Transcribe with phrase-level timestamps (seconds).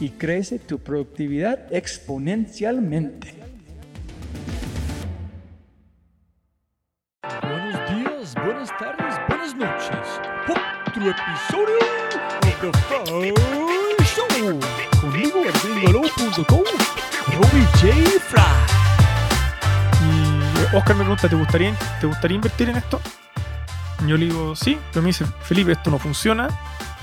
[0.00, 3.34] y crece tu productividad exponencialmente.
[7.42, 10.20] Buenos días, buenas tardes, buenas noches.
[10.48, 11.78] Otro episodio
[12.42, 13.34] de The Fry
[14.04, 14.60] Show.
[15.00, 16.64] Conmigo, gringolo.com,
[17.32, 18.20] Robbie J.
[18.20, 18.76] Fry.
[20.74, 23.00] Oscar me pregunta, ¿te gustaría, ¿te gustaría invertir en esto?
[24.06, 26.48] Yo le digo, sí, pero me dice, Felipe, esto no funciona,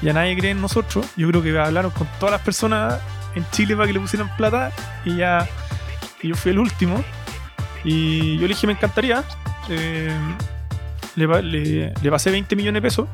[0.01, 1.05] ya nadie cree en nosotros.
[1.15, 2.99] Yo creo que hablaron con todas las personas
[3.35, 4.71] en Chile para que le pusieran plata
[5.05, 5.47] y ya
[6.21, 7.03] y yo fui el último.
[7.83, 9.23] Y yo le dije, me encantaría.
[9.69, 10.15] Eh,
[11.15, 13.07] le, le, pasé 20 millones de pesos.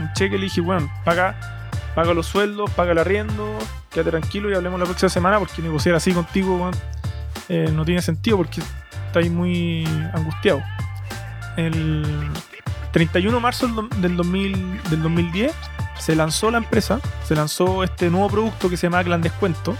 [0.00, 1.60] Un cheque, le dije, bueno, paga,
[1.94, 3.58] paga los sueldos, paga el arriendo,
[3.90, 6.70] quédate tranquilo y hablemos la próxima semana porque negociar así contigo
[7.48, 8.60] eh, no tiene sentido porque
[9.18, 10.62] ahí muy angustiado.
[11.56, 12.04] El
[12.92, 15.54] 31 de marzo del, 2000, del 2010
[15.98, 19.76] se lanzó la empresa, se lanzó este nuevo producto que se llama Clan Descuento,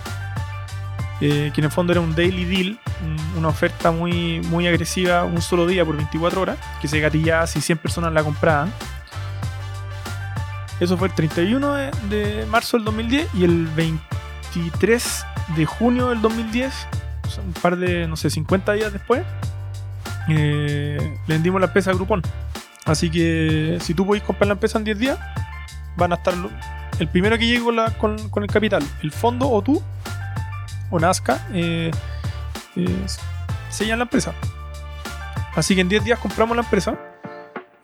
[1.20, 2.78] eh, que en el fondo era un daily deal,
[3.36, 7.60] una oferta muy, muy agresiva, un solo día por 24 horas, que se gatillaba si
[7.60, 8.72] 100 personas la compraban.
[10.78, 11.74] Eso fue el 31
[12.10, 16.88] de, marzo del 2010 y el 23 de junio del 2010
[17.44, 19.22] un par de, no sé, 50 días después,
[20.28, 22.22] eh, le vendimos la empresa a Groupon.
[22.84, 25.18] Así que si tú podés comprar la empresa en 10 días,
[25.96, 26.34] van a estar
[26.98, 27.64] el primero que llegue
[27.98, 29.82] con, el capital, el fondo o tú,
[30.90, 31.90] o Nazca, eh,
[32.76, 33.06] eh,
[33.68, 34.32] sellan la empresa.
[35.54, 36.96] Así que en 10 días compramos la empresa.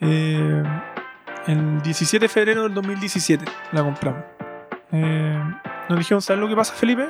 [0.00, 4.22] el 17 de febrero del 2017 la compramos.
[4.90, 7.08] nos dijeron, ¿sabes lo que pasa, Felipe?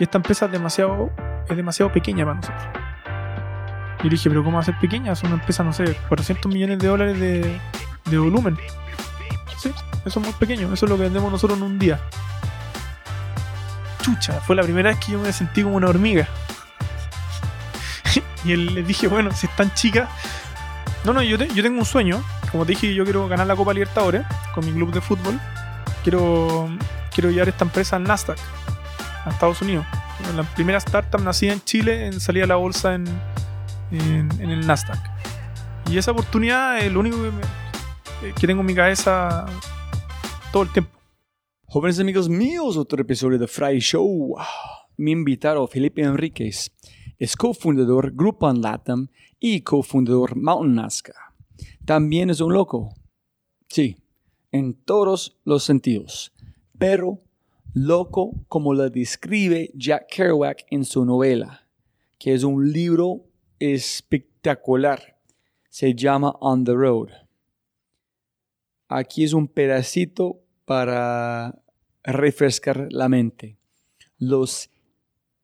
[0.00, 1.10] que esta empresa es demasiado,
[1.46, 2.62] es demasiado pequeña para nosotros.
[4.02, 5.12] Y dije, pero ¿cómo va a ser pequeña?
[5.12, 8.56] Es una empresa, no sé, 400 millones de dólares de volumen.
[9.60, 9.70] Sí,
[10.06, 12.00] eso es muy pequeño, eso es lo que vendemos nosotros en un día.
[14.00, 16.26] Chucha, fue la primera vez que yo me sentí como una hormiga.
[18.44, 20.08] y él le dije, bueno, si es tan chica.
[21.04, 22.22] No, no, yo, yo tengo un sueño.
[22.50, 25.38] Como te dije, yo quiero ganar la Copa Libertadores con mi club de fútbol.
[26.02, 26.70] Quiero,
[27.12, 28.38] quiero llevar esta empresa al Nasdaq
[29.26, 29.84] a Estados Unidos.
[30.34, 33.06] La primera startup nacida en Chile en salida a la bolsa en,
[33.90, 34.98] en, el Nasdaq.
[35.90, 37.32] Y esa oportunidad es lo único que, eh,
[38.20, 39.46] que tengo en mi cabeza
[40.52, 40.98] todo el tiempo.
[41.64, 44.36] Jóvenes amigos míos, otro episodio de Fry Show.
[44.98, 46.70] Mi invitado Felipe Enríquez
[47.18, 49.08] es cofundador Groupon Latam
[49.38, 51.14] y cofundador Mountain Nazca.
[51.86, 52.94] También es un loco.
[53.68, 53.96] Sí,
[54.52, 56.34] en todos los sentidos.
[56.78, 57.22] Pero
[57.72, 61.66] loco como lo describe Jack Kerouac en su novela,
[62.18, 63.24] que es un libro
[63.58, 65.16] espectacular.
[65.70, 67.29] Se llama On the Road.
[68.92, 71.62] Aquí es un pedacito para
[72.02, 73.56] refrescar la mente.
[74.18, 74.68] Los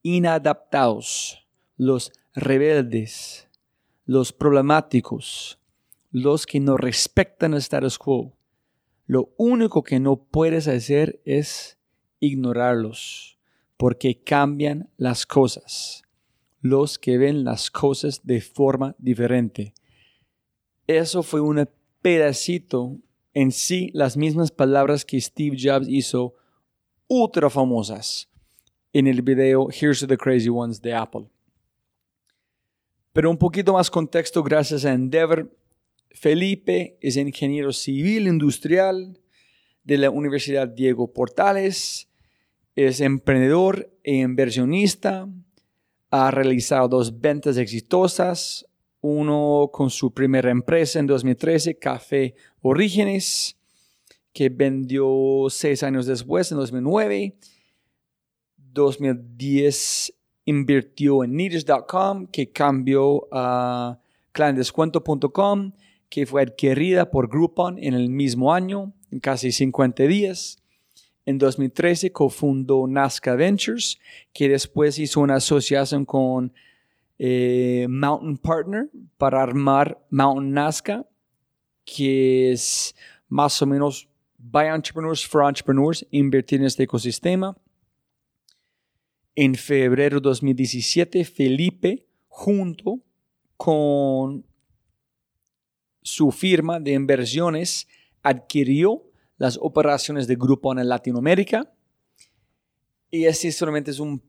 [0.02, 1.46] inadaptados,
[1.76, 3.48] los rebeldes,
[4.04, 5.60] los problemáticos,
[6.10, 8.36] los que no respetan el status quo.
[9.06, 11.78] Lo único que no puedes hacer es
[12.18, 13.38] ignorarlos,
[13.76, 16.02] porque cambian las cosas.
[16.62, 19.72] Los que ven las cosas de forma diferente.
[20.88, 21.68] Eso fue un
[22.02, 22.98] pedacito
[23.36, 26.36] en sí, las mismas palabras que Steve Jobs hizo
[27.06, 28.30] ultra famosas
[28.94, 31.26] en el video Here's to the Crazy Ones de Apple.
[33.12, 35.54] Pero un poquito más contexto gracias a Endeavor.
[36.12, 39.20] Felipe es ingeniero civil industrial
[39.84, 42.08] de la Universidad Diego Portales,
[42.74, 45.28] es emprendedor e inversionista,
[46.10, 48.66] ha realizado dos ventas exitosas,
[49.02, 52.34] uno con su primera empresa en 2013, Café
[52.66, 53.56] Orígenes,
[54.32, 57.36] que vendió seis años después, en 2009.
[58.56, 60.12] 2010
[60.44, 63.98] invirtió en Needers.com, que cambió a
[64.32, 65.72] clandescuento.com,
[66.08, 70.62] que fue adquirida por Groupon en el mismo año, en casi 50 días.
[71.24, 73.98] En 2013 cofundó Nazca Ventures,
[74.32, 76.52] que después hizo una asociación con
[77.18, 81.06] eh, Mountain Partner para armar Mountain Nazca,
[81.86, 82.94] que es
[83.28, 84.06] más o menos
[84.38, 87.56] by entrepreneurs for entrepreneurs, invertir en este ecosistema.
[89.34, 93.00] En febrero de 2017, Felipe, junto
[93.56, 94.44] con
[96.02, 97.88] su firma de inversiones,
[98.22, 99.02] adquirió
[99.38, 101.72] las operaciones de Grupo en Latinoamérica.
[103.10, 104.22] Y este solamente es un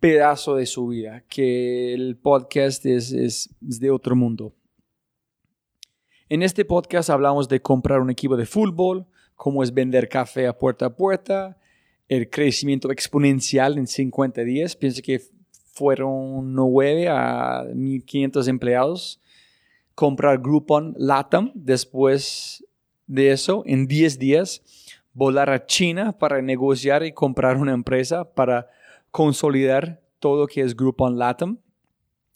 [0.00, 4.54] pedazo de su vida, que el podcast es, es, de otro mundo.
[6.30, 9.04] En este podcast hablamos de comprar un equipo de fútbol,
[9.36, 11.58] cómo es vender café a puerta a puerta,
[12.08, 14.74] el crecimiento exponencial en 50 días.
[14.74, 15.20] Pienso que
[15.74, 19.20] fueron 9 a 1500 empleados.
[19.94, 22.64] Comprar Groupon Latam después
[23.06, 24.62] de eso, en 10 días,
[25.12, 28.70] volar a China para negociar y comprar una empresa para
[29.10, 31.58] consolidar todo lo que es Groupon Latam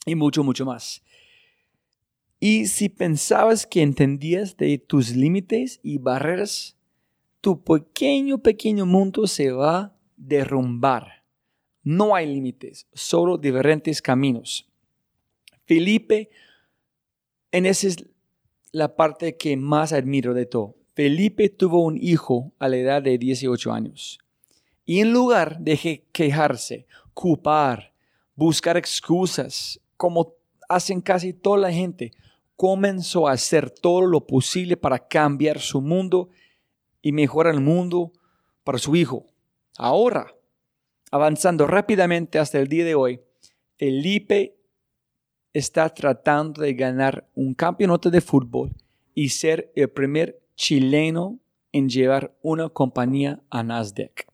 [0.04, 1.02] y mucho, mucho más.
[2.40, 6.76] Y si pensabas que entendías de tus límites y barreras,
[7.40, 11.24] tu pequeño, pequeño mundo se va a derrumbar.
[11.82, 14.68] No hay límites, solo diferentes caminos.
[15.64, 16.30] Felipe,
[17.50, 18.04] en esa es
[18.72, 20.76] la parte que más admiro de todo.
[20.94, 24.18] Felipe tuvo un hijo a la edad de 18 años.
[24.84, 27.92] Y en lugar de quejarse, culpar,
[28.34, 30.34] buscar excusas, como
[30.68, 32.12] hacen casi toda la gente,
[32.58, 36.28] comenzó a hacer todo lo posible para cambiar su mundo
[37.00, 38.12] y mejorar el mundo
[38.64, 39.26] para su hijo.
[39.76, 40.34] Ahora,
[41.12, 43.20] avanzando rápidamente hasta el día de hoy,
[43.76, 44.56] Felipe
[45.52, 48.74] está tratando de ganar un campeonato de fútbol
[49.14, 51.38] y ser el primer chileno
[51.70, 54.26] en llevar una compañía a Nasdaq.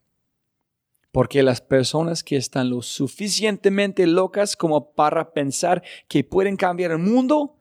[1.12, 6.98] Porque las personas que están lo suficientemente locas como para pensar que pueden cambiar el
[6.98, 7.58] mundo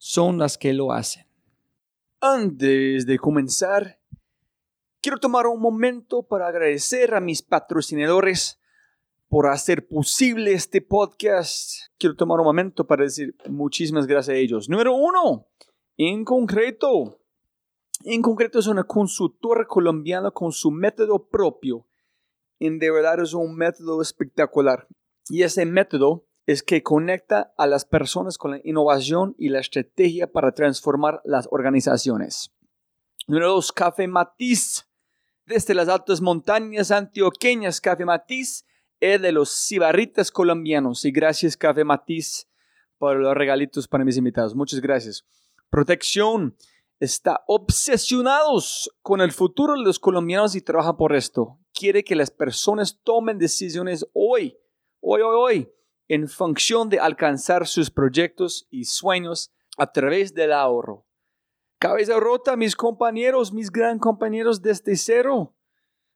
[0.00, 1.26] son las que lo hacen.
[2.22, 4.00] Antes de comenzar,
[5.02, 8.58] quiero tomar un momento para agradecer a mis patrocinadores
[9.28, 11.92] por hacer posible este podcast.
[11.98, 14.70] Quiero tomar un momento para decir muchísimas gracias a ellos.
[14.70, 15.48] Número uno,
[15.98, 17.20] en concreto,
[18.02, 21.86] en concreto es una consultora colombiana con su método propio.
[22.58, 24.88] En de verdad es un método espectacular.
[25.28, 30.32] Y ese método es que conecta a las personas con la innovación y la estrategia
[30.32, 32.50] para transformar las organizaciones.
[33.28, 34.88] Número dos, Café Matiz.
[35.46, 38.66] Desde las altas montañas antioqueñas, Café Matiz
[38.98, 41.04] es de los cibarritas colombianos.
[41.04, 42.48] Y gracias, Café Matiz,
[42.98, 44.56] por los regalitos para mis invitados.
[44.56, 45.24] Muchas gracias.
[45.70, 46.56] Protección
[46.98, 51.60] está obsesionados con el futuro de los colombianos y trabaja por esto.
[51.72, 54.58] Quiere que las personas tomen decisiones hoy,
[55.00, 55.72] hoy, hoy, hoy,
[56.10, 61.06] en función de alcanzar sus proyectos y sueños a través del ahorro.
[61.78, 65.54] Cabeza rota, mis compañeros, mis gran compañeros desde cero.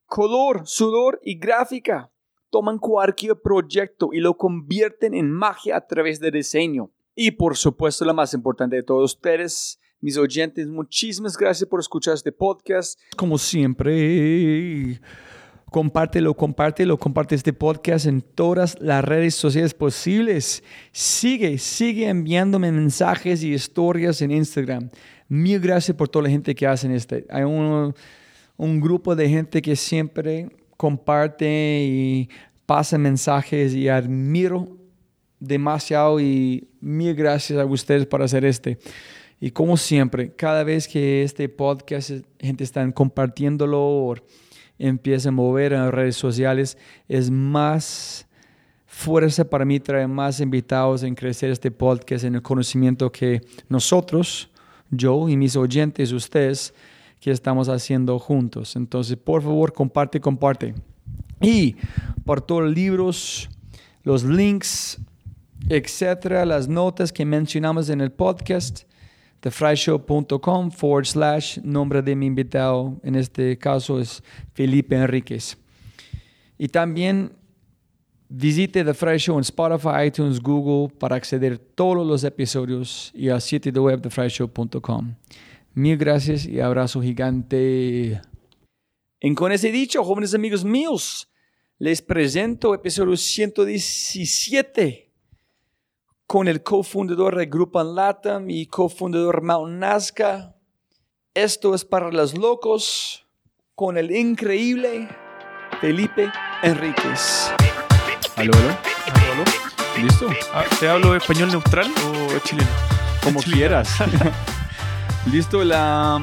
[0.06, 2.10] Color, sudor y gráfica
[2.50, 6.90] toman cualquier proyecto y lo convierten en magia a través de diseño.
[7.14, 12.14] Y por supuesto, la más importante de todos ustedes, mis oyentes, muchísimas gracias por escuchar
[12.14, 12.98] este podcast.
[13.16, 15.00] Como siempre,
[15.74, 20.62] compártelo, compártelo, comparte este podcast en todas las redes sociales posibles.
[20.92, 24.88] Sigue, sigue enviándome mensajes y historias en Instagram.
[25.26, 27.26] Mil gracias por toda la gente que hacen este.
[27.28, 27.92] Hay un,
[28.56, 32.28] un grupo de gente que siempre comparte y
[32.66, 34.68] pasa mensajes y admiro
[35.40, 38.78] demasiado y mil gracias a ustedes por hacer este.
[39.40, 44.14] Y como siempre, cada vez que este podcast, gente está compartiéndolo
[44.78, 46.78] empieza a mover en las redes sociales,
[47.08, 48.26] es más
[48.86, 54.50] fuerza para mí traer más invitados en crecer este podcast en el conocimiento que nosotros,
[54.90, 56.72] yo y mis oyentes, ustedes,
[57.20, 58.76] que estamos haciendo juntos.
[58.76, 60.74] Entonces, por favor, comparte, comparte.
[61.40, 61.76] Y
[62.24, 63.48] por todos los libros,
[64.02, 64.98] los links,
[65.68, 68.82] etcétera, las notas que mencionamos en el podcast,
[69.44, 74.22] thefryshow.com forward slash nombre de mi invitado, en este caso es
[74.54, 75.58] Felipe Enríquez.
[76.56, 77.36] Y también
[78.30, 83.28] visite The Fresh Show en Spotify, iTunes, Google para acceder a todos los episodios y
[83.28, 85.14] al sitio de web thefryshow.com.
[85.74, 88.22] Mil gracias y abrazo gigante.
[89.20, 91.28] En con ese dicho, jóvenes amigos míos,
[91.78, 95.12] les presento episodio 117
[96.26, 100.54] con el cofundador de Grupo Latam y cofundador Mount Nazca.
[101.34, 103.26] Esto es para los locos
[103.74, 105.08] con el increíble
[105.80, 106.30] Felipe
[106.62, 107.52] Enríquez.
[108.36, 108.68] ¿Aló, aló?
[109.14, 109.44] ¿Aló, aló?
[110.02, 110.28] ¿Listo?
[110.52, 112.70] Ah, ¿Te hablo español neutral o chileno?
[113.22, 113.88] Como quieras.
[115.32, 116.20] Listo, la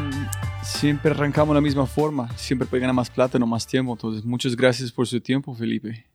[0.63, 2.29] siempre arrancamos la misma forma.
[2.37, 3.93] Siempre puede ganar más plata, no más tiempo.
[3.93, 6.05] Entonces, muchas gracias por su tiempo, Felipe.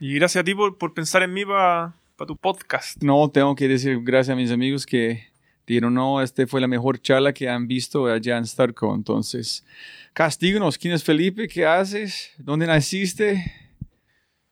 [0.00, 1.94] Y gracias a ti por, pensar en mí para
[2.26, 3.02] tu podcast.
[3.02, 5.24] No, tengo que decir gracias a mis amigos que
[5.66, 8.94] dijeron, no, esta fue la mejor charla que han visto allá en Starco.
[8.94, 9.64] Entonces,
[10.12, 10.78] castíganos.
[10.78, 11.48] ¿Quién es Felipe?
[11.48, 12.30] ¿Qué haces?
[12.38, 13.52] ¿Dónde naciste?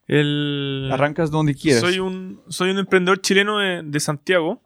[0.07, 0.89] El...
[0.91, 1.81] Arrancas donde quieras.
[1.81, 4.61] Soy un, soy un emprendedor chileno de, de Santiago,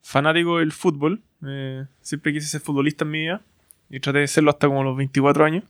[0.00, 3.42] fanático del fútbol eh, siempre quise ser futbolista en mi vida
[3.90, 5.64] y traté de serlo hasta como los 24 años.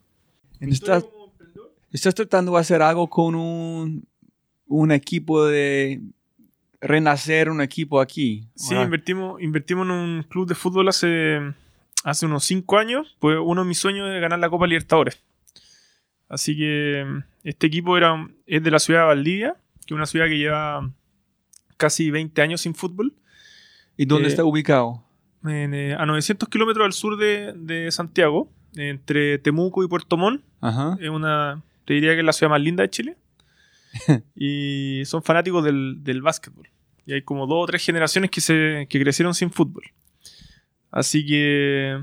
[0.61, 1.07] ¿Estás,
[1.91, 4.07] ¿Estás tratando de hacer algo con un,
[4.73, 6.01] un equipo de
[6.81, 8.49] renacer un equipo aquí?
[8.57, 11.41] Sí, invertimos, invertimos en un club de fútbol hace,
[12.05, 13.17] hace unos 5 años.
[13.21, 15.23] Pues uno de mis sueños es ganar la Copa Libertadores.
[16.29, 17.07] Así que
[17.45, 20.91] este equipo era, es de la ciudad de Valdivia, que es una ciudad que lleva
[21.77, 23.15] casi 20 años sin fútbol.
[23.97, 25.05] ¿Y dónde eh, está ubicado?
[25.47, 30.43] Eh, a 900 kilómetros al sur de, Santiago, entre Temuco y Puerto Montt.
[31.01, 33.17] Es una, te diría que es la ciudad más linda de Chile.
[34.35, 36.69] y son fanáticos del, del básquetbol.
[37.07, 39.85] Y hay como dos o tres generaciones que, se, que crecieron sin fútbol.
[40.91, 41.99] Así que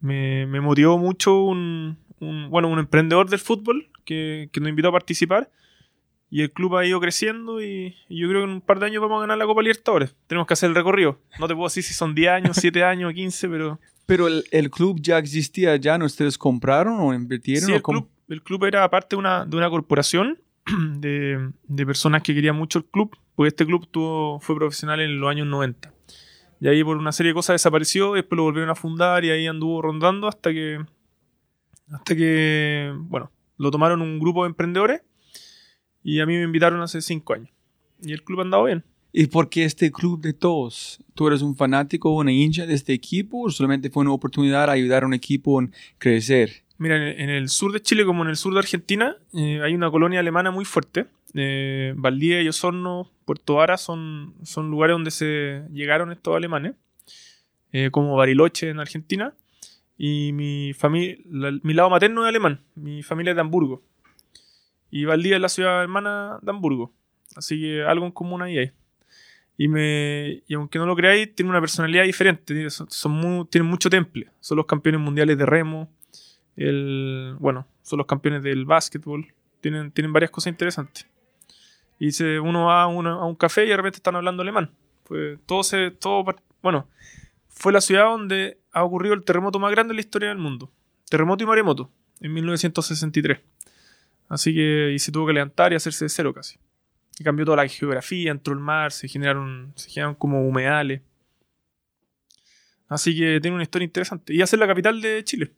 [0.00, 1.96] me, me motivó mucho un,
[2.50, 5.50] bueno, un emprendedor del fútbol que, que nos invitó a participar
[6.34, 9.00] y el club ha ido creciendo y, yo creo que en un par de años
[9.00, 10.16] vamos a ganar la Copa Libertadores.
[10.26, 11.20] Tenemos que hacer el recorrido.
[11.38, 13.78] No te puedo decir si son 10 años, 7 años, 15, pero...
[14.06, 16.04] Pero el, club ya existía ya, ¿no?
[16.04, 17.64] ¿Ustedes compraron o invirtieron?
[17.64, 20.38] Sí, el, club, el club era parte de una, de una corporación
[20.98, 25.20] de, de, personas que querían mucho el club, porque este club tuvo, fue profesional en
[25.20, 25.92] los años 90.
[26.60, 29.46] Y ahí por una serie de cosas desapareció, después lo volvieron a fundar y ahí
[29.46, 30.84] anduvo rondando hasta que...
[31.92, 35.02] Hasta que, bueno, lo tomaron un grupo de emprendedores
[36.02, 37.50] y a mí me invitaron hace cinco años.
[38.02, 38.84] Y el club ha andado bien.
[39.12, 40.98] ¿Y por qué este club de todos?
[41.14, 44.66] ¿Tú eres un fanático o una hincha de este equipo o solamente fue una oportunidad
[44.66, 45.68] de ayudar a un equipo a
[45.98, 46.63] crecer?
[46.76, 49.90] Mira, en el sur de Chile como en el sur de Argentina eh, hay una
[49.90, 51.06] colonia alemana muy fuerte.
[51.34, 56.74] Eh, Valdivia y Osorno, Puerto Vara son, son lugares donde se llegaron estos alemanes,
[57.72, 59.34] eh, como Bariloche en Argentina.
[59.96, 61.16] Y mi, familia,
[61.62, 63.82] mi lado materno es alemán, mi familia es de Hamburgo.
[64.90, 66.92] Y Valdivia es la ciudad hermana de Hamburgo.
[67.36, 68.72] Así que algo en común ahí hay.
[69.56, 72.68] Y, me, y aunque no lo creáis, tiene una personalidad diferente.
[72.70, 74.28] Son, tienen mucho temple.
[74.40, 75.90] Son los campeones mundiales de remo.
[76.56, 79.26] El, bueno, son los campeones del básquetbol.
[79.60, 81.06] Tienen, tienen varias cosas interesantes.
[81.98, 84.70] Y se, uno va a, a, un café y de repente están hablando alemán.
[85.04, 86.24] Pues todo se, todo,
[86.62, 86.88] bueno,
[87.48, 90.70] fue la ciudad donde ha ocurrido el terremoto más grande en la historia del mundo.
[91.08, 93.40] Terremoto y maremoto, en 1963.
[94.28, 96.58] Así que y se tuvo que levantar y hacerse de cero casi.
[97.18, 101.02] Y cambió toda la geografía, entró el mar, se generaron, se generaron como humedales.
[102.88, 104.34] Así que tiene una historia interesante.
[104.34, 105.52] Y hace la capital de Chile.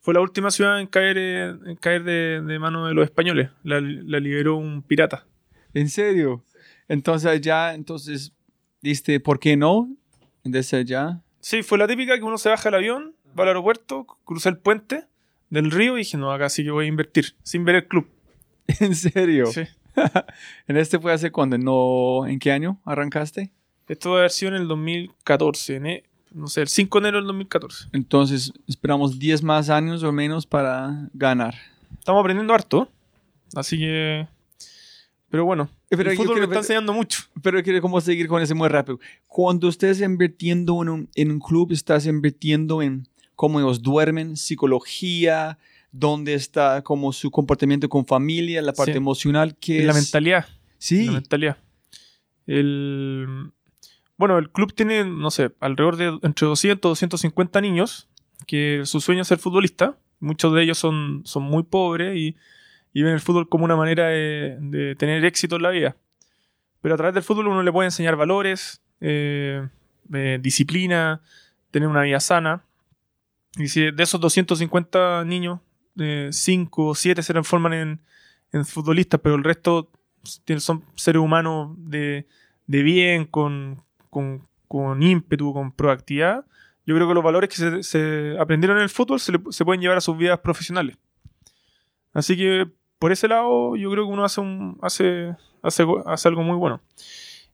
[0.00, 3.50] Fue la última ciudad en caer, en caer de, de mano de los españoles.
[3.62, 5.26] La, liberó un pirata.
[5.74, 6.42] ¿En serio?
[6.88, 8.32] Entonces ya, entonces,
[8.80, 9.94] ¿diste por qué no?
[10.42, 11.20] Desde allá.
[11.40, 14.58] Sí, fue la típica que uno se baja del avión, va al aeropuerto, cruza el
[14.58, 15.06] puente
[15.50, 18.08] del río y dije, no, acá sí que voy a invertir, sin ver el club.
[18.80, 19.46] ¿En serio?
[19.46, 19.62] Sí.
[20.66, 21.58] ¿En este fue hace cuándo?
[21.58, 23.52] ¿No, ¿En qué año arrancaste?
[23.86, 27.88] Esto debe haber sido en el 2014, no sé, el 5 de enero del 2014.
[27.92, 31.54] Entonces, esperamos 10 más años o menos para ganar.
[31.98, 32.88] Estamos aprendiendo harto,
[33.54, 34.26] así que...
[35.28, 37.22] Pero bueno, Pero el fútbol me está enseñando mucho.
[37.40, 38.98] Pero quiero como seguir con ese muy rápido.
[39.28, 43.06] Cuando estés invirtiendo en un, en un club, estás invirtiendo en
[43.36, 45.56] cómo ellos duermen, psicología,
[45.92, 48.98] dónde está como su comportamiento con familia, la parte Sí.
[48.98, 49.98] emocional, que La es...
[49.98, 50.46] mentalidad.
[50.78, 51.58] Sí, La mentalidad.
[52.46, 53.52] El,
[54.20, 58.06] bueno, el club tiene, no sé, alrededor de entre 200 y 250 niños
[58.46, 59.96] que su sueño es ser futbolista.
[60.18, 62.36] Muchos de ellos son, son muy pobres y,
[62.92, 65.96] ven el fútbol como una manera de, tener éxito en la vida.
[66.82, 69.66] Pero a través del fútbol uno le puede enseñar valores, eh,
[70.12, 71.22] eh, disciplina,
[71.70, 72.62] tener una vida sana.
[73.56, 75.60] Y si de esos 250 niños,
[75.96, 78.00] 5 o 7 se transforman en,
[78.52, 79.90] en futbolistas, pero el resto
[80.58, 82.26] son seres humanos de,
[82.66, 86.44] de bien, con, con, con ímpetu, con proactividad.
[86.86, 89.64] Yo creo que los valores que se, se aprendieron en el fútbol se, le- se
[89.64, 90.96] pueden llevar a sus vidas profesionales.
[92.12, 96.42] Así que por ese lado yo creo que uno hace, un, hace, hace, hace algo
[96.42, 96.80] muy bueno.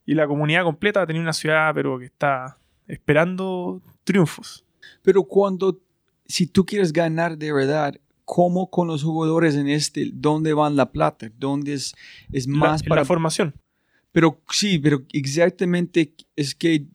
[0.05, 4.65] Y la comunidad completa ha tenido una ciudad, pero que está esperando triunfos.
[5.03, 5.79] pero cuando,
[6.27, 7.95] si tú quieres ganar de verdad,
[8.25, 11.29] ¿cómo con los jugadores en este, dónde van la plata?
[11.37, 11.95] ¿Dónde es,
[12.33, 13.55] es La- más en para la formación.
[14.17, 16.87] Pero sí, pero exactamente es que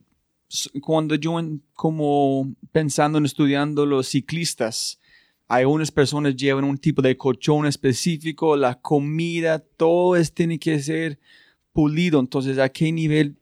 [0.80, 1.40] cuando yo
[1.72, 4.98] como pensando en estudiando los ciclistas,
[5.46, 10.80] hay unas personas llevan un tipo de colchón específico, la comida, todo es, tiene que
[10.80, 11.20] ser
[11.72, 12.18] pulido.
[12.18, 13.36] Entonces, ¿a qué nivel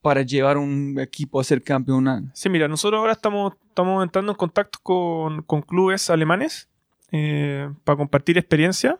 [0.00, 2.30] para llevar un equipo a ser campeón?
[2.32, 6.70] Sí, mira, nosotros ahora estamos, estamos entrando en contacto con, con clubes alemanes
[7.12, 8.98] eh, para compartir experiencia.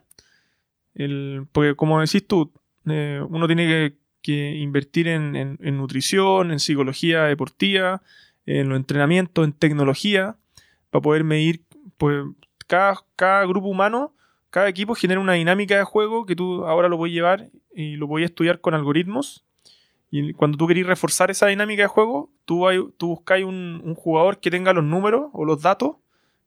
[1.52, 2.52] Porque como decís tú,
[2.84, 8.02] eh, uno tiene que, que invertir en, nutrición, en psicología deportiva,
[8.44, 10.34] en los entrenamientos, en tecnología,
[10.90, 11.62] para poder medir,
[11.96, 12.24] pues
[12.66, 14.16] cada, cada grupo humano,
[14.50, 18.08] cada equipo genera una dinámica de juego que tú ahora lo puedes llevar y lo
[18.08, 19.44] puedes estudiar con algoritmos.
[20.10, 22.66] Y cuando tú querés reforzar esa dinámica de juego, tú,
[22.98, 25.98] buscáis un, jugador que tenga los números o los datos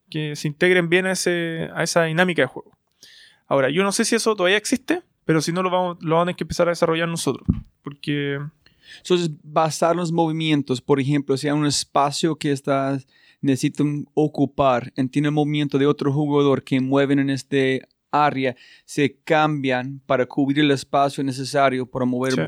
[0.09, 2.77] que se integren bien a esa dinámica de juego.
[3.47, 6.33] Ahora, yo no sé si eso todavía existe, pero si no, lo vamos, lo vamos
[6.33, 7.47] a que empezar a desarrollar nosotros.
[7.83, 8.39] Porque
[9.03, 13.05] Entonces, basar los movimientos, por ejemplo, si hay un espacio que estás
[13.39, 20.01] necesitan ocupar, entiende el movimiento de otro jugador que mueven en este área, se cambian
[20.07, 22.33] para cubrir el espacio necesario para mover.
[22.33, 22.41] Sí.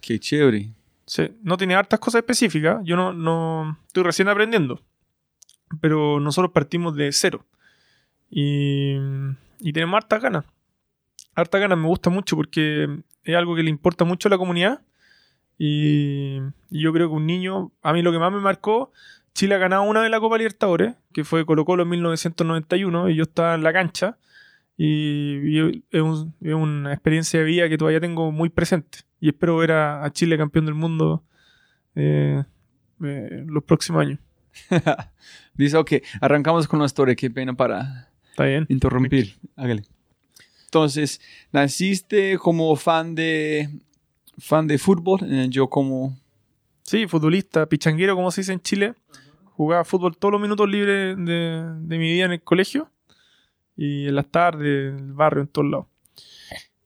[0.00, 0.72] Qué chévere.
[1.06, 2.78] sí, no tiene hartas cosas específicas.
[2.84, 4.80] Yo no, no estoy recién aprendiendo.
[5.80, 7.44] Pero nosotros partimos de cero.
[8.30, 8.98] Y,
[9.58, 10.44] y tenemos hartas ganas.
[11.34, 12.88] Hartas ganas me gusta mucho porque
[13.24, 14.82] es algo que le importa mucho a la comunidad.
[15.58, 16.38] Y,
[16.70, 18.92] y yo creo que un niño, a mí lo que más me marcó,
[19.34, 23.16] Chile ha ganado una de la Copa Libertadores, que fue Colo Colo en 1991, y
[23.16, 24.18] yo estaba en la cancha.
[24.76, 28.98] Y, y es, un- es una experiencia de vida que todavía tengo muy presente.
[29.20, 31.24] Y espero ver a, a Chile campeón del mundo
[31.94, 32.42] eh,
[33.02, 34.18] eh, los próximos años.
[35.54, 38.66] Dice, ok, arrancamos con la historia, qué pena para ¿Está bien?
[38.68, 39.34] interrumpir.
[39.56, 39.84] Hágale.
[40.74, 41.20] Entonces,
[41.52, 43.70] naciste como fan de
[44.38, 46.18] fan de fútbol, eh, yo como
[46.82, 48.94] Sí, futbolista, pichanguero, como se dice en Chile.
[49.52, 52.90] Jugaba fútbol todos los minutos libres de, de mi vida en el colegio.
[53.76, 55.86] Y en las tardes, en el barrio, en todos lados.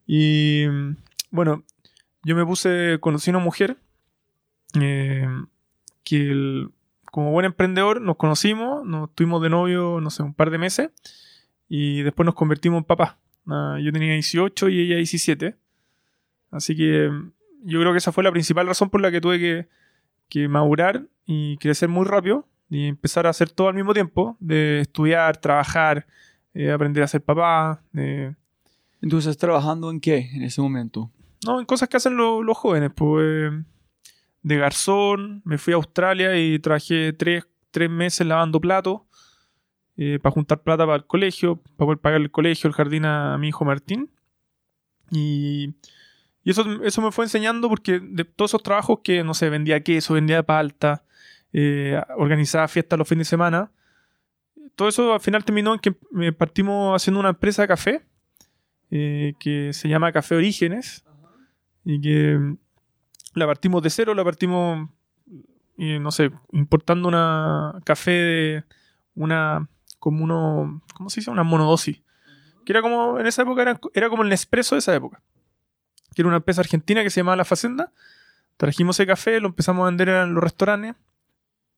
[0.06, 0.66] Y
[1.30, 1.64] bueno,
[2.24, 3.78] yo me puse, conocí a una mujer
[4.78, 5.26] eh,
[6.04, 6.68] que
[7.10, 10.90] como buen emprendedor nos conocimos, nos tuvimos de novio, no sé, un par de meses.
[11.70, 13.17] Y después nos convertimos en papás.
[13.48, 15.56] Ah, yo tenía 18 y ella 17.
[16.50, 17.32] Así que mm,
[17.64, 19.68] yo creo que esa fue la principal razón por la que tuve que,
[20.28, 24.80] que madurar y crecer muy rápido y empezar a hacer todo al mismo tiempo, de
[24.80, 26.06] estudiar, trabajar,
[26.54, 27.82] eh, aprender a ser papá,
[29.00, 31.10] entonces ¿estás trabajando en qué en ese momento?
[31.46, 33.62] no, en cosas que hacen lo- los jóvenes, pues eh,
[34.42, 39.00] de garzón, me fui a Australia y trabajé tres, tres meses lavando platos
[40.22, 43.48] para juntar plata para el colegio, para poder pagar el colegio, el jardín a, mi
[43.48, 44.10] hijo Martín.
[45.10, 45.74] Y,
[46.44, 49.82] y eso, eso me fue enseñando porque de todos esos trabajos que, no sé, vendía
[49.82, 51.04] queso, vendía palta,
[51.52, 53.72] eh, organizaba fiestas los fines de semana,
[54.78, 58.06] todo eso al final terminó en que eh, partimos haciendo una empresa de café
[58.92, 61.04] eh, que se llama Café Orígenes
[61.84, 62.54] y que
[63.34, 64.88] la partimos de cero, la partimos,
[65.78, 68.64] eh, no sé, importando una café de
[69.16, 71.30] una, como uno, ¿cómo se dice?
[71.30, 72.02] Una monodosis.
[72.64, 75.22] Que era como, en esa época era, era como el Nespresso de esa época.
[76.14, 77.92] Que era una empresa argentina que se llamaba La Facenda.
[78.56, 80.94] Trajimos ese café, lo empezamos a vender en los restaurantes.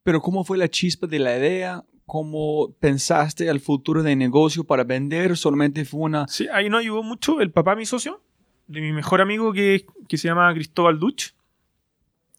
[0.02, 1.84] Pero ¿cómo fue la chispa de la idea?
[2.06, 5.36] ¿Cómo pensaste al futuro de negocio para vender?
[5.36, 6.26] ¿Solamente fue una...
[6.26, 8.22] Sí, ahí nos ayudó mucho el papá, mi socio.
[8.66, 11.34] de mi mejor amigo que, que se llama Cristóbal Duch.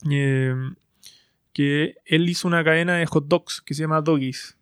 [0.10, 0.56] eh,
[1.54, 4.58] que él hizo una cadena de hot dogs que se llama Doggies.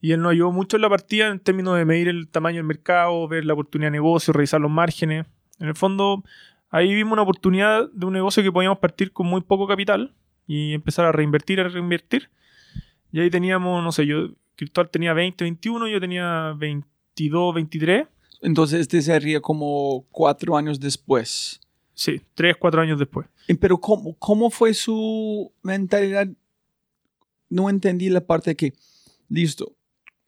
[0.00, 2.64] Y él nos ayudó mucho en la partida en términos de medir el tamaño del
[2.64, 5.26] mercado, ver la oportunidad de negocio, revisar los márgenes.
[5.58, 6.24] En el fondo,
[6.70, 10.14] ahí vimos una oportunidad de un negocio que podíamos partir con muy poco capital
[10.46, 12.30] y empezar a reinvertir, a reinvertir.
[13.12, 18.06] Y ahí teníamos, no sé, yo, Cristóbal tenía 20, 21, yo tenía 22, 23.
[18.42, 21.60] Entonces este sería como cuatro años después.
[22.00, 23.26] Sí, 3, 4 años después.
[23.46, 26.26] Eh, Pero ¿cómo, cómo fue su mentalidad?
[27.50, 28.72] No entendí la parte que,
[29.28, 29.72] listo,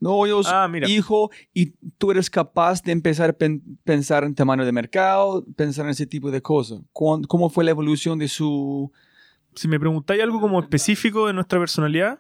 [0.03, 1.67] no, yo soy Ah, hijo y
[1.99, 6.07] tú eres capaz de empezar a pen- pensar en tamaño de mercado, pensar en ese
[6.07, 6.81] tipo de cosas.
[6.93, 8.91] ¿Cuán- ¿Cómo fue la evolución de su...
[9.55, 12.19] Si me preguntáis algo como específico de nuestra personalidad,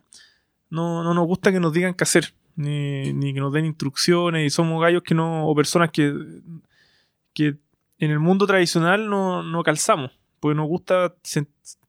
[0.71, 4.47] no, no nos gusta que nos digan qué hacer, ni, ni que nos den instrucciones,
[4.47, 6.15] y somos gallos que no, o personas que,
[7.35, 7.57] que
[7.99, 11.15] en el mundo tradicional no, no calzamos, porque nos gusta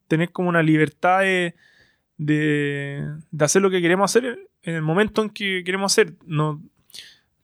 [0.08, 1.56] tener como una libertad de,
[2.17, 6.15] de, de hacer lo que queremos hacer en el momento en que queremos hacer.
[6.26, 6.62] No,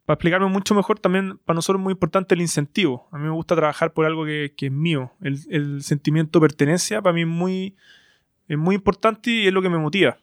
[0.05, 3.07] para explicarme mucho mejor, también para nosotros es muy importante el incentivo.
[3.11, 5.11] A mí me gusta trabajar por algo que, que es mío.
[5.21, 7.75] El, el sentimiento de pertenencia para mí es muy,
[8.47, 10.17] es muy importante y es lo que me motiva.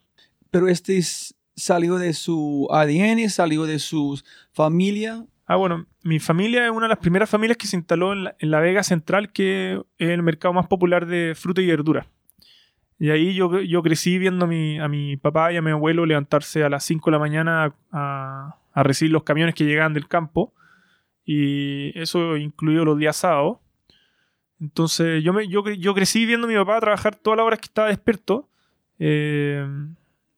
[0.50, 4.20] Pero este es- salió de su ADN, salió de su
[4.52, 5.24] familia.
[5.46, 8.36] Ah, bueno, mi familia es una de las primeras familias que se instaló en la,
[8.40, 12.08] en la Vega Central, que es el mercado más popular de fruta y verdura.
[12.98, 16.06] Y ahí yo, yo crecí viendo a mi, a mi papá y a mi abuelo
[16.06, 20.08] levantarse a las 5 de la mañana a, a recibir los camiones que llegaban del
[20.08, 20.54] campo.
[21.24, 23.58] Y eso incluyó los días sábados.
[24.60, 27.66] Entonces yo, me, yo, yo crecí viendo a mi papá trabajar todas las horas que
[27.66, 28.48] estaba despierto.
[28.98, 29.66] Eh,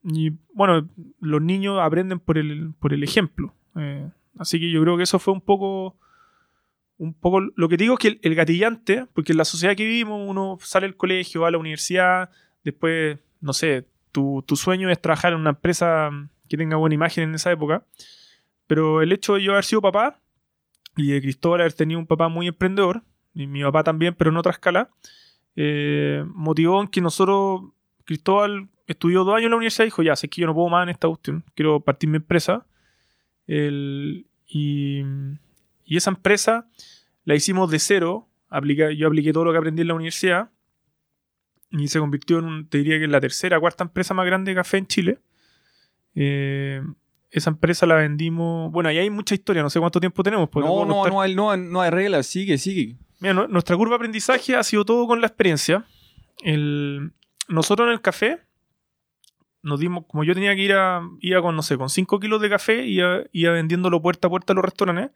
[0.03, 0.89] y bueno,
[1.21, 3.55] los niños aprenden por el, por el ejemplo.
[3.77, 5.97] Eh, así que yo creo que eso fue un poco.
[6.97, 7.41] Un poco.
[7.41, 10.59] Lo que digo es que el, el gatillante, porque en la sociedad que vivimos, uno
[10.61, 12.31] sale del colegio, va a la universidad,
[12.71, 16.11] después, no sé, tu, tu sueño es trabajar en una empresa
[16.49, 17.85] que tenga buena imagen en esa época.
[18.67, 20.21] Pero el hecho de yo haber sido papá
[20.97, 23.03] y de Cristóbal haber tenido un papá muy emprendedor,
[23.35, 24.91] y mi papá también, pero en otra escala,
[25.57, 27.63] eh, motivó en que nosotros,
[28.05, 30.69] Cristóbal estudió dos años en la universidad y dijo, ya, sé que yo no puedo
[30.69, 32.67] más en esta cuestión, quiero partir mi empresa.
[33.47, 35.03] El- y,
[35.85, 36.67] y esa empresa
[37.25, 40.51] la hicimos de cero, aplica- yo apliqué todo lo que aprendí en la universidad
[41.71, 44.51] y se convirtió en, un- te diría que en la tercera, cuarta empresa más grande
[44.53, 45.19] de café en Chile.
[46.15, 46.83] Eh,
[47.31, 50.49] esa empresa la vendimos, bueno, ahí hay mucha historia, no sé cuánto tiempo tenemos.
[50.55, 52.97] No, no, no hay, no, hay- no hay reglas, sigue, sigue.
[53.21, 55.85] Mira, nu- nuestra curva de aprendizaje ha sido todo con la experiencia.
[56.43, 57.13] El-
[57.49, 58.41] nosotros en el café
[59.63, 62.41] nos dimos, como yo tenía que ir a, iba con, no sé, con 5 kilos
[62.41, 65.11] de café, iba, iba vendiéndolo puerta a puerta a los restaurantes,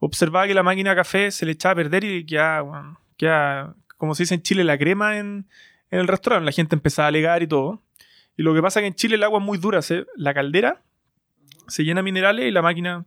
[0.00, 3.76] observaba que la máquina de café se le echaba a perder y quedaba, bueno, quedaba,
[4.00, 5.46] como se dice en Chile, la crema en,
[5.90, 6.46] el restaurante.
[6.46, 7.82] La gente empezaba a alegar y todo.
[8.34, 9.80] Y lo que pasa es que en Chile el agua es muy dura.
[10.16, 10.82] la caldera
[11.68, 13.04] se llena de minerales y la máquina,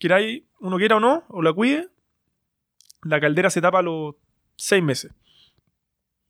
[0.00, 1.90] queráis, uno quiera o no, o la cuide,
[3.02, 4.14] la caldera se tapa a los
[4.56, 5.12] seis meses.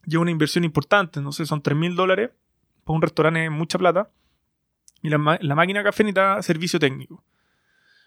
[0.04, 2.30] Es una inversión importante, no sé, son 3 mil dólares
[2.82, 4.10] para un restaurante, es mucha plata.
[5.00, 7.22] Y la, la máquina café necesita servicio técnico.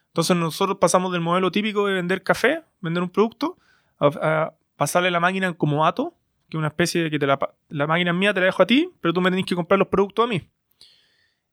[0.08, 3.58] Entonces nosotros pasamos del modelo típico de vender café, vender un producto,
[3.98, 6.14] a, a pasarle la máquina como ato,
[6.50, 8.64] que es una especie de que te la, la máquina es mía, te la dejo
[8.64, 10.42] a ti, pero tú me tenés que comprar los productos a mí.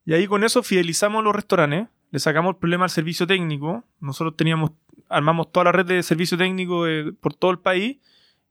[0.05, 3.83] Y ahí con eso fidelizamos los restaurantes, le sacamos el problema al servicio técnico.
[3.99, 4.71] Nosotros teníamos,
[5.09, 7.97] armamos toda la red de servicio técnico de- por todo el país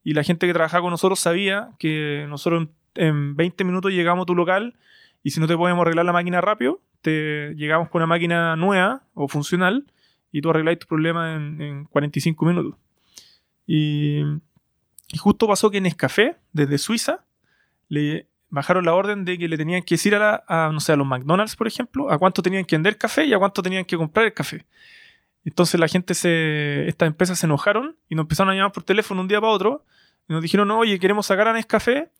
[0.03, 4.25] y la gente que trabajaba con nosotros sabía que nosotros en, en 20 minutos llegamos
[4.25, 4.75] a tu local
[5.23, 9.03] y si no te podemos arreglar la máquina rápido, te llegamos con una máquina nueva
[9.15, 9.87] o funcional
[10.33, 12.75] y tú arregláis tu problema en, en 45 minutos.
[13.67, 14.23] Y,
[15.13, 17.25] y justo pasó que Nescafé, desde Suiza,
[17.89, 21.07] le bajaron la orden de que le tenían que decir a, no sé, a los
[21.07, 24.25] McDonald's, por ejemplo, a cuánto tenían que vender café y a cuánto tenían que comprar
[24.25, 24.65] el café.
[25.45, 26.89] Entonces la gente se.
[26.89, 29.85] Estas empresas se enojaron y nos empezaron a llamar por teléfono un día para otro.
[30.29, 32.11] Y nos dijeron, no, oye, queremos sacar a Nescafé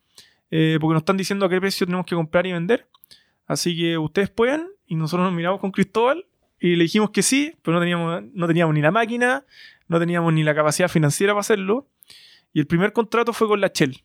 [0.51, 2.87] eh, porque nos están diciendo a qué precio tenemos que comprar y vender.
[3.47, 4.67] Así que ustedes pueden.
[4.85, 6.25] Y nosotros nos miramos con Cristóbal
[6.59, 9.45] y le dijimos que sí, pero no teníamos, no teníamos ni la máquina,
[9.87, 11.87] no teníamos ni la capacidad financiera para hacerlo.
[12.53, 14.03] Y el primer contrato fue con la Shell.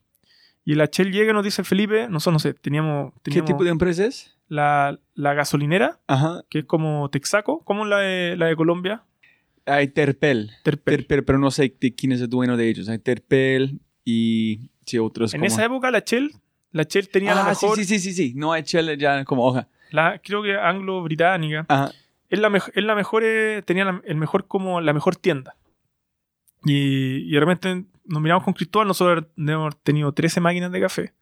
[0.65, 3.71] Y la Shell llega y nos dice Felipe, nosotros no sé, teníamos, ¿Qué tipo de
[3.71, 4.39] empresa es?
[4.49, 6.45] la, la gasolinera, Ajá.
[6.49, 9.03] que es como Texaco, como la de, la de Colombia,
[9.67, 10.51] Hay Terpel.
[10.63, 10.97] Terpel.
[10.97, 12.89] Terpel, pero no sé quién es el dueño de ellos.
[12.89, 15.47] Hay Terpel y sí, otros En como...
[15.47, 16.33] esa época la Shell,
[16.73, 18.33] la Shell tenía la ah, mejor, sí, sí, sí, sí.
[18.35, 19.69] No hay Shell ya como hoja.
[19.91, 21.67] la, creo que anglo-británica.
[21.69, 21.93] Ajá.
[22.31, 25.57] Es la, es la mejor, eh, tenía la, el mejor como la mejor tienda.
[26.65, 31.15] Y, y de repente nos miramos con Cristóbal, nosotros hemos tenido 13 máquinas de café.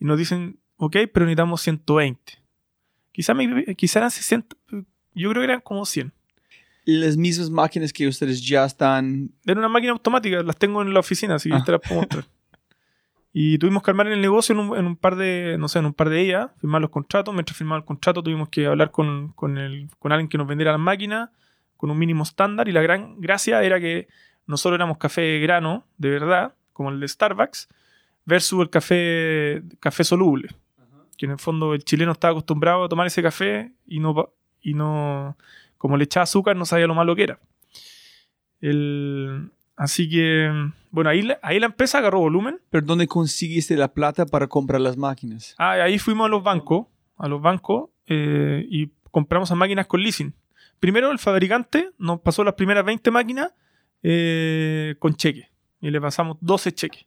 [0.00, 2.32] Y nos dicen, ok, pero necesitamos 120.
[3.12, 4.56] Quizá, me- quizá eran 60,
[5.14, 6.12] yo creo que eran como 100.
[6.86, 9.30] Las mismas máquinas que ustedes ya están...
[9.46, 11.62] Era una máquina automática, las tengo en la oficina, así que Ah.
[11.64, 12.24] te las puedo mostrar.
[13.36, 15.86] Y tuvimos que armar el negocio en un, en un par de, no sé, en
[15.86, 17.34] un par de días, firmar los contratos.
[17.34, 20.70] Mientras firmaba el contrato tuvimos que hablar con, con, el, con alguien que nos vendiera
[20.70, 21.30] las máquinas
[21.76, 22.68] con un mínimo estándar.
[22.68, 24.06] Y la gran gracia era que
[24.46, 27.68] nosotros éramos café de grano, de verdad, como el de Starbucks,
[28.24, 30.48] versus el café, café soluble.
[31.16, 34.74] Que en el fondo el chileno estaba acostumbrado a tomar ese café y no, y
[34.74, 35.36] no
[35.78, 37.38] como le echaba azúcar, no sabía lo malo que era.
[38.60, 40.50] El, así que,
[40.90, 42.60] bueno, ahí, la- ahí la empresa agarró volumen.
[42.70, 45.54] ¿Pero dónde conseguiste la plata para comprar las máquinas?
[45.58, 50.02] Ah, ahí fuimos a los bancos, a los bancos eh, y compramos las máquinas con
[50.02, 50.34] leasing.
[50.80, 53.52] Primero el fabricante nos pasó las primeras 20 máquinas
[54.06, 55.48] eh, con cheque
[55.80, 57.06] y le pasamos 12 cheques.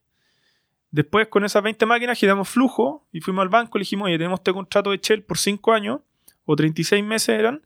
[0.89, 4.39] Después con esas 20 máquinas generamos flujo y fuimos al banco le dijimos, oye, tenemos
[4.39, 6.01] este contrato de Shell por 5 años
[6.45, 7.61] o 36 meses eran.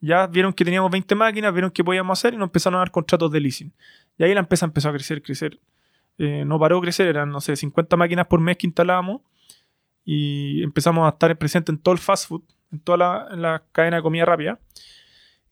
[0.00, 2.92] Ya vieron que teníamos 20 máquinas, vieron qué podíamos hacer y nos empezaron a dar
[2.92, 3.72] contratos de leasing.
[4.18, 5.58] Y ahí la empresa empezó a crecer, crecer.
[6.18, 9.22] Eh, no paró de crecer, eran, no sé, 50 máquinas por mes que instalábamos
[10.04, 13.64] y empezamos a estar presentes en todo el fast food, en toda la, en la
[13.72, 14.60] cadena de comida rápida.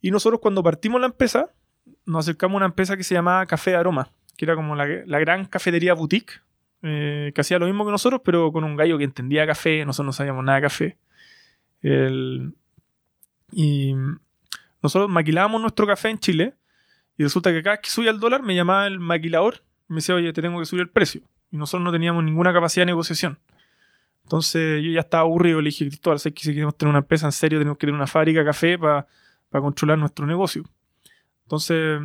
[0.01, 1.51] Y nosotros cuando partimos la empresa,
[2.07, 4.87] nos acercamos a una empresa que se llamaba Café de Aroma, que era como la,
[5.07, 6.40] la gran cafetería boutique,
[6.83, 10.07] eh, que hacía lo mismo que nosotros, pero con un gallo que entendía café, nosotros
[10.07, 10.99] no sabíamos nada de café.
[11.83, 12.55] El-
[13.53, 13.95] y
[14.83, 16.55] nosotros maquilábamos nuestro café en Chile,
[17.17, 19.97] y resulta que cada vez que subía el dólar me llamaba el maquilador y me
[19.97, 21.23] decía, oye, te tengo que subir el precio.
[21.53, 23.38] Y nosotros no teníamos ninguna capacidad de negociación.
[24.25, 27.27] Entonces yo ya estaba aburrido, le dije, Cristóbal, sé que si queremos tener una empresa
[27.27, 29.07] en serio, tenemos que tener una fábrica de café para
[29.51, 30.64] controlar nuestro negocio.
[31.44, 32.00] Entonces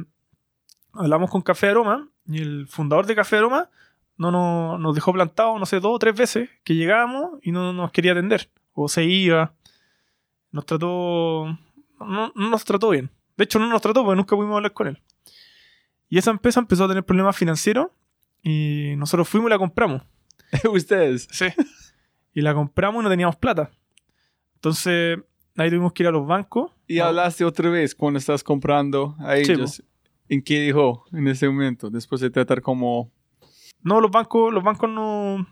[0.93, 3.69] hablamos con Café Aroma y el fundador de Café Aroma
[4.17, 7.73] no nos, nos dejó plantado, no sé, dos o tres veces que llegábamos y no
[7.73, 8.49] nos quería atender.
[8.73, 9.53] O se iba.
[10.51, 11.57] Nos trató...
[11.99, 13.09] No, no nos trató bien.
[13.37, 15.01] De hecho, no nos trató porque nunca pudimos hablar con él.
[16.09, 17.87] Y esa empresa empezó a tener problemas financieros
[18.43, 20.01] y nosotros fuimos y la compramos.
[20.71, 21.27] ustedes.
[21.31, 21.45] Sí.
[22.33, 23.71] Y la compramos y no teníamos plata.
[24.55, 25.19] Entonces,
[25.57, 26.71] ahí tuvimos que ir a los bancos.
[26.87, 27.05] Y No.
[27.05, 29.83] hablaste otra vez cuando estás comprando a Sí, ellos.
[30.27, 31.89] ¿En qué dijo en ese momento?
[31.89, 33.11] Después de tratar como...
[33.81, 35.47] No, los bancos, los bancos no.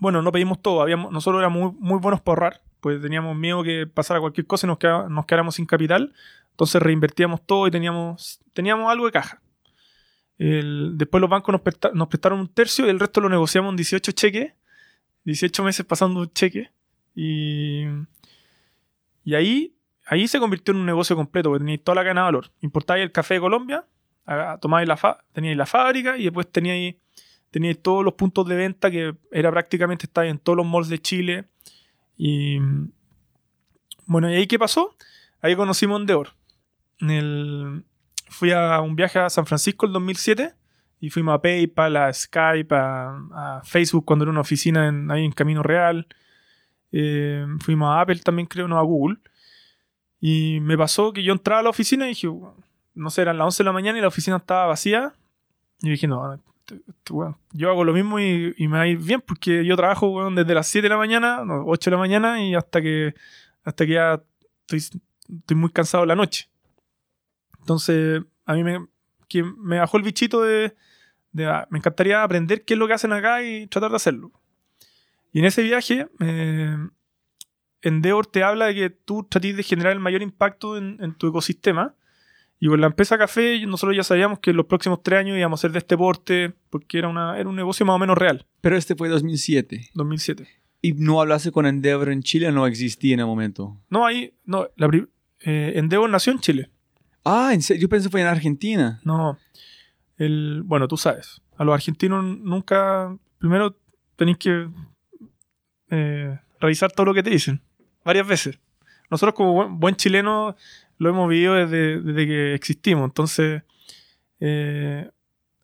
[0.00, 0.80] Bueno, no pedimos todo.
[0.82, 2.62] Habíamos, nosotros éramos muy, muy buenos para ahorrar.
[2.80, 6.14] Pues teníamos miedo que pasara cualquier cosa y nos, queda- nos quedáramos sin capital.
[6.50, 9.40] Entonces reinvertíamos todo y teníamos, teníamos algo de caja.
[10.38, 13.70] El- después los bancos nos, presta- nos prestaron un tercio y el resto lo negociamos
[13.70, 14.52] en 18 cheques.
[15.24, 16.70] 18 meses pasando un cheque.
[17.14, 17.84] Y,
[19.24, 19.74] y ahí,
[20.06, 22.50] ahí se convirtió en un negocio completo, porque teníais toda la cadena de valor.
[22.60, 23.84] Importabais el café de Colombia,
[24.60, 26.96] tomabais la fa- teníais la fábrica y después teníais,
[27.50, 30.98] teníais todos los puntos de venta que era prácticamente estáis en todos los malls de
[30.98, 31.44] Chile.
[32.16, 32.58] Y
[34.06, 34.96] bueno, ¿y ahí qué pasó?
[35.40, 36.28] Ahí conocimos a Endeavor.
[37.00, 37.84] En
[38.28, 40.54] fui a un viaje a San Francisco el 2007
[41.00, 45.62] y fuimos a PayPal, a Skype, a, Facebook cuando era una oficina ahí en Camino
[45.62, 46.06] Real.
[46.92, 49.18] Eh, fuimos a Apple también, creo, no a Google.
[50.20, 52.28] Y me pasó que yo entraba a la oficina y dije,
[52.94, 55.14] no sé, eran las 11 de la mañana y la oficina estaba vacía.
[55.80, 56.38] Y dije, no,
[57.10, 60.08] weón, yo hago lo mismo y, y me va a ir bien porque yo trabajo
[60.10, 63.14] weón, desde las 7 de la mañana, no, 8 de la mañana y hasta que,
[63.64, 64.22] hasta que ya
[64.60, 65.00] estoy,
[65.38, 66.48] estoy muy cansado de la noche.
[67.58, 68.86] Entonces, a mí me,
[69.28, 70.74] que me bajó el bichito de,
[71.32, 74.30] de, ah, me encantaría aprender qué es lo que hacen acá y tratar de hacerlo.
[75.32, 76.76] Y en ese viaje, eh,
[77.80, 81.26] Endeavor te habla de que tú trates de generar el mayor impacto en, en tu
[81.26, 81.96] ecosistema.
[82.60, 85.58] Y con la empresa café, nosotros ya sabíamos que en los próximos tres años íbamos
[85.58, 88.46] a ser de este porte, porque era, una, era un negocio más o menos real,
[88.60, 89.90] Pero este fue 2007.
[89.94, 90.48] 2007.
[90.80, 92.52] ¿Y no hablaste con Endeavor en Chile?
[92.52, 93.80] No existía en el momento.
[93.90, 94.88] No, ahí, no, la,
[95.40, 96.70] eh, Endeavor nació en Chile.
[97.24, 97.82] Ah, ¿en serio?
[97.82, 99.00] yo pensé que fue en Argentina.
[99.04, 99.38] No,
[100.16, 103.76] el, bueno, tú sabes, a los argentinos nunca, primero
[104.14, 104.68] tenéis que
[105.92, 107.60] eh, revisar todo lo que te dicen,
[108.04, 108.58] varias veces.
[109.10, 110.56] Nosotros como buen, buen chileno
[110.98, 113.62] lo hemos vivido desde, desde que existimos, entonces
[114.40, 115.10] eh,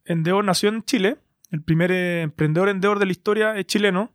[0.04, 1.16] Endeavor nació en Chile,
[1.50, 4.12] el primer eh, emprendedor Endeavor de la historia es chileno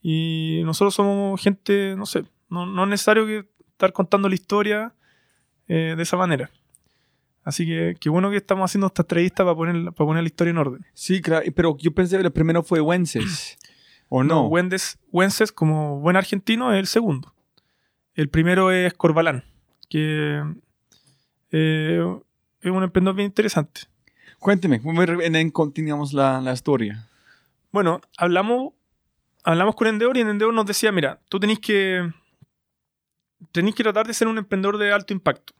[0.00, 4.94] y nosotros somos gente, no sé, no, no es necesario que estar contando la historia
[5.68, 6.50] eh, de esa manera.
[7.44, 10.52] Así que qué bueno que estamos haciendo esta entrevista para poner, para poner la historia
[10.52, 10.86] en orden.
[10.94, 11.44] Sí, claro.
[11.54, 13.58] Pero yo pensé que el primero fue Wences.
[14.14, 14.46] ¿O no?
[14.46, 17.32] Wences, Wences, como buen argentino, es el segundo.
[18.14, 19.42] El primero es Corbalán,
[19.88, 20.42] que
[21.50, 22.18] eh,
[22.60, 23.84] es un emprendedor bien interesante.
[24.38, 25.00] Cuénteme, ¿cómo
[25.54, 27.08] continuamos la, la historia?
[27.70, 28.74] Bueno, hablamos,
[29.44, 32.06] hablamos con Endeavor y Endeavor nos decía, mira, tú tenés que,
[33.50, 35.54] tenés que tratar de ser un emprendedor de alto impacto.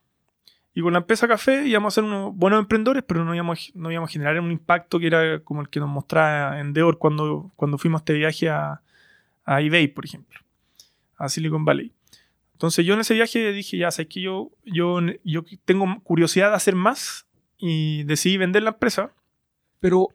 [0.75, 3.91] Y con la empresa café íbamos a ser unos buenos emprendedores, pero no íbamos, no
[3.91, 7.77] íbamos a generar un impacto que era como el que nos mostraba Endeavor cuando, cuando
[7.77, 8.81] fuimos a este viaje a,
[9.45, 10.41] a eBay, por ejemplo,
[11.17, 11.93] a Silicon Valley.
[12.53, 16.57] Entonces yo en ese viaje dije, ya sabes que yo, yo, yo tengo curiosidad de
[16.57, 17.27] hacer más
[17.59, 19.13] y decidí vender la empresa.
[19.81, 20.09] Pero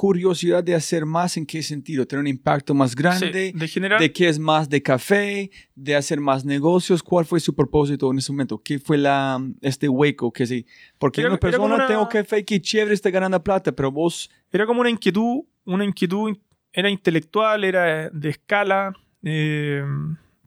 [0.00, 4.00] curiosidad de hacer más en qué sentido, tener un impacto más grande, Sí, de generar...
[4.00, 8.16] de qué es más de café, de hacer más negocios, ¿cuál fue su propósito en
[8.16, 8.56] ese momento?
[8.64, 10.64] ¿Qué fue la, este hueco que sí?
[10.98, 14.64] Porque Era- una persona una- tengo café que chévere está ganando plata, pero vos era
[14.64, 16.34] como una inquietud, una inquietud,
[16.72, 19.84] era intelectual, era de escala, eh,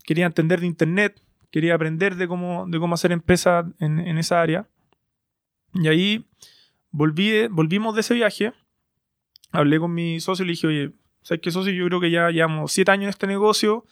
[0.04, 4.42] quería entender de internet, quería aprender de cómo, de cómo hacer empresa en, en esa
[4.42, 4.68] área.
[5.76, 6.26] Y ahí
[6.90, 8.52] volví, volvimos de ese viaje,
[9.54, 11.72] hablé con mi socio y le dije, oye, ¿sabes qué socio?
[11.72, 13.86] Yo creo que ya llevamos siete años en este negocio,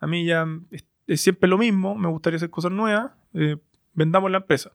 [0.00, 3.56] a mí ya es, es siempre lo mismo, me gustaría hacer cosas nuevas, eh,
[3.94, 4.72] vendamos la empresa.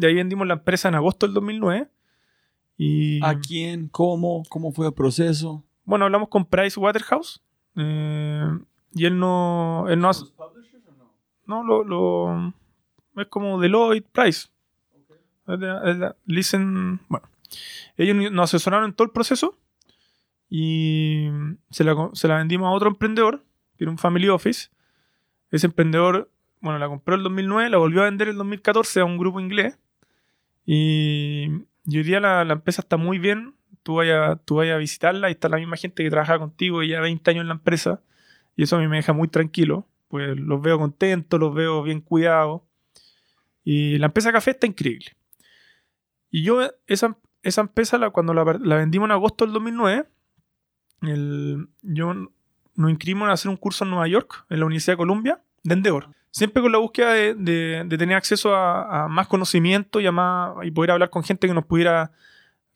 [0.00, 1.88] Y ahí vendimos la empresa en agosto del 2009.
[2.76, 5.64] Y, a quién, cómo, cómo fue el proceso.
[5.84, 7.42] bueno, hablamos con Price Waterhouse.
[7.76, 8.46] eh,
[8.94, 9.86] y él no.
[9.88, 10.24] Él no hace-
[11.46, 12.54] no, lo, lo-
[13.16, 14.48] Es como Deloitte Price.
[15.48, 17.00] Es de- es de- Listen.
[17.08, 17.26] Bueno.
[17.96, 19.58] Ellos nos asesoraron en todo el proceso.
[20.50, 21.28] Y
[21.70, 23.44] se la, se la vendimos a otro emprendedor,
[23.76, 24.70] que era un family office.
[25.50, 26.30] Ese emprendedor,
[26.60, 29.18] bueno, la compró en el 2009, la volvió a vender en el 2014 a un
[29.18, 29.78] grupo inglés.
[30.64, 31.48] Y,
[31.86, 33.54] y hoy día la, la empresa está muy bien.
[33.82, 36.88] Tú vayas tú vayas a visitarla y está la misma gente que trabaja contigo y
[36.88, 38.02] ya 20 años en la empresa.
[38.56, 39.86] Y eso a mí me deja muy tranquilo.
[40.08, 42.62] Pues los veo contentos, los veo bien cuidados.
[43.64, 45.16] Y la empresa café está increíble.
[46.30, 47.16] Y yo, esa,
[47.48, 50.06] esa empresa, la, cuando la, la vendimos en agosto del 2009,
[51.02, 52.14] el- yo
[52.74, 55.74] nos inscribimos a hacer un curso en Nueva York, en la Universidad de Columbia, de
[55.74, 56.08] Endeavor.
[56.30, 60.12] Siempre con la búsqueda de, de- de tener acceso a, a más conocimiento y, a
[60.12, 62.12] más, y poder hablar con gente que nos pudiera,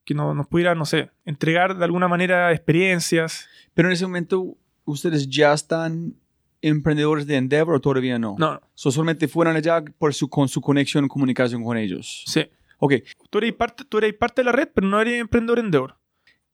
[0.05, 3.49] que no- nos pudiera, no sé, entregar de alguna manera experiencias.
[3.75, 6.15] Pero en ese momento, ¿ustedes ya están
[6.63, 8.35] emprendedores de Endeavor o todavía no?
[8.39, 12.25] No, So, solamente fueron allá por su, con su conexión, comunicación con ellos.
[12.27, 12.49] sí.
[12.85, 12.95] Ok,
[13.31, 15.99] Tú eres, parte, tú eres parte de la red, pero no eres emprendedor Endeavor.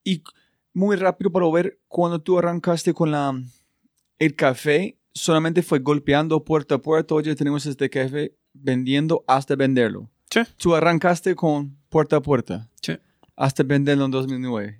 [0.03, 0.23] y
[0.73, 3.33] muy rápido para ver, cuando tú arrancaste con la,
[4.19, 10.09] el café, solamente fue golpeando puerta a puerta, oye, tenemos este café vendiendo hasta venderlo.
[10.29, 10.41] Sí.
[10.57, 12.69] Tú arrancaste con puerta a puerta.
[12.81, 12.97] Sí.
[13.35, 14.79] Hasta venderlo en 2009.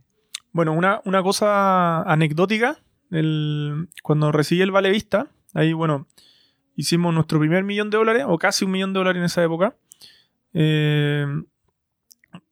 [0.52, 2.78] Bueno, una, una cosa anecdótica,
[3.10, 6.06] el- cuando recibí el Vale Vista, ahí, bueno,
[6.76, 9.76] hicimos nuestro primer millón de dólares, o casi un millón de dólares en esa época.
[10.54, 11.26] Eh,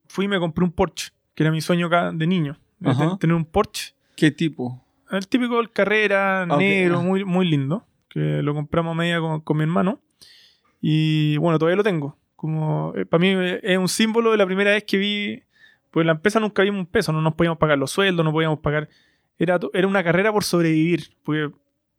[0.08, 3.46] fui y me compré un Porsche, que era mi sueño de niño, de tener un
[3.46, 3.94] Porsche.
[4.16, 4.84] ¿Qué tipo?
[5.12, 7.02] El típico del carrera, Ok, negro, ah.
[7.04, 10.00] muy, muy lindo, que lo compramos a media con, con mi hermano.
[10.82, 12.18] Y bueno, todavía lo tengo.
[12.36, 15.44] Como, para mí eh, es un símbolo de la primera vez que vi,
[15.92, 18.32] pues en la empresa nunca vimos un peso, no nos podíamos pagar los sueldos, no
[18.32, 18.90] podíamos pagar...
[19.40, 21.52] Era, era una carrera por sobrevivir, porque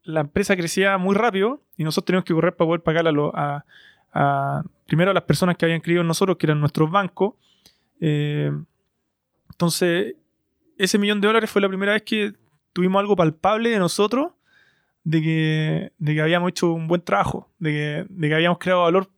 [0.02, 3.32] la empresa crecía muy rápido y nosotros teníamos que correr para poder pagar a, lo-
[3.36, 3.64] a-
[4.12, 7.34] a- primero a las personas que habían creído en nosotros, que eran nuestros bancos.
[8.00, 8.50] Eh,
[9.50, 10.16] entonces,
[10.78, 12.32] ese millón de dólares fue la primera vez que
[12.72, 14.32] tuvimos algo palpable de nosotros,
[15.04, 18.80] de que, de que habíamos hecho un buen trabajo, de que, de que habíamos creado
[18.80, 19.10] valor,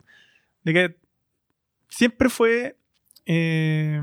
[0.64, 0.96] de que
[1.88, 2.76] siempre fue,
[3.26, 4.02] eh,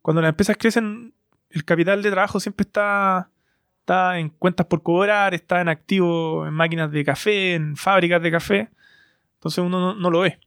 [0.00, 1.12] cuando las empresas crecen,
[1.50, 3.30] el capital de trabajo siempre está,
[3.80, 8.30] está en cuentas por cobrar, está en activo en máquinas de café, en fábricas de
[8.30, 8.70] café,
[9.34, 10.38] entonces uno no, no lo ve.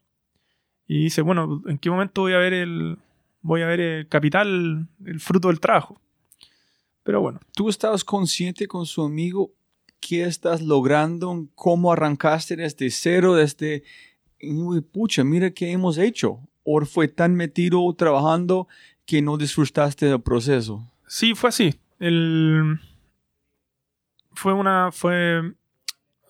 [0.94, 2.98] Y dice, bueno, ¿en qué momento voy a ver el,
[3.42, 6.02] voy a ver el capital, el fruto del trabajo?
[7.04, 9.54] Pero bueno, ¿Tú estabas consciente con su amigo
[10.02, 11.48] qué estás logrando?
[11.56, 13.36] ¿Cómo arrancaste desde cero?
[13.36, 13.84] Desde,
[14.44, 16.42] uy, pucha, mira qué hemos hecho.
[16.66, 18.68] ¿O fue tan metido trabajando
[19.06, 20.92] que no disfrutaste del proceso?
[21.08, 21.74] Sí, fue así.
[22.00, 22.82] El...
[24.34, 24.92] Fue una.
[24.92, 25.54] fue.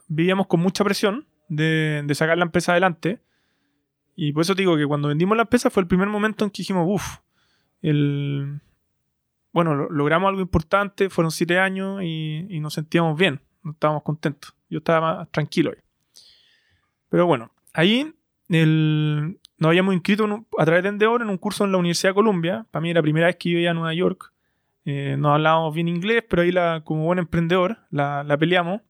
[0.08, 3.22] Vivíamos con mucha presión de, de sacar la empresa adelante.
[4.24, 6.62] Y por eso digo que cuando vendimos la empresa fue el primer momento en que
[6.62, 7.18] dijimos, uff,
[7.82, 8.62] el.
[9.52, 14.56] Bueno, lo- logramos algo importante, fueron siete años y, nos sentíamos bien, no estábamos contentos.
[14.70, 15.82] Yo estaba más tranquilo ahí.
[17.10, 18.14] Pero bueno, ahí
[18.50, 22.16] el, nos habíamos inscrito a través de Endeavor en un curso en la Universidad de
[22.16, 22.68] Columbia.
[22.70, 24.32] Para mí era la primera vez que iba a Nueva York.
[24.86, 28.82] Eh, no hablábamos bien inglés, pero ahí la, como buen emprendedor la, la peleamos.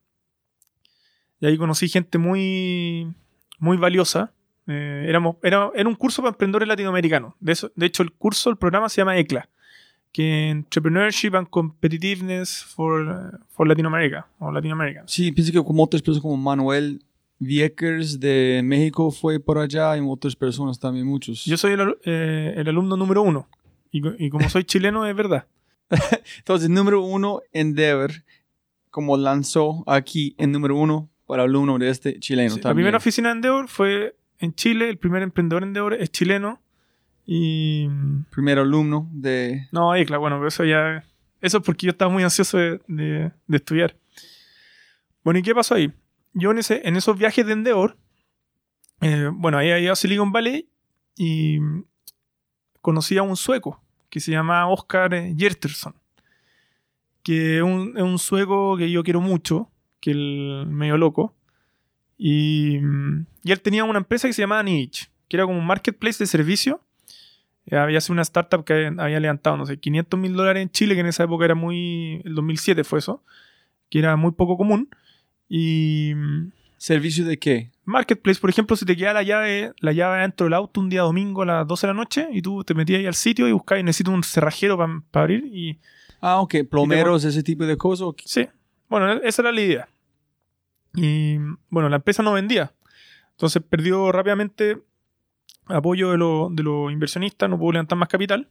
[1.39, 3.15] Y ahí conocí gente muy,
[3.59, 4.33] muy valiosa,
[4.67, 7.33] Eh, éramos, era, era un curso para emprendedores latinoamericanos.
[7.39, 9.49] De, eso, de hecho, el curso, el programa se llama ECLA,
[10.11, 15.03] que Entrepreneurship and Competitiveness for, for Latin America, o Latinoamérica.
[15.07, 17.03] Sí, pienso que como otras personas como Manuel
[17.39, 21.43] Viekers de México fue por allá y otras personas también, muchos.
[21.45, 23.49] Yo soy el, eh, el alumno número uno.
[23.91, 25.47] Y, y como soy chileno, es verdad.
[26.37, 28.11] Entonces, número uno, Endeavor,
[28.89, 32.75] como lanzó aquí en número uno para alumno de este chileno Sí, la también.
[32.75, 34.89] primera oficina de Endeavor fue en Chile.
[34.89, 36.61] El primer emprendedor en es chileno.
[37.25, 37.87] Y.
[38.31, 39.67] Primer alumno de...
[39.71, 41.03] No, ECLA, bueno, pero eso ya.
[41.39, 43.95] Eso es porque yo estaba muy ansioso de, de- de estudiar.
[45.23, 45.91] Bueno, ¿y qué pasó ahí?
[46.33, 47.97] Yo en, ese, en esos viajes de Endeavor,
[49.01, 50.67] eh, bueno, ahí había Silicon Valley
[51.15, 51.59] y
[52.81, 55.93] conocí a un sueco que se llama Oscar eh, Gjerterson,
[57.23, 59.69] que es un, es un sueco que yo quiero mucho,
[59.99, 61.35] que el medio loco.
[62.17, 62.79] Y,
[63.43, 66.27] y él tenía una empresa que se llamaba Niche, que era como un marketplace de
[66.27, 66.81] servicio.
[67.65, 70.95] Eh, Había sido una startup que había levantado, no sé, 500 mil dólares en Chile,
[70.95, 72.21] que en esa época era muy.
[72.25, 73.23] El 2007 fue eso,
[73.89, 74.89] que era muy poco común.
[75.49, 76.13] Y.
[76.15, 77.69] mm, ¿Servicio de qué?
[77.85, 81.01] Marketplace, por ejemplo, si te queda la llave, la llave dentro del auto un día
[81.01, 83.51] domingo a las 12 de la noche y tú te metías ahí al sitio y
[83.51, 85.77] buscabas, necesito un cerrajero para abrir y
[86.21, 88.07] Ah, ok, plomeros, ese tipo de cosas.
[88.25, 88.47] Sí,
[88.89, 89.89] bueno, esa era la idea.
[90.95, 91.37] Y
[91.69, 92.71] bueno, la empresa no vendía.
[93.41, 94.83] Entonces perdió rápidamente
[95.65, 98.47] apoyo de, lo- de los inversionistas, no pudo levantar más capital.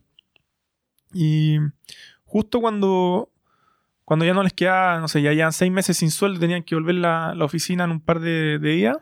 [1.15, 1.59] Y
[2.25, 3.31] justo cuando,
[4.05, 6.75] cuando ya no les quedaba, no sé, ya llevan seis meses sin sueldo, tenían que
[6.75, 8.97] volver la, la oficina en un par de, días,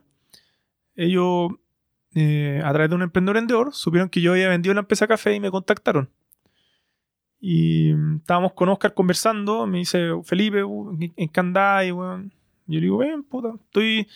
[0.94, 1.52] ellos,
[2.14, 5.34] eh, a través de un emprendedor vendedor, supieron que yo había vendido la empresa café
[5.34, 6.10] y me contactaron.
[7.40, 9.66] Y estábamos con Oscar conversando.
[9.66, 12.20] Me dice, Felipe, uh, ¿en- ¿en qué andáis, yo
[12.66, 14.06] le digo, ven, puta, estoy,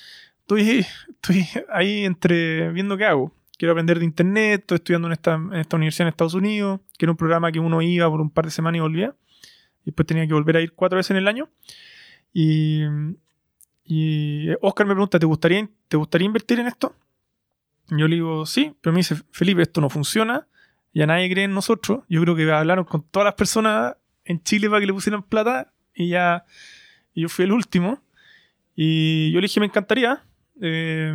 [0.43, 3.35] estoy, estoy ahí entre viendo qué hago.
[3.59, 7.05] Quiero aprender de internet, estoy estudiando en esta, en esta universidad en Estados Unidos, que
[7.05, 9.15] era un programa que uno iba por un par de semanas y volvía.
[9.85, 11.49] Después tenía que volver a ir cuatro veces en el año.
[12.33, 12.83] Y,
[13.85, 16.95] y Oscar me pregunta, ¿te gustaría, ¿te gustaría invertir en esto?
[17.91, 20.47] Y yo le digo, sí, pero me dice, Felipe, esto no funciona
[20.95, 22.05] ya nadie cree en nosotros.
[22.09, 25.73] Yo creo que hablaron con todas las personas en Chile para que le pusieran plata
[25.95, 26.45] y ya
[27.15, 28.03] y yo fui el último.
[28.75, 30.25] Y yo le dije, me encantaría.
[30.63, 31.13] Eh,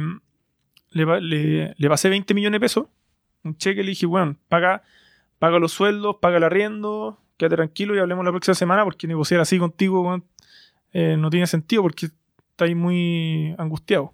[0.91, 2.85] le, le- le pasé 20 millones de pesos,
[3.43, 4.83] un cheque, le dije, bueno, paga,
[5.39, 9.39] paga los sueldos, paga el arriendo, quédate tranquilo y hablemos la próxima semana porque negociar
[9.39, 10.21] así contigo
[10.93, 12.07] eh, no tiene sentido porque
[12.51, 14.13] estáis muy angustiado.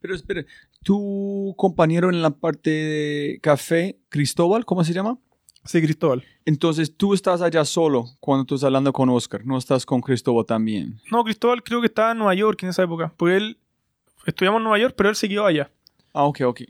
[0.00, 0.44] Pero espera,
[0.82, 5.18] tu compañero en la parte de café, Cristóbal, ¿cómo se llama?
[5.64, 6.22] Sí, Cristóbal.
[6.44, 11.00] Entonces tú estás allá solo cuando estás hablando con Oscar, no estás con Cristóbal también.
[11.10, 13.58] No, Cristóbal creo que estaba en Nueva York en esa época, porque él,
[14.26, 15.70] estudiamos en Nueva York, pero él se quedó allá.
[16.12, 16.62] Ah, ok, ok.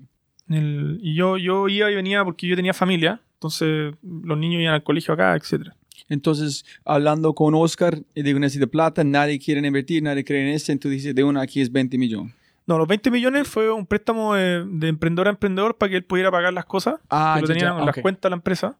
[0.48, 4.74] El- y yo, yo iba y venía porque yo tenía familia, entonces los niños iban
[4.74, 5.74] al colegio acá, etcétera.
[6.08, 10.70] Entonces, hablando con Oscar, y digo, necesito plata, nadie quiere invertir, nadie cree en esto,
[10.72, 12.34] entonces dice, de una aquí es 20 millones.
[12.66, 16.04] No, los 20 millones fue un préstamo de, de emprendedor a emprendedor para que él
[16.04, 18.36] pudiera pagar las cosas Ah, que lo ya, tenía ya, en las cuentas de la
[18.36, 18.78] empresa.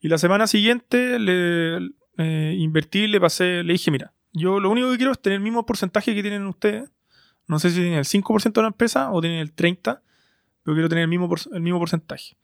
[0.00, 4.90] Y la semana siguiente le eh, invertí, le pasé, le dije, mira, yo lo único
[4.90, 6.90] que quiero es tener el mismo porcentaje que tienen ustedes.
[7.48, 10.00] No sé si tienen el 5% de la empresa o tienen el 30%,
[10.62, 12.36] pero quiero tener el mismo, el mismo porcentaje.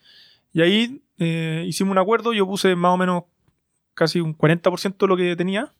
[0.52, 3.24] Y ahí eh, hicimos un acuerdo, yo puse más o menos
[3.94, 5.72] casi un 40% de lo que tenía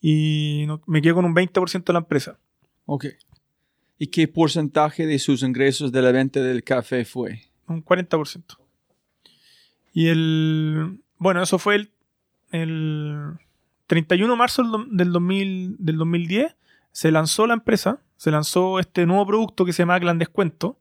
[0.00, 2.38] y no- me quedé con un 20% de la empresa.
[2.86, 3.06] Ok.
[3.98, 7.42] ¿Y qué porcentaje de sus ingresos de la venta del café fue?
[7.66, 8.58] un 40%.
[9.92, 11.00] Y el.
[11.18, 11.90] Bueno, eso fue el,
[12.50, 13.38] el
[13.86, 16.56] 31 de marzo del, do- del, 2000 del 2010.
[16.92, 20.80] Se lanzó la empresa, se lanzó este nuevo producto que se llama Clan Descuento,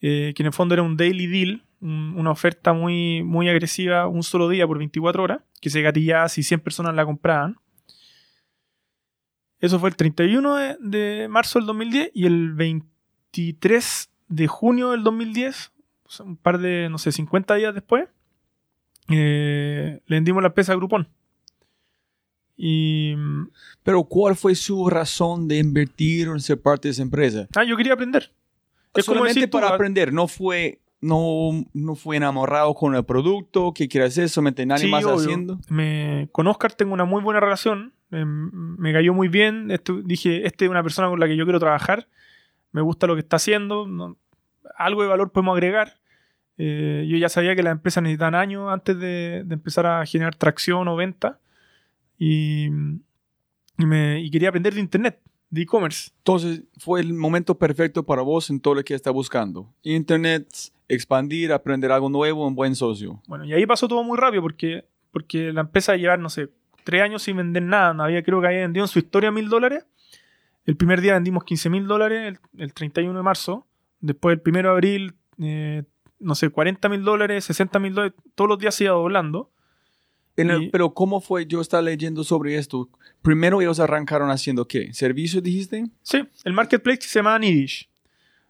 [0.00, 4.06] eh, que en el fondo era un daily deal, un- una oferta muy, muy agresiva,
[4.06, 7.56] un solo día por 24 horas, que se gatillaba si 100 personas la compraban.
[9.58, 15.72] Eso fue el 31 de, marzo del 2010 y el 23 de junio del 2010,
[16.04, 18.08] o sea, un par de, no sé, 50 días después,
[19.08, 21.08] eh, le vendimos la empresa a Groupon.
[22.62, 23.14] Y.
[23.16, 23.48] mm,
[23.82, 27.48] Pero ¿cuál fue su razón de invertir en ser parte de esa empresa?
[27.56, 28.30] Ah, yo quería aprender.
[28.94, 33.04] Es como Solamente tú, para ah, aprender, no fue, no, no fue enamorado con el
[33.04, 35.14] producto, que quiere hacer, solamente nadie Sí, más obvio.
[35.16, 35.58] haciendo.
[35.68, 37.94] Me, con Oscar tengo una muy buena relación.
[38.12, 39.70] eh, me cayó muy bien.
[39.70, 42.08] Esto- dije, este es una persona con la que yo quiero trabajar.
[42.72, 43.86] Me gusta lo que está haciendo.
[43.86, 44.16] no-
[44.76, 45.98] algo de valor podemos agregar.
[46.58, 50.34] Eh, yo ya sabía que las empresas necesitan años antes de, de empezar a generar
[50.34, 51.38] tracción o venta.
[52.20, 52.66] Y,
[53.78, 55.18] y me- y quería aprender de Internet.
[55.48, 56.12] de e-commerce.
[56.18, 59.74] Entonces fue el momento perfecto para vos en todo lo que está buscando.
[59.82, 60.46] Internet,
[60.86, 63.20] expandir, aprender algo nuevo, un buen socio.
[63.26, 66.50] Bueno, y ahí pasó todo muy rápido porque, porque la empresa llevar, no sé,
[66.84, 67.92] tres años sin vender nada.
[67.94, 69.84] No había, creo que había vendido en su historia mil dólares.
[70.66, 73.66] El primer día vendimos 15 mil dólares, el, el 31 de marzo.
[73.98, 75.82] Después, el 1 de abril, eh,
[76.20, 78.16] no sé, 40 mil dólares, 60 mil dólares.
[78.36, 79.50] Todos los días se iba doblando.
[80.40, 81.46] En el- Y- pero ¿cómo fue?
[81.46, 82.88] Yo estaba leyendo sobre esto.
[83.22, 84.92] Primero ellos arrancaron haciendo qué?
[84.94, 85.86] ¿Servicios dijiste?
[86.02, 87.88] Sí, el marketplace se llamaba Nidish.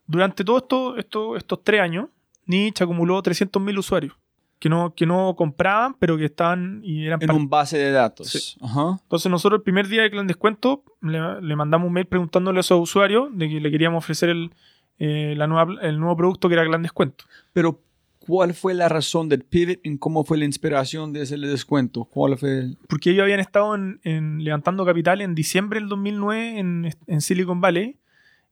[0.07, 2.07] Durante todos esto, esto- estos tres años,
[2.47, 4.15] Nidish acumuló 300.000 usuarios
[4.59, 8.29] que no, que no compraban, pero que estaban y eran En un base de datos.
[8.29, 8.59] Sí.
[8.61, 8.99] Ajá.
[9.03, 12.61] Entonces nosotros el primer día de Clan Descuento le, le mandamos un mail preguntándole a
[12.61, 14.51] esos usuarios de que le queríamos ofrecer el,
[14.99, 17.25] eh, la nueva, el nuevo producto que era Clan Descuento.
[17.55, 17.81] Pero
[18.21, 22.05] ¿cuál fue la razón del pivot y cómo fue la inspiración de ese descuento?
[22.05, 26.59] ¿Cuál fue el- Porque ellos habían estado en, en levantando capital en diciembre del 2009
[26.59, 27.97] en, en Silicon Valley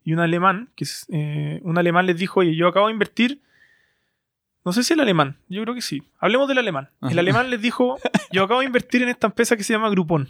[0.05, 3.43] y un alemán, que es, eh, un alemán les dijo, oye, yo acabo de invertir,
[4.65, 6.89] no sé si el alemán, yo creo que sí, hablemos del alemán.
[7.11, 7.99] El alemán les dijo,
[8.33, 10.29] yo acabo de invertir en esta empresa que se llama Groupon.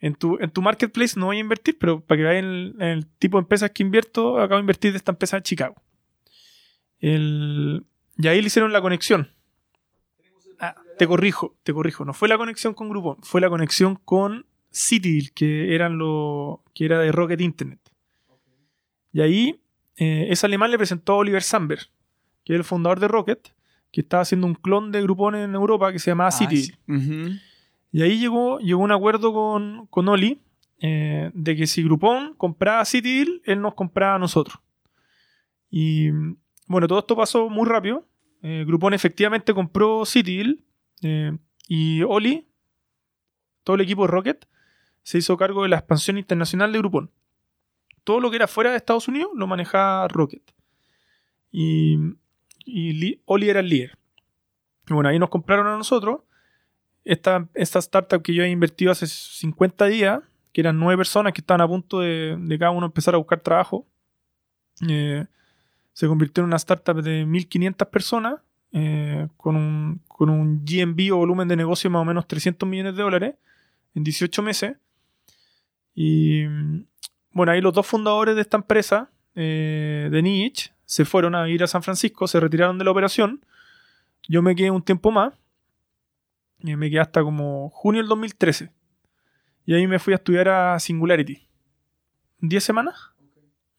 [0.00, 3.06] En tu, en tu marketplace no voy a invertir, pero para que vean el, el
[3.18, 5.76] tipo de empresas que invierto, acabo de invertir de esta empresa de Chicago.
[7.00, 7.84] El-
[8.16, 9.30] y ahí le hicieron la conexión.
[10.60, 12.04] Ah, te corrijo, te corrijo.
[12.04, 16.84] No fue la conexión con Groupon, fue la conexión con Citadel, que eran lo que
[16.84, 17.80] era de Rocket Internet.
[19.12, 19.60] Y ahí
[19.96, 21.88] eh, ese alemán le presentó a Oliver Samberg,
[22.44, 23.54] que es el fundador de Rocket,
[23.92, 26.72] que estaba haciendo un clon de Groupon en Europa que se llamaba Ah, sí.
[27.92, 30.40] Y ahí llegó, llegó un acuerdo con, con Oli
[30.80, 34.58] eh, de que si Groupon compraba Citadel, él nos compraba a nosotros.
[35.70, 36.10] Y
[36.66, 38.06] bueno, todo esto pasó muy rápido.
[38.42, 40.64] Eh, Groupon efectivamente compró Citadel
[41.02, 41.36] eh,
[41.68, 42.46] y Oli,
[43.62, 44.46] todo el equipo de Rocket,
[45.02, 47.10] se hizo cargo de la expansión internacional de Groupon.
[48.04, 50.42] Todo lo que era fuera de Estados Unidos lo manejaba Rocket.
[51.50, 51.96] Y,
[52.64, 53.96] y Li- Oli era el líder.
[54.88, 56.20] Y bueno, ahí nos compraron a nosotros
[57.04, 60.20] esta, esta startup que yo había invertido hace 50 días,
[60.52, 63.40] que eran nueve personas que estaban a punto de, de cada uno empezar a buscar
[63.40, 63.86] trabajo,
[64.88, 65.26] eh,
[65.94, 68.40] se convirtió en una startup de 1.500 personas,
[68.72, 72.68] eh, con, un, con un GMV o volumen de negocio de más o menos 300
[72.68, 73.34] millones de dólares
[73.94, 74.76] en 18 meses.
[75.94, 76.84] Y mm,
[77.30, 81.62] bueno, ahí los dos fundadores de esta empresa, eh, de Niche, se fueron a ir
[81.62, 83.46] a San Francisco, se retiraron de la operación.
[84.28, 85.32] Yo me quedé un tiempo más.
[86.58, 88.72] Y me quedé hasta como junio del 2013.
[89.66, 91.46] Y ahí me fui a estudiar a Singularity.
[92.40, 92.96] ¿10 semanas?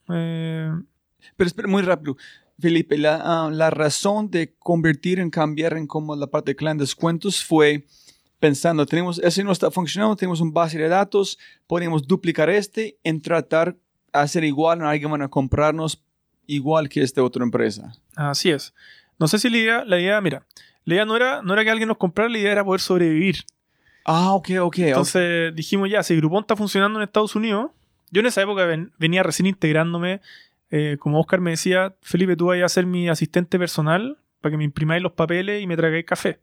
[0.09, 0.72] Eh,
[1.36, 2.17] Pero espera, muy rápido.
[2.59, 6.78] Felipe, la, ah, la razón de convertir en cambiar en como la parte de clan
[6.78, 7.86] descuentos fue
[8.39, 13.21] pensando, tenemos, ese no está funcionando, tenemos un base de datos, podemos duplicar este en
[13.21, 13.80] tratar de
[14.13, 16.01] hacer igual, alguien van a comprarnos
[16.47, 17.91] igual que esta otra empresa.
[18.15, 18.73] así es.
[19.19, 20.45] No sé si la idea, la idea, mira,
[20.84, 23.38] la idea no era, no era que alguien nos comprara, la idea era poder sobrevivir.
[24.05, 24.65] Ah, ok, ok.
[24.67, 24.78] ok.
[24.80, 27.71] Entonces dijimos ya, si Groupon está funcionando en Estados Unidos,
[28.11, 30.21] yo en esa época ven- venía recién integrándome,
[30.72, 34.57] eh, como Oscar me decía, Felipe, tú vas a ser mi asistente personal para que
[34.57, 36.39] me imprimáis los papeles y me traigáis café.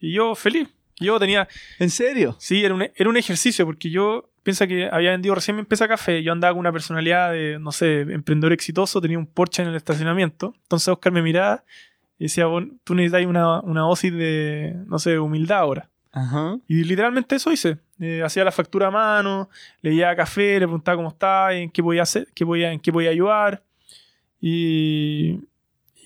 [0.00, 0.68] Y yo feliz.
[1.00, 1.46] Yo tenía,
[1.78, 2.36] ¿En serio?
[2.40, 5.86] Sí, era un, era un ejercicio porque yo piensa que había vendido recién mi empresa
[5.86, 6.22] café.
[6.22, 9.76] Yo andaba con una personalidad de, no sé, emprendedor exitoso, tenía un Porsche en el
[9.76, 10.54] estacionamiento.
[10.62, 11.64] Entonces Oscar me miraba
[12.18, 15.90] y decía, "Bueno, tú necesitas una, una dosis de, no sé, humildad ahora.
[16.18, 16.58] Ajá.
[16.66, 17.78] Y literalmente eso hice.
[18.00, 19.48] Eh, hacía la factura a mano,
[19.82, 22.92] le llevaba café, le preguntaba cómo estaba, en qué podía hacer, qué podía, en qué
[22.92, 23.62] podía ayudar.
[24.40, 25.40] Y,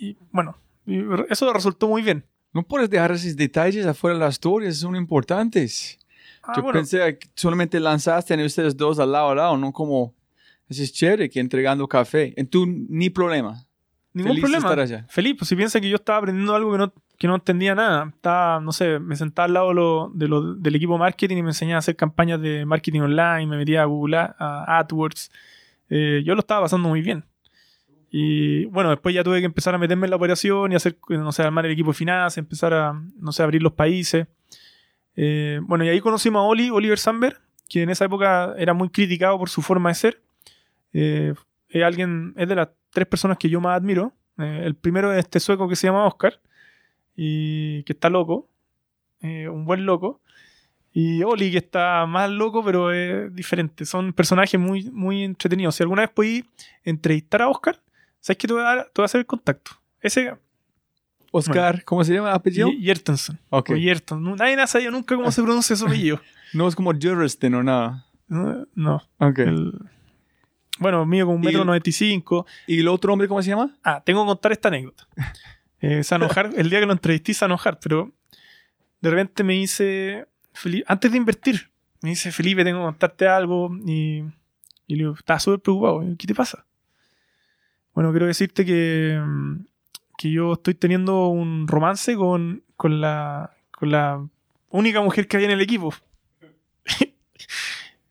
[0.00, 0.56] y, bueno,
[1.28, 2.24] eso resultó muy bien.
[2.52, 5.98] No puedes dejar esos detalles afuera de las historias, son importantes.
[6.42, 9.72] Ah, Yo bueno, pensé que solamente lanzaste a ustedes dos al lado a lado, no
[9.72, 10.14] como...
[10.68, 12.32] Es chévere que entregando café.
[12.34, 13.66] En tu ni problema.
[14.14, 14.68] Ningún Feliz problema.
[14.68, 15.06] estar allá.
[15.08, 18.10] Feliz, pues si piensa que yo estaba aprendiendo algo que no, que no entendía nada.
[18.14, 21.42] Estaba, no sé, me sentaba al lado de lo- de lo- del equipo marketing y
[21.42, 25.30] me enseñaba a hacer campañas de marketing online, me metía a Google A- AdWords.
[25.88, 27.24] Eh, yo lo estaba pasando muy bien.
[28.10, 31.32] Y bueno, después ya tuve que empezar a meterme en la operación y hacer, no
[31.32, 34.26] sé, armar el equipo de finanzas, empezar a, no sé, abrir los países.
[35.16, 38.90] Eh, bueno, y ahí conocimos a Oli, Oliver Samberg, que en esa época era muy
[38.90, 40.20] criticado por su forma de ser.
[40.92, 41.32] Eh,
[41.72, 44.12] es alguien, es de las tres personas que yo más admiro.
[44.38, 46.40] Eh, el primero es este sueco que se llama Oscar
[47.16, 48.48] y que está loco,
[49.20, 50.20] eh, un buen loco.
[50.94, 53.86] Y Oli, que está más loco, pero es diferente.
[53.86, 55.74] Son personajes muy, muy entretenidos.
[55.76, 56.44] Si alguna vez podéis
[56.84, 57.80] entrevistar a Oscar,
[58.20, 59.70] ¿sabes que te voy a, dar, te voy a hacer el contacto?
[60.00, 60.34] Ese
[61.30, 62.68] Oscar, ¿cómo se llama el apellido?
[62.68, 63.38] Ye- Yertensen.
[63.48, 63.70] Ok.
[64.36, 66.20] Nadie ha sabido nunca cómo se pronuncia su apellido.
[66.52, 68.04] No es como Juristin o nada.
[68.28, 69.02] No, no.
[69.18, 69.38] Ok.
[69.38, 69.72] El-
[70.82, 72.46] Bueno, mío con un Y- metro 95.
[72.66, 73.74] ¿Y el otro hombre cómo se llama?
[73.82, 75.06] Ah, tengo que contar esta anécdota.
[75.84, 78.12] Eh, enojar, el día que lo entrevisté enojar, pero
[79.00, 81.70] de repente me dice, Felipe, antes de invertir,
[82.02, 83.68] me dice, Felipe, tengo que contarte algo.
[83.84, 84.18] Y,
[84.86, 86.00] y le digo, estaba súper preocupado.
[86.16, 86.64] ¿Qué te pasa?
[87.94, 89.56] Bueno, quiero decirte que, mm,
[90.16, 94.24] que yo estoy teniendo un romance con, con, la, con la
[94.70, 95.92] única mujer que había en el equipo.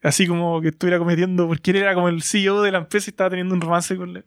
[0.01, 3.11] Así como que estuviera cometiendo, porque él era como el CEO de la empresa y
[3.11, 4.23] estaba teniendo un romance con la...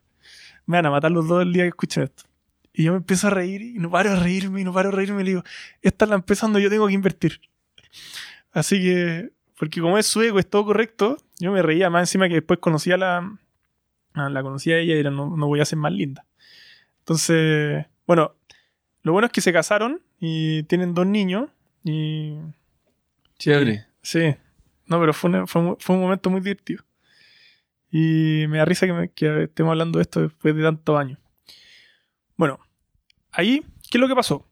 [0.66, 2.24] Me van a matar los dos el día que escuchen esto.
[2.72, 4.96] Y yo me empiezo a reír y no paro de reírme y no paro de
[4.96, 5.44] reírme y le digo,
[5.82, 7.40] esta es la empresa donde yo tengo que invertir.
[8.52, 12.34] Así que, porque como es sueco, es todo correcto, yo me reía más encima que
[12.34, 13.38] después conocí a la...
[14.14, 16.24] la conocí a ella y era, no, no voy a ser más linda.
[17.00, 18.34] Entonces, bueno,
[19.02, 21.50] lo bueno es que se casaron y tienen dos niños
[21.84, 22.38] y...
[23.38, 23.86] Chévere.
[24.02, 24.36] Sí,
[24.86, 26.84] no, pero fue, una- fue, un- fue un momento muy divertido.
[27.90, 31.18] Y me da risa que, me- que estemos hablando de esto después de tantos años.
[32.36, 32.58] Bueno,
[33.30, 34.46] ahí, ¿qué es lo que pasó?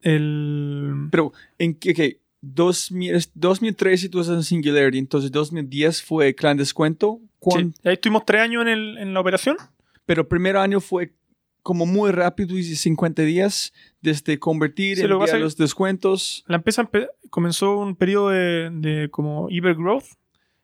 [0.00, 1.08] El...
[1.10, 1.94] Pero, ¿en qué?
[1.94, 2.20] qué?
[2.42, 7.20] 2000 2013 tú estás en Singularity, entonces 2010 fue Clan Descuento.
[7.38, 9.56] ¿Cuán- Sí, ahí estuvimos tres años en, el- en la operación.
[10.04, 11.14] Pero el primer año fue
[11.64, 16.44] como muy rápido, dices 50 días, desde convertir, Sí, lo enviar los descuentos.
[16.46, 16.88] La empresa
[17.30, 20.04] comenzó un periodo de, de como hypergrowth,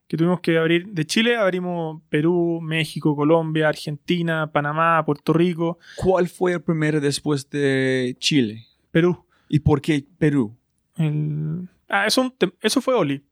[0.06, 6.28] que tuvimos que abrir de Chile, abrimos Perú, México, Colombia, Argentina, Panamá, Puerto Rico, ¿Cuál
[6.28, 8.66] fue el primero después de Chile?
[8.90, 9.24] Perú.
[9.48, 10.54] ¿Y por qué Perú?
[10.96, 13.24] El- Ah, eso, eso fue Oli.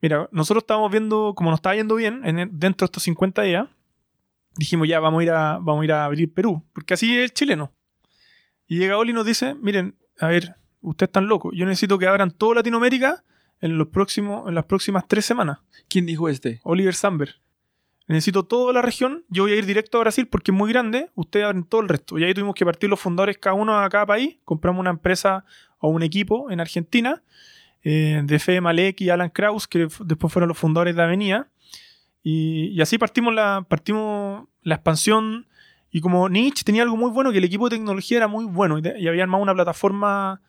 [0.00, 3.42] Mira, nosotros estábamos viendo, como nos estaba yendo bien en el- dentro de estos 50
[3.42, 3.68] días,
[4.58, 7.24] dijimos ya, vamos a ir a, vamos a, ir a abrir Perú, porque así es
[7.24, 7.72] el chileno.
[8.66, 12.06] Y llega Oli y nos dice, miren, a ver, ustedes están locos, yo necesito que
[12.06, 13.24] abran toda Latinoamérica
[13.60, 15.60] en, los próximos, en las próximas tres semanas.
[15.88, 16.60] ¿Quién dijo este?
[16.64, 17.36] Oliver Samber.
[18.08, 21.10] Necesito toda la región, yo voy a ir directo a Brasil porque es muy grande,
[21.14, 22.18] ustedes abren todo el resto.
[22.18, 25.44] Y ahí tuvimos que partir los fundadores cada uno a cada país, compramos una empresa
[25.78, 27.22] o un equipo en Argentina,
[27.84, 31.48] eh, de Fede Malek y Alan Kraus, que después fueron los fundadores de Avenida.
[32.22, 35.46] Y, y así partimos la, partimos la expansión.
[35.90, 38.78] Y como Nietzsche tenía algo muy bueno, que el equipo de tecnología era muy bueno
[38.78, 40.42] y, había armado una plataforma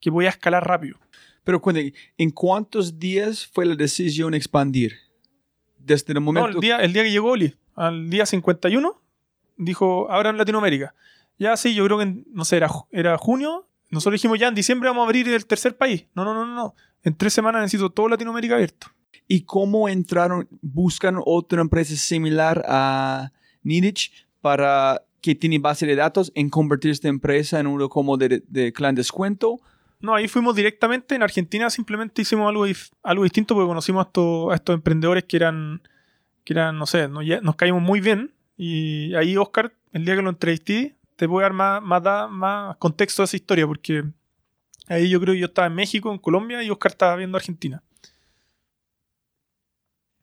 [0.00, 0.98] que podía escalar rápido.
[1.44, 4.96] Pero cuéntame, ¿en cuántos días fue la decisión expandir?
[5.78, 6.48] Desde el No, momento...
[6.48, 9.00] el día, el día que llegó Oli, al día 51,
[9.56, 10.94] dijo, ahora en Latinoamérica.
[11.38, 13.68] Ya sí, yo creo que, no sé, era, era junio.
[13.90, 16.06] Nosotros dijimos, ya en diciembre vamos a abrir el tercer país.
[16.14, 16.74] No, no, no, no, no.
[17.02, 18.88] En tres semanas necesito todo Latinoamérica abierto.
[19.28, 26.30] ¿Y cómo entraron, buscan otra empresa similar a Nidich para que tiene base de datos
[26.34, 29.60] en convertir esta empresa en uno como de, de clan descuento?
[30.00, 31.14] No, ahí fuimos directamente.
[31.14, 32.66] En Argentina simplemente hicimos algo,
[33.02, 35.82] algo distinto porque conocimos a estos, a estos emprendedores que eran,
[36.44, 38.32] que eran, no sé, nos, nos caímos muy bien.
[38.56, 42.76] Y ahí, Oscar, el día que lo entrevisté, te voy a dar más, más, más
[42.76, 44.04] contexto a esa historia porque
[44.86, 47.82] ahí yo creo que yo estaba en México, en Colombia y Oscar estaba viendo Argentina.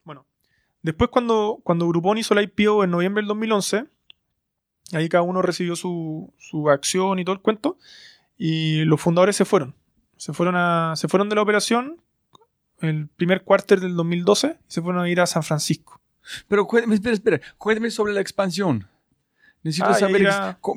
[0.04, 0.26] Bueno,
[0.84, 3.86] después cuando, cuando Groupon hizo la IPO en noviembre del 2011,
[4.92, 7.78] ahí cada uno recibió su, su acción y todo el cuento.
[8.38, 9.76] Y los fundadores se fueron.
[10.18, 12.02] Se fueron, a, se fueron de la operación
[12.82, 16.02] el primer cuarter del 2012 y se fueron a ir a San Francisco.
[16.48, 18.88] Pero cuéntame, espera, espera, cuéntame sobre la expansión.
[19.64, 20.28] Necesito Ah, saber,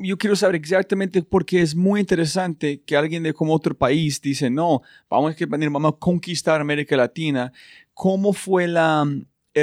[0.01, 4.49] yo quiero saber exactamente porque es muy interesante que alguien de como otro país dice,
[4.49, 7.51] no, vamos a expandir, vamos a conquistar América Latina.
[7.93, 9.05] ¿Cómo fue la,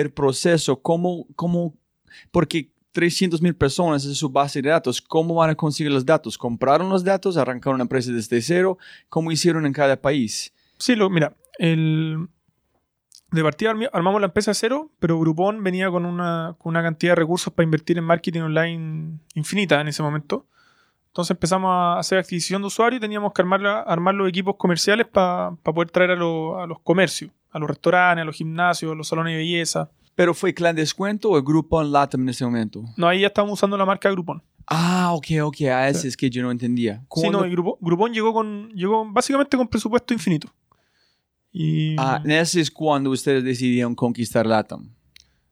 [0.00, 0.80] el proceso?
[0.80, 1.74] ¿Cómo, cómo,
[2.30, 6.38] porque 300 mil personas es su base de datos, ¿cómo van a conseguir los datos?
[6.38, 7.36] ¿Compraron los datos?
[7.36, 8.78] ¿Arrancaron una empresa desde cero?
[9.08, 10.52] ¿Cómo hicieron en cada país?
[10.78, 12.28] Sí, lo, mira, el,
[13.32, 17.16] de partida armamos la empresa cero, pero Groupon venía con una, con una cantidad de
[17.16, 20.46] recursos para invertir en marketing online infinita en ese momento.
[21.08, 24.54] Entonces empezamos a hacer adquisición de usuarios y teníamos que armar, la- armar los equipos
[24.56, 28.92] comerciales para poder traer a, lo- a los comercios, a los restaurantes, a los gimnasios,
[28.92, 29.90] a los salones de belleza.
[30.14, 32.84] ¿Pero fue Clan Descuento o el Grupo en Latam en ese momento?
[32.96, 34.42] No, ahí ya estábamos usando la marca Groupon.
[34.66, 36.98] Ah, ok, ok, ah, ese es que yo no entendía.
[37.00, 40.48] Sí, ¿Cuándo- no, y Grupo- Groupon llegó con llegó básicamente con presupuesto infinito.
[41.52, 44.90] Y Ah, ese es cuando ustedes decidieron conquistar Latam.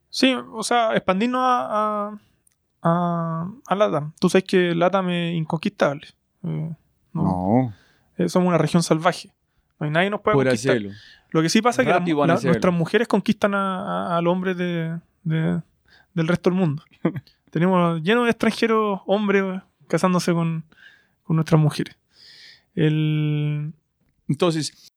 [0.09, 2.19] sí, o sea, expandirnos a, a,
[2.83, 4.13] a, a LATAM.
[4.19, 6.07] Tú sabes que LATAM es inconquistable.
[6.43, 6.69] Eh,
[7.13, 7.73] no,
[8.17, 9.31] eh, somos una región salvaje.
[9.79, 10.71] No hay nadie nos puede puede conquistar.
[10.77, 10.91] hacerlo.
[11.33, 11.99] Lo que sí pasa es que la-
[12.49, 13.81] nuestras mujeres conquistan a,
[14.13, 15.61] a- al hombre de, de-
[16.13, 16.83] del resto del mundo.
[17.51, 20.63] Tenemos lleno de extranjeros hombres casándose con,
[21.23, 21.95] con nuestras mujeres.
[22.75, 23.73] El,
[24.27, 24.89] Entonces,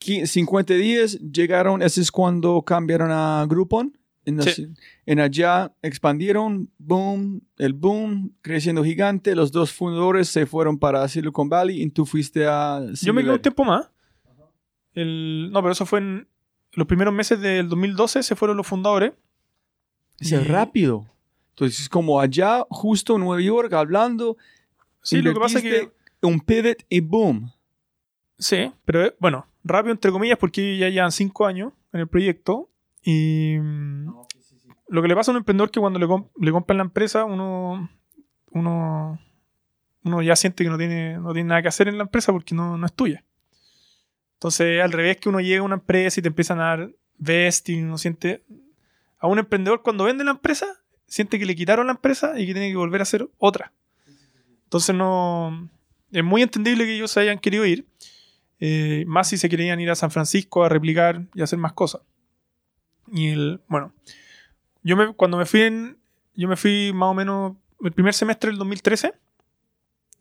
[0.00, 3.94] qui- 50 días llegaron, ese es cuando cambiaron a Groupon.
[4.24, 4.68] En, Sí.
[5.06, 9.34] en allá expandieron, boom, el boom, creciendo gigante.
[9.34, 12.80] Los dos fundadores se fueron para Silicon Valley y tú fuiste a...
[13.00, 13.88] Yo me quedé un tiempo más.
[15.00, 16.28] El, no, pero eso fue en
[16.72, 19.12] los primeros meses del 2012, se fueron los fundadores.
[20.20, 21.06] Es y- rápido.
[21.50, 24.36] Entonces, como allá, justo en Nueva York, hablando,
[25.02, 25.92] Sí, lo que pasa es que...
[26.20, 27.50] Un pivot y boom.
[28.38, 32.68] Sí, pero eh, bueno, rápido entre comillas porque ya llevan cinco años en el proyecto
[33.02, 34.12] y mm,
[34.88, 36.84] lo que le pasa a un emprendedor es que cuando le, com- le compran la
[36.84, 37.88] empresa uno,
[38.50, 39.18] uno,
[40.04, 42.54] uno ya siente que no tiene, no tiene nada que hacer en la empresa porque
[42.54, 43.24] no, no es tuya.
[44.38, 47.86] Entonces al revés que uno llega a una empresa y te empiezan a dar vesting,
[47.86, 48.44] uno siente...
[49.18, 50.66] A un emprendedor cuando vende la empresa
[51.08, 53.72] siente que le quitaron la empresa y que tiene que volver a hacer otra.
[54.64, 55.68] Entonces no...
[56.12, 57.84] Es muy entendible que ellos se hayan querido ir.
[58.60, 62.02] Eh, más si se querían ir a San Francisco a replicar y hacer más cosas.
[63.10, 63.92] Y el, bueno,
[64.82, 65.98] yo me, cuando me fui en,
[66.34, 69.12] yo me fui más o menos el primer semestre del 2013,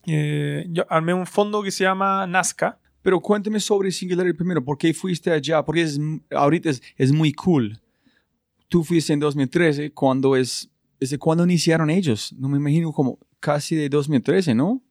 [0.08, 2.80] eh, yo armé un fondo que se llama Nazca.
[3.08, 4.62] Pero cuéntame sobre Singularity primero.
[4.62, 5.64] ¿Por qué fuiste allá?
[5.64, 5.98] Porque es,
[6.30, 7.80] ahorita es, es muy cool.
[8.68, 10.70] Tú fuiste en 2013, cuando es...
[11.00, 12.36] ¿Desde cuándo iniciaron ellos?
[12.38, 14.82] No me imagino como casi de 2013, ¿no?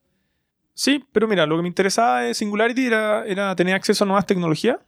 [0.73, 4.25] Sí, pero mira, lo que me interesaba de Singularity era, era tener acceso a nuevas
[4.25, 4.79] tecnologías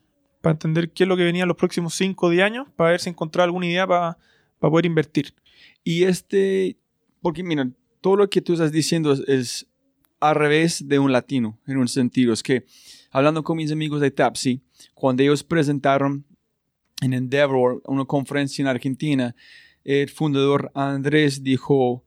[0.40, 2.92] para entender qué es lo que venía en los próximos 5 o 10 años, para
[2.92, 4.16] ver si encontraba alguna idea para,
[4.58, 5.34] para poder invertir.
[5.84, 6.78] Y este,
[7.20, 7.68] porque mira,
[8.00, 9.66] todo lo que tú estás diciendo es, es
[10.18, 12.32] al revés de un latino, en un sentido.
[12.32, 12.64] Es que
[13.10, 14.60] hablando con mis amigos de Tapsi,
[14.94, 16.24] cuando ellos presentaron
[17.00, 19.34] en Endeavor una conferencia en Argentina,
[19.84, 22.04] el fundador Andrés dijo,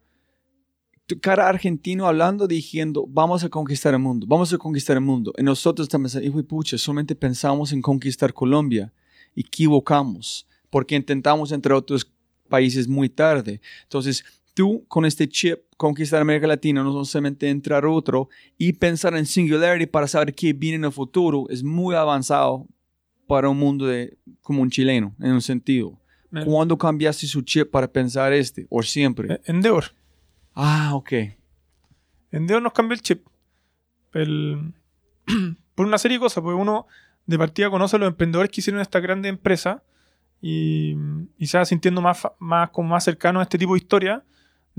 [1.19, 5.33] cara argentino hablando, diciendo, vamos a conquistar el mundo, vamos a conquistar el mundo.
[5.37, 8.93] Y nosotros estamos, hijo pucha, solamente pensamos en conquistar Colombia.
[9.35, 12.09] Equivocamos, porque intentamos entre otros
[12.47, 13.61] países muy tarde.
[13.83, 14.23] Entonces,
[14.53, 19.87] tú con este chip conquistar América Latina, no solamente entrar otro y pensar en Singularity
[19.87, 22.67] para saber qué viene en el futuro, es muy avanzado
[23.27, 25.99] para un mundo de, como un chileno, en un sentido.
[26.29, 28.67] Me- ¿Cuándo cambiaste su chip para pensar este?
[28.69, 29.33] ¿O siempre?
[29.33, 29.85] Eh, Endeavor.
[30.53, 31.11] Ah, ok.
[32.31, 33.25] Endeavor nos cambió el chip.
[34.13, 34.73] El-
[35.75, 36.87] por una serie de cosas, porque uno
[37.25, 39.83] de partida conoce a los emprendedores que hicieron esta grande empresa
[40.41, 40.95] y,
[41.37, 44.23] y se va sintiendo más, más, como más cercano a este tipo de historia.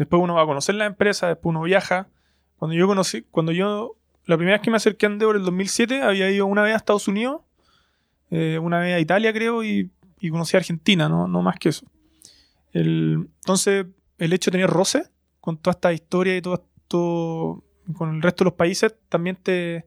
[0.03, 2.09] Después uno va a conocer la empresa, después uno viaja.
[2.57, 3.95] Cuando yo conocí, cuando yo,
[4.27, 6.75] la primera vez que me acerqué a Endeavor, en el 2007, había ido una vez
[6.75, 7.43] a Estados Unidos,
[8.33, 11.69] eh, una vez a Italia creo, y, y conocí a Argentina, no, no más que
[11.69, 11.87] eso.
[12.73, 13.87] El- entonces,
[14.19, 15.05] el hecho de tener roce
[15.41, 17.63] con toda esta historia y todo esto
[17.95, 19.87] con el resto de los países también te,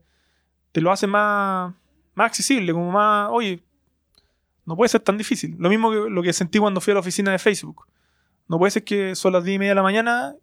[0.72, 1.74] te lo hace más,
[2.14, 3.62] más accesible, como más, oye,
[4.66, 5.56] no puede ser tan difícil.
[5.60, 7.86] Lo mismo que lo que sentí cuando fui a la oficina de Facebook.
[8.48, 10.36] No puede ser que son las 10 y media de la mañana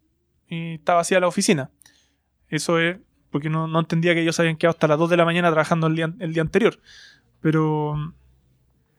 [0.48, 1.70] y está vacía la oficina.
[2.48, 2.98] Eso es
[3.30, 5.86] porque no, no entendía que ellos habían quedado hasta las 2 de la mañana trabajando
[5.86, 6.78] el día, el día anterior.
[7.40, 7.94] Pero,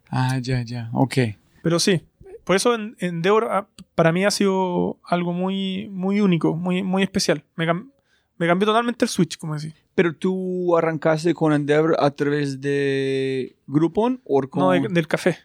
[0.09, 0.89] Ah, ya, ya.
[0.93, 1.15] Ok.
[1.63, 2.03] pero sí,
[2.43, 7.03] por eso en- Endeavor ah, para mí ha sido algo muy, muy único, muy, muy
[7.03, 7.43] especial.
[7.55, 7.89] Me, cam-
[8.37, 9.73] me cambió totalmente el switch, como decís.
[9.95, 14.61] Pero tú arrancaste con Endeavor a través de Groupon o con...
[14.63, 15.37] No, de- del café.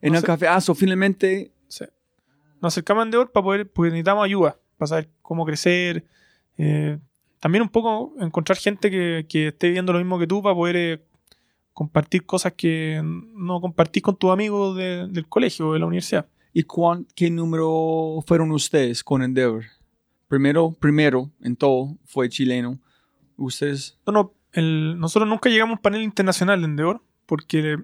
[0.00, 0.26] en no el sé.
[0.26, 0.48] café.
[0.48, 1.52] Ah, so finalmente...
[2.60, 6.04] Nos acercamos a Endeavor para poder, porque necesitamos ayuda, para saber cómo crecer.
[6.58, 6.98] eh,
[7.40, 10.76] también un poco encontrar gente que, que esté viendo lo mismo que tú para poder
[10.76, 11.02] eh,
[11.72, 16.26] compartir cosas que no compartís con tus amigos de- del colegio o de la universidad.
[16.52, 19.64] ¿Y cuán, qué número fueron ustedes con Endeavor?
[20.28, 22.78] Primero, primero en todo fue chileno.
[23.38, 23.98] Ustedes...
[24.06, 27.78] No, no, el- nosotros nunca llegamos a un panel internacional de Endeavor porque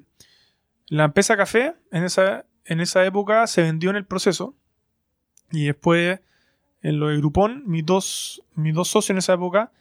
[0.88, 4.54] la empresa café en esa, en esa época se vendió en el proceso
[5.52, 6.20] y después
[6.82, 9.72] en lo de Groupon, mis dos, mis dos socios en esa época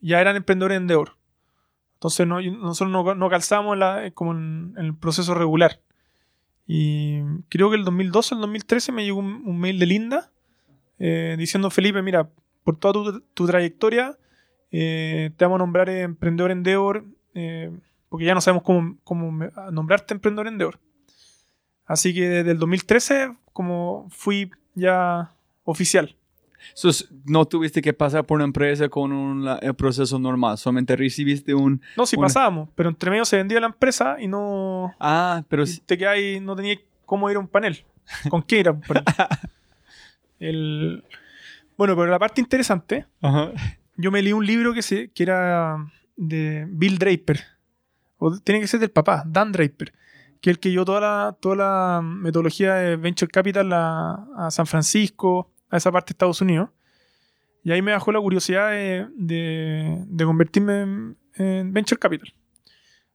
[0.00, 1.16] ya eran emprendedores de Endeavor.
[1.94, 5.80] Entonces no- nosotros no, no calzábamos en la- como en, en el proceso regular.
[6.66, 10.30] Y creo que el 2012 o el 2013 me llegó un, mail de Linda
[10.98, 12.28] eh, diciendo, Felipe, mira,
[12.62, 14.16] por toda tu, trayectoria,
[14.70, 17.04] eh, te vamos a nombrar emprendedor Endeavor,
[17.34, 17.70] eh,
[18.08, 20.78] porque ya no sabemos cómo, cómo nombrarte emprendedor Endeavor.
[21.86, 25.30] Así que desde el 2013, como fui ya
[25.64, 26.14] oficial.
[26.74, 30.58] So, s- no tuviste que pasar por una empresa con un la- el proceso normal,
[30.58, 31.80] solamente recibiste un...
[31.96, 35.64] No, sí Una- pasábamos, pero entre medio se vendía la empresa y no Ah, pero...
[35.64, 37.82] y te ahí, no tenía cómo ir a un panel.
[38.28, 39.04] ¿Con qué ir a un panel?
[40.38, 41.04] El-
[41.76, 43.52] Bueno, pero la parte interesante, Ajá.
[43.96, 45.76] yo me leí un libro que, se, que era
[46.16, 47.40] de Bill Draper.
[48.18, 49.92] O tiene que ser del papá, Dan Draper.
[50.40, 54.66] Que el que llevó toda la, toda la metodología de Venture Capital a, a San
[54.66, 56.70] Francisco, a esa parte de Estados Unidos.
[57.62, 62.32] Y ahí me bajó la curiosidad de, de- de convertirme en, en Venture Capital.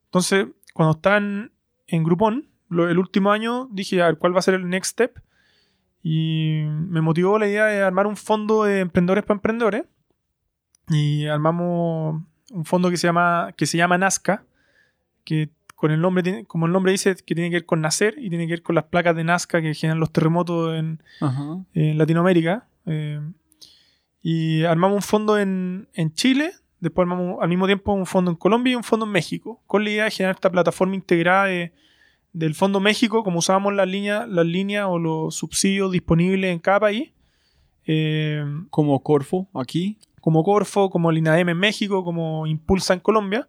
[0.06, 1.52] Entonces, cuando estaba en,
[1.88, 4.92] en Groupon, lo- el último año, dije, a ver, ¿cuál va a ser el next
[4.92, 5.20] step?
[6.04, 9.86] Y me motivó la idea de armar un fondo de emprendedores para emprendedores.
[10.90, 12.22] Y armamos
[12.52, 14.44] un fondo que se llama, que se llama Nazca,
[15.24, 18.30] que con el nombre, como el nombre dice, que tiene que ver con nacer y
[18.30, 21.02] tiene que ver con las placas de Nazca que generan los terremotos en,
[21.98, 22.68] Latinoamérica.
[22.86, 23.20] eh,
[24.22, 28.38] y armamos un fondo en, en Chile, después armamos al mismo tiempo un fondo en
[28.38, 31.72] Colombia y un fondo en México, con la idea de generar esta plataforma integrada de-
[32.34, 36.80] del Fondo México, como usábamos las líneas las líneas o los subsidios disponibles en cada
[36.82, 37.12] país,
[37.88, 39.98] eh, Como Corfo aquí.
[40.22, 43.48] como Corfo, como el INADEM en México, como Impulsa en Colombia.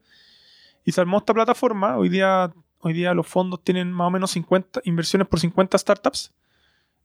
[0.87, 1.99] Y se armó esta plataforma.
[1.99, 6.33] Hoy día, hoy día los fondos tienen más o menos 50 inversiones por 50 startups.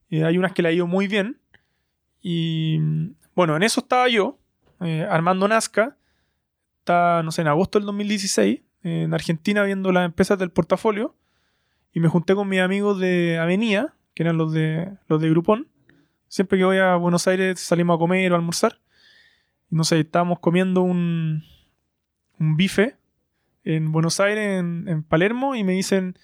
[0.08, 1.40] Eh, hay unas que le ha ido muy bien.
[2.22, 2.78] Y
[3.34, 4.38] bueno, en eso estaba yo,
[4.80, 5.96] eh, armando Nazca.
[6.78, 11.16] Está, no sé, en agosto del 2016, eh, en Argentina, viendo las empresas del portafolio.
[11.92, 15.66] Y me junté con mis amigos de Avenida, que eran los de, los de Groupon.
[16.28, 18.78] Siempre que voy a Buenos Aires salimos a comer o a almorzar.
[19.70, 21.42] No sé, estábamos comiendo un,
[22.38, 23.01] un bife
[23.64, 26.18] en Buenos Aires, en, en Palermo, y me dicen,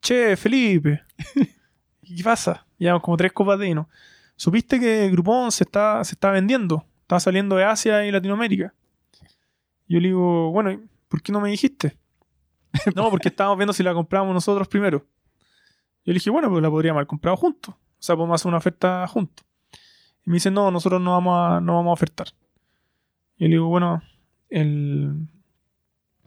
[0.00, 1.02] che, Felipe,
[2.02, 2.66] ¿y ¿qué pasa?
[2.78, 3.88] Llevamos como tres copas de vino.
[4.36, 6.84] ¿Supiste que Groupon se está, se está vendiendo?
[7.02, 8.74] Está saliendo de Asia y Latinoamérica.
[9.88, 11.96] Yo le digo, bueno, ¿y ¿por qué no me dijiste?
[12.96, 15.06] no, porque estábamos viendo si la comprábamos nosotros primero.
[16.04, 17.74] Yo le dije, bueno, pues la podríamos haber comprado juntos.
[17.74, 19.46] O sea, podemos hacer una oferta juntos.
[20.24, 22.28] Y me dice, no, nosotros no vamos a, no vamos a ofertar.
[23.36, 24.02] Y le digo, bueno,
[24.48, 25.28] el...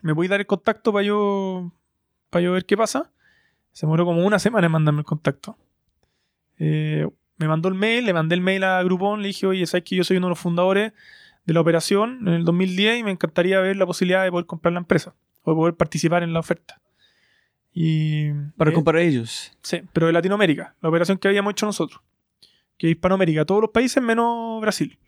[0.06, 1.72] ¿me voy a dar el contacto para yo,
[2.30, 3.12] para yo ver qué pasa?
[3.72, 5.58] Se demoró como una semana en mandarme el contacto.
[6.60, 9.84] Eh, me mandó el mail, le mandé el mail a Groupon, le dije, oye, sabes
[9.84, 10.93] que yo soy uno de los fundadores
[11.45, 14.74] de la operación en el 2010 y me encantaría ver la posibilidad de poder comprar
[14.74, 16.80] la empresa o de poder participar en la oferta.
[17.74, 19.58] Y Para eh, comprar ellos.
[19.64, 21.99] Sí, pero de Latinoamérica, la operación que habíamos hecho nosotros.
[22.78, 24.99] Que es Hispanoamérica, todos los países menos Brasil.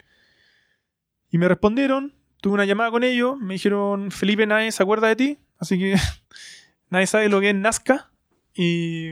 [1.29, 5.15] Y me respondieron, tuve una llamada con ellos, me dijeron, Felipe, nadie se acuerda de
[5.15, 5.95] ti, así que
[6.89, 8.11] nadie sabe lo que es Nazca.
[8.53, 9.11] Y,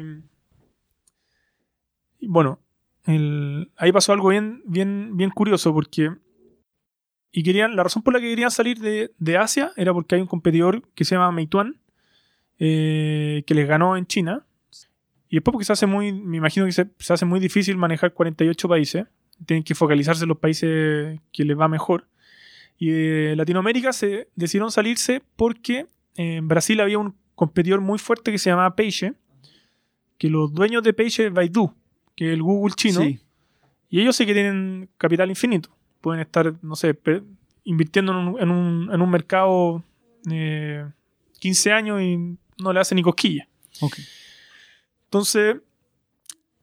[2.22, 2.60] bueno,
[3.06, 6.12] ahí pasó algo bien, bien, bien curioso porque...
[7.32, 10.22] Y querían, la razón por la que querían salir de, de Asia era porque hay
[10.22, 11.82] un competidor que se llama Meituan,
[12.60, 14.46] eh, que les ganó en China.
[15.28, 18.14] Y después porque se hace muy, me imagino que se, se hace muy difícil manejar
[18.14, 19.06] 48 países.
[19.46, 22.08] Tienen que focalizarse en los países que les va mejor.
[22.78, 28.38] Y de Latinoamérica se decidieron salirse porque en Brasil había un competidor muy fuerte que
[28.38, 29.14] se llamaba Peixe,
[30.18, 31.74] que los dueños de Peixe es Baidu,
[32.16, 33.20] que es el Google chino, Sí.
[33.90, 35.70] y ellos sí que tienen capital infinito.
[36.02, 36.98] Pueden estar, no sé,
[37.64, 39.84] invirtiendo en un, en un- en un mercado
[40.32, 40.86] eh,
[41.40, 42.18] 15 años y
[42.58, 43.48] no le hacen ni cosquilla.
[45.06, 45.58] Entonces,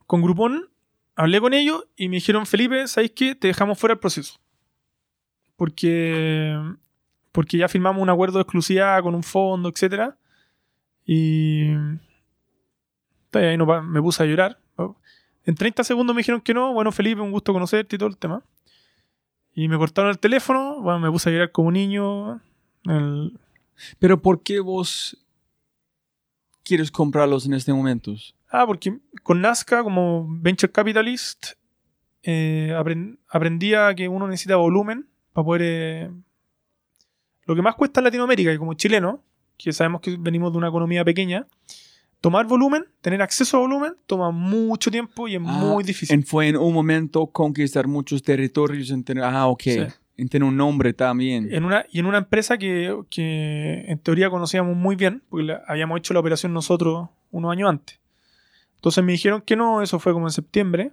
[0.07, 0.69] con Groupon
[1.15, 3.35] hablé con ellos y me dijeron, Felipe, ¿sabéis qué?
[3.35, 4.39] Te dejamos fuera del proceso.
[5.57, 6.57] Porque,
[7.31, 10.15] porque ya firmamos un acuerdo de exclusividad con un fondo, etc.
[11.05, 11.69] Y
[13.33, 14.59] ahí no me puse a llorar.
[15.45, 16.73] En 30 segundos me dijeron que no.
[16.73, 18.43] Bueno, Felipe, un gusto conocerte y todo el tema.
[19.55, 20.81] Y me cortaron el teléfono.
[20.81, 22.41] Bueno, me puse a llorar como un niño.
[22.85, 23.39] El-
[23.99, 25.17] Pero ¿por qué vos
[26.63, 28.15] quieres comprarlos en este momento?
[28.51, 31.53] Ah, porque con Nazca, como Venture Capitalist,
[32.23, 35.63] eh, apren- aprendí a que uno necesita volumen para poder...
[35.63, 36.11] eh,
[37.47, 39.23] lo que más cuesta en Latinoamérica, y como chileno,
[39.59, 41.47] que sabemos que venimos de una economía pequeña,
[42.21, 46.15] tomar volumen, tener acceso a volumen, toma mucho tiempo y es Ah, muy difícil.
[46.15, 49.81] En, fue en un momento conquistar muchos territorios, en tener, ah, ok, Sí.
[50.19, 51.53] en tener un nombre también.
[51.53, 55.63] En una, y en una empresa que, que en teoría conocíamos muy bien, porque la-
[55.67, 57.99] habíamos hecho la operación nosotros unos años antes.
[58.77, 60.93] Entonces me dijeron que no, eso fue como en septiembre.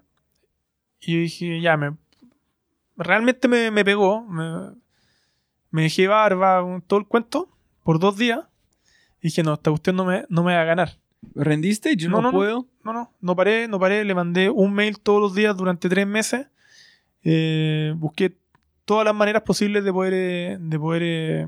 [0.99, 1.91] Y yo dije, ya, me,
[2.99, 4.23] realmente me, me pegó.
[4.23, 4.75] Me,
[5.71, 7.49] me dejé barba, todo el cuento,
[7.83, 8.41] por dos días.
[9.21, 10.97] Y dije, no, esta cuestión no me, no me va a ganar.
[11.35, 11.95] ¿Rendiste?
[11.97, 12.37] Yo no, No, no, no.
[12.37, 12.67] puedo.
[12.83, 14.05] No, no, no paré, no paré.
[14.05, 16.47] Le mandé un mail todos los días durante tres meses.
[17.23, 18.37] Eh, busqué
[18.85, 21.47] todas las maneras posibles de poder, eh, de poder eh,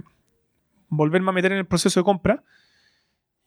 [0.89, 2.43] volverme a meter en el proceso de compra.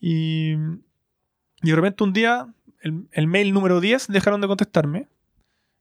[0.01, 2.47] Y, y de repente un día,
[2.81, 5.09] el, el mail número 10 dejaron de contestarme.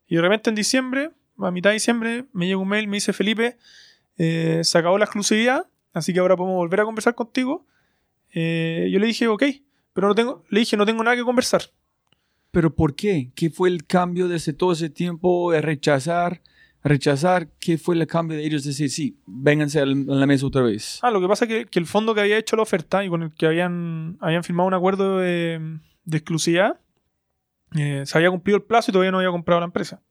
[0.08, 3.14] Y de repente en diciembre, a mitad de diciembre, me llega un mail, me dice
[3.14, 3.58] Felipe,
[4.18, 7.66] eh, se acabó la exclusividad, así que ahora podemos volver a conversar contigo.
[8.34, 9.44] Eh, yo le dije, ok,
[9.94, 11.64] pero no tengo, le dije, no tengo nada que conversar.
[12.52, 13.32] ¿Pero por qué?
[13.36, 16.42] ¿Qué fue el cambio desde todo ese tiempo de rechazar?
[16.84, 21.00] Rechazar, ¿qué fue el cambio de ellos decir, sí, vénganse a la mesa otra vez?
[21.02, 23.10] Ah, lo que pasa es que, que el fondo que había hecho la oferta y
[23.10, 26.80] con el que habían, habían firmado un acuerdo de, de exclusividad,
[27.76, 30.02] eh, se había cumplido el plazo y todavía no había comprado la empresa.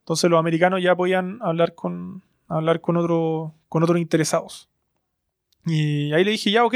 [0.00, 4.68] Entonces los americanos ya podían hablar con, hablar con, otro, con otros interesados.
[5.66, 6.74] Y ahí le dije, ya, ok,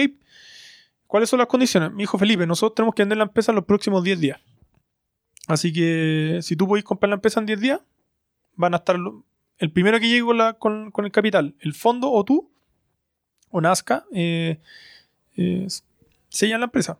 [1.06, 1.90] ¿cuáles son las condiciones?
[1.92, 4.40] Me dijo Felipe, nosotros tenemos que vender la empresa en los próximos 10 días.
[5.48, 7.80] Así que si tú podéis comprar la empresa en 10 días,
[8.56, 8.96] van a estar
[9.58, 10.24] el primero que llegue
[10.58, 12.50] con- con el capital, el fondo o tú,
[13.50, 14.60] o Nazca, eh,
[15.36, 15.66] eh,
[16.28, 16.98] sellan la empresa.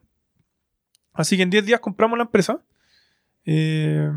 [1.12, 2.60] Así que en 10 días compramos la empresa.
[3.44, 4.10] Eh,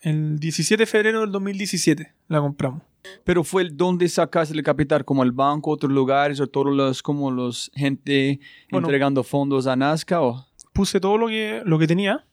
[0.00, 2.82] el 17 de febrero del 2017 la compramos.
[3.24, 7.02] Pero fue el donde sacaste el capital, como el banco, otros lugares, o todos los,
[7.02, 8.40] como los gente
[8.70, 8.86] Bueno.
[8.88, 10.44] entregando fondos a Nazca, o...
[10.72, 12.26] puse todo lo que, lo que tenía,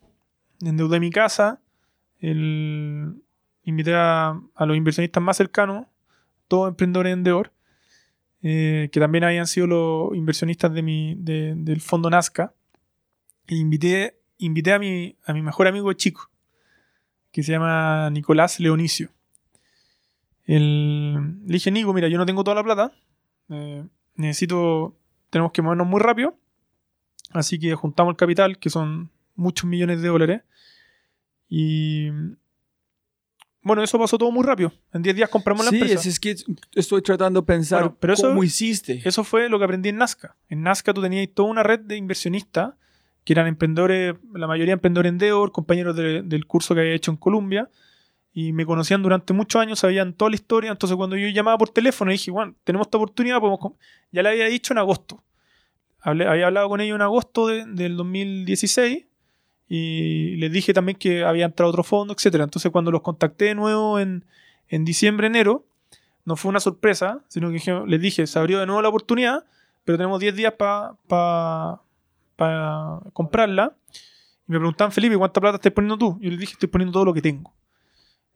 [0.62, 1.62] endeudé mi casa,
[2.20, 3.22] el-
[3.64, 5.86] invité a, a los inversionistas más cercanos,
[6.48, 7.52] todos emprendedores en Deor,
[8.42, 12.54] eh, que también habían sido los inversionistas de mi, de- del fondo Nazca,
[13.48, 16.30] e invité, invité a, mi, a mi mejor amigo chico,
[17.34, 19.10] que se llama Nicolás Leonicio.
[20.46, 21.16] El-
[21.46, 22.92] le dije, Nico, mira, yo no tengo toda la plata,
[23.50, 23.84] eh,
[24.16, 24.96] necesito,
[25.30, 26.38] tenemos que movernos muy rápido,
[27.32, 30.42] Así que juntamos el capital, que son muchos millones de dólares.
[31.50, 32.10] Y
[33.64, 34.72] bueno, eso pasó todo muy rápido.
[34.94, 36.00] En 10 días compramos la Sí, empresa.
[36.02, 36.36] es, es que
[36.76, 39.02] estoy tratando de pensar Bueno, pero eso- cómo hiciste.
[39.04, 40.36] Eso fue lo que aprendí en Nazca.
[40.48, 42.76] En Nazca tú tenías toda una red de inversionistas
[43.24, 45.18] que eran emprendedores, la mayoría emprendedores en
[45.52, 47.70] compañeros de- del curso que había hecho en Colombia.
[48.36, 50.72] Y me conocían durante muchos años, sabían toda la historia.
[50.72, 53.76] Entonces, cuando yo llamaba por teléfono, dije, bueno, tenemos esta oportunidad, podemos com-".
[54.12, 55.24] ya le había dicho en agosto.
[56.02, 59.06] Hablé- había hablado con ellos en agosto de- del 2016
[59.70, 62.44] y les dije también que había entrado otro fondo, etcétera.
[62.44, 64.26] Entonces, cuando los contacté de nuevo en,
[64.68, 65.66] en diciembre, enero,
[66.26, 69.46] no fue una sorpresa, sino que les dije, se abrió de nuevo la oportunidad,
[69.86, 71.82] pero tenemos 10 días para
[73.14, 73.76] comprarla.
[74.48, 76.18] Y me preguntaban, Felipe, ¿cuánta plata estás poniendo tú?
[76.22, 77.54] Yo les dije, estoy poniendo todo lo que tengo.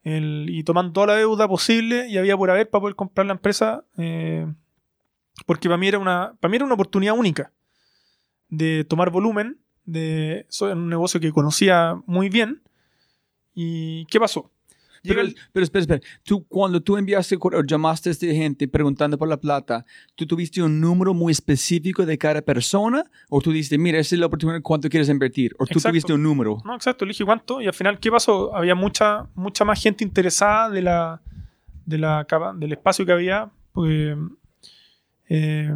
[0.04, 3.84] Y tomando toda la deuda posible y había por haber para poder comprar la empresa,
[3.98, 4.46] eh,
[5.44, 7.52] porque para mí, era una, para mí era una oportunidad única
[8.48, 12.62] de tomar volumen, de soy un negocio que conocía muy bien.
[13.54, 14.50] ¿Y qué pasó?
[15.02, 16.00] Pero, el- pero espera, espera.
[16.24, 19.84] Tú, cuando tú enviaste correo, llamaste a esta gente preguntando por la plata,
[20.14, 23.04] ¿tú tuviste un número muy específico de cada persona?
[23.28, 25.52] ¿O tú dijiste, mira, esa es la oportunidad, ¿cuánto quieres invertir?
[25.58, 25.90] ¿O tú Exacto.
[25.90, 26.58] tuviste un número?
[26.64, 28.54] No, exacto, le dije cuánto y al final, ¿qué pasó?
[28.54, 31.20] Había mucha, mucha más gente interesada de la,
[31.86, 32.26] de la,
[32.56, 33.50] del espacio que había.
[33.72, 34.16] Porque,
[35.28, 35.70] eh,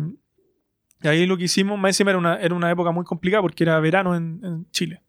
[1.03, 3.65] y ahí lo que hicimos, más encima era una, era una época muy complicada porque
[3.65, 5.03] era verano en, en Chile.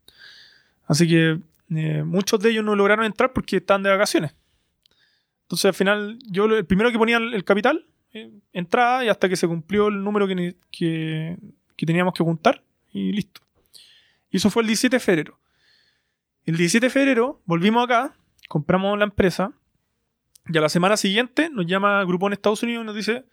[0.86, 1.40] Así que
[1.78, 4.36] eh, muchos de ellos no lograron entrar porque estaban de vacaciones.
[5.44, 9.36] Entonces al final, yo el primero que ponía el, capital, eh, entraba y hasta que
[9.36, 11.38] se cumplió el número que, que,
[11.86, 13.42] teníamos que juntar y listo.
[14.32, 15.40] Y eso fue el 17 de febrero.
[16.46, 18.16] El 17 de febrero volvimos acá,
[18.50, 19.54] compramos la empresa
[20.48, 23.26] y a la semana siguiente nos llama Groupon Estados Unidos y nos dice,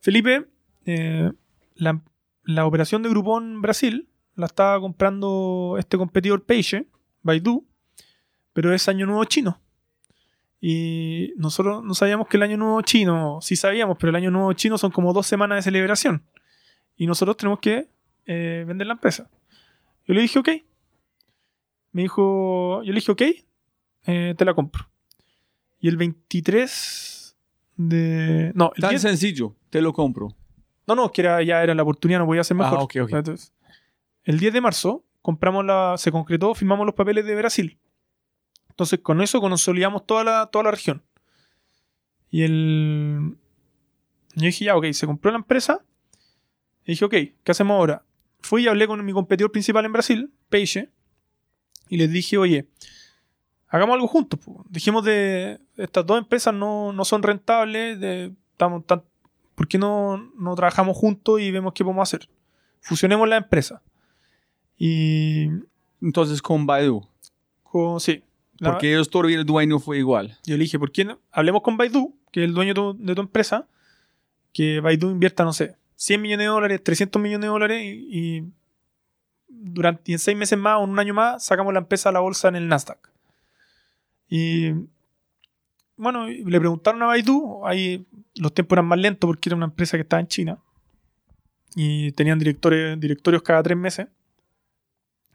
[0.00, 0.46] Felipe,
[0.86, 1.30] eh,
[1.74, 2.00] la,
[2.44, 6.86] la operación de Groupon Brasil la estaba comprando este competidor Peixe,
[7.22, 7.66] Baidu,
[8.58, 9.60] pero es año nuevo chino.
[10.60, 14.52] Y nosotros no sabíamos que el año nuevo chino, sí sabíamos, pero el año nuevo
[14.52, 16.24] chino son como dos semanas de celebración.
[16.96, 17.88] Y nosotros tenemos que
[18.26, 19.30] eh, vender la empresa.
[20.08, 20.48] Yo le dije, ok.
[21.92, 23.22] Me dijo, yo le dije, ok,
[24.06, 24.90] eh, te la compro.
[25.78, 27.36] Y el 23
[27.76, 28.50] de...
[28.56, 30.34] No, el Tan 10 sencillo, te lo compro.
[30.84, 32.80] no, no, que era, ya era la oportunidad, no podía ser mejor.
[32.80, 33.12] Ah, ok, ok.
[33.12, 33.52] Entonces,
[34.24, 37.78] el 10 de marzo compramos la, se concretó, firmamos los papeles de Brasil.
[38.78, 41.02] Entonces, con eso consolidamos toda la, toda la región.
[42.30, 43.36] Y el.
[44.36, 45.84] Yo dije, ya, ok, se compró la empresa.
[46.84, 47.10] Y dije, ok,
[47.42, 48.04] ¿qué hacemos ahora?
[48.40, 50.92] Fui y hablé con mi competidor principal en Brasil, Peixe,
[51.88, 52.68] y les dije, oye,
[53.66, 54.38] hagamos algo juntos.
[54.38, 54.64] po.
[54.70, 59.02] Dijimos de estas dos empresas no, no son rentables, de, estamos tan,
[59.56, 62.28] ¿por qué no, no trabajamos juntos y vemos qué podemos hacer?
[62.80, 63.82] Fusionemos la empresa.
[64.76, 65.48] Y.
[66.00, 67.04] Entonces con Baidu.
[67.64, 68.22] con- sí.
[68.58, 70.38] La- Porque ellos todavía el dueño fue igual.
[70.44, 71.18] yo le dije, ¿por qué no?
[71.30, 73.66] Hablemos con Baidu, que es el dueño de tu, de tu empresa,
[74.52, 78.44] que Baidu invierta, no sé, 100 millones de dólares, 300 millones de dólares y, y
[79.48, 82.12] durante y en seis meses más o en un año más sacamos la empresa a
[82.12, 82.98] la bolsa en el Nasdaq.
[84.28, 84.72] Y
[85.96, 88.06] bueno, le preguntaron a Baidu, ahí
[88.36, 90.58] los tiempos eran más lentos porque era una empresa que estaba en China
[91.74, 94.06] y tenían directores, directorios cada tres meses.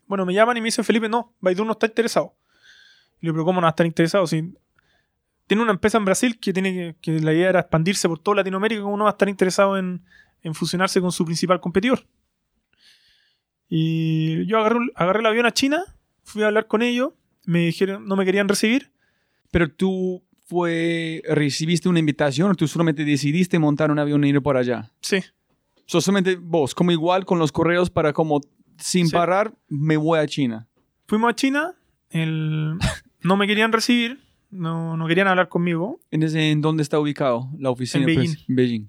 [0.08, 2.34] bueno, me llaman y me dicen, Felipe, no, Baidu no está interesado.
[3.24, 4.28] Y le digo, pero ¿cómo no va a estar interesado?
[4.28, 4.54] Si
[5.48, 8.36] tiene una empresa en Brasil que tiene que, que la idea era expandirse por toda
[8.36, 10.04] Latinoamérica, ¿cómo no va a estar interesado en,
[10.42, 12.06] en fusionarse con su principal competidor?
[13.70, 15.84] Y yo agarré, el avión a China,
[16.24, 17.14] fui a hablar con ellos,
[17.46, 18.92] me dijeron, no me querían recibir.
[19.52, 24.42] Pero tú fue, recibiste una invitación o tú solamente decidiste montar un avión y ir
[24.42, 24.92] por allá.
[25.02, 25.20] Sí,
[25.86, 28.40] So, solamente vos, como igual con los correos para como
[28.78, 29.14] sin Sí.
[29.14, 30.68] parar, me voy a China.
[31.08, 31.76] fuimos a China,
[32.10, 32.78] el-
[33.24, 34.20] no me querían recibir,
[34.52, 36.00] no, no querían hablar conmigo.
[36.12, 38.06] ¿En, ese, ¿En dónde está ubicado la oficina?
[38.06, 38.18] En pues?
[38.18, 38.46] Beijing.
[38.50, 38.88] En Beijing.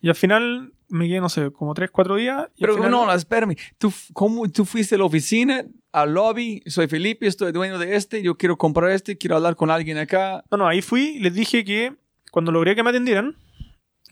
[0.00, 2.48] Y al final me quedé, no sé, como 3, 4 días.
[2.58, 3.56] Pero final- no, espérame.
[3.78, 6.62] ¿Tú, ¿Cómo tú fuiste a la oficina, al lobby?
[6.66, 10.44] Soy Felipe, estoy dueño de este, yo quiero comprar este, quiero hablar con alguien acá.
[10.50, 11.94] No, no, ahí fui y les dije que
[12.30, 13.36] cuando logré que me atendieran,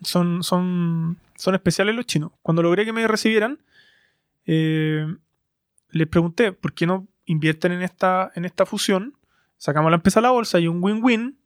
[0.02, 2.32] son, son, son especiales los chinos.
[2.42, 3.59] Cuando logré que me recibieran,
[4.46, 5.07] eh,
[5.90, 9.14] les pregunté por qué no invierten en esta, en esta fusión.
[9.65, 11.39] Sacamos la empresa a la bolsa y un win-win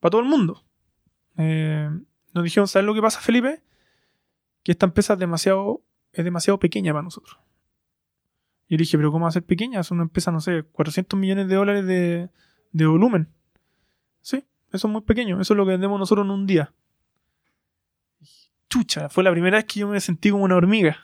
[0.00, 0.64] para todo el mundo.
[1.36, 1.90] Eh,
[2.32, 3.62] nos dijeron, ¿sabes lo que pasa, Felipe?
[4.62, 5.82] Que esta empresa es demasiado,
[6.14, 7.38] es demasiado pequeña para nosotros.
[8.66, 9.78] Yo dije, ¿pero cómo va a ser pequeña?
[9.80, 12.30] Es una empresa, no sé, 400 millones de dólares de,
[12.72, 13.28] de volumen.
[14.22, 14.42] Sí,
[14.72, 15.38] eso es muy pequeño.
[15.38, 16.72] Eso es lo que vendemos nosotros en un día.
[18.70, 20.96] Chucha, fue la primera vez que yo me sentí como una hormiga.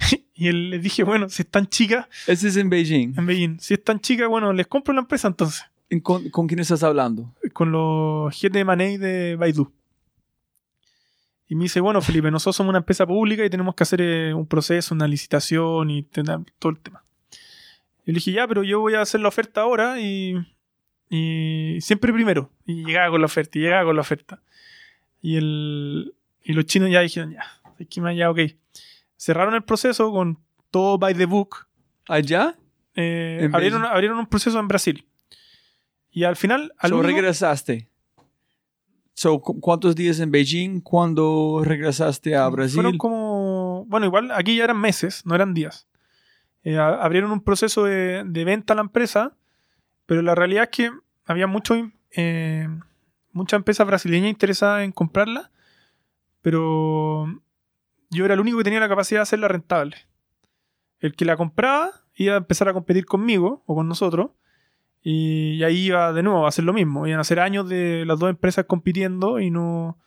[0.38, 3.14] y él, les dije, bueno, si es tan chica Ese es en Beijing.
[3.18, 5.64] en Beijing, si es tan chica, bueno, les compro la empresa entonces.
[5.90, 7.34] ¿En- ¿Con, con quién estás hablando?
[7.52, 9.72] Con los GT de Money de Baidu.
[11.48, 14.34] Y me dice, bueno, Felipe, nosotros somos una empresa pública y tenemos que hacer eh,
[14.34, 17.02] un proceso, una licitación y tener todo el tema.
[18.04, 20.34] Y le dije, ya, pero yo voy a hacer la oferta ahora y,
[21.08, 22.50] y siempre primero.
[22.66, 24.42] Y llegaba con la oferta, y llegaba con la oferta.
[25.22, 26.14] Y, el,
[26.44, 27.44] y los chinos ya dijeron, ya,
[27.78, 28.38] es que ya, ok.
[29.18, 30.38] Cerraron el proceso con
[30.70, 31.66] todo by the book.
[32.08, 32.56] ¿Allá?
[32.94, 35.06] Eh, abrieron, abrieron un proceso en Brasil.
[36.10, 37.88] Y al final, al So, único- regresaste.
[39.14, 42.76] So, ¿cu- ¿Cuántos días en Beijing cuando regresaste a Brasil?
[42.76, 43.84] Fueron como.
[43.88, 45.88] Bueno, igual aquí ya eran meses, no eran días.
[46.62, 49.34] Eh, a- abrieron un proceso de, de venta a la empresa,
[50.06, 50.90] pero la realidad es que
[51.26, 51.74] había mucho,
[52.16, 52.68] eh,
[53.32, 55.50] mucha empresa brasileña interesada en comprarla,
[56.42, 57.42] pero
[58.10, 59.96] yo era el único que tenía la capacidad de hacerla rentable.
[61.00, 64.30] El que la compraba iba a empezar a competir conmigo o con nosotros.
[65.02, 67.06] Y ahí iba de nuevo a hacer lo mismo.
[67.06, 69.98] Iban a hacer años de las dos empresas compitiendo y no,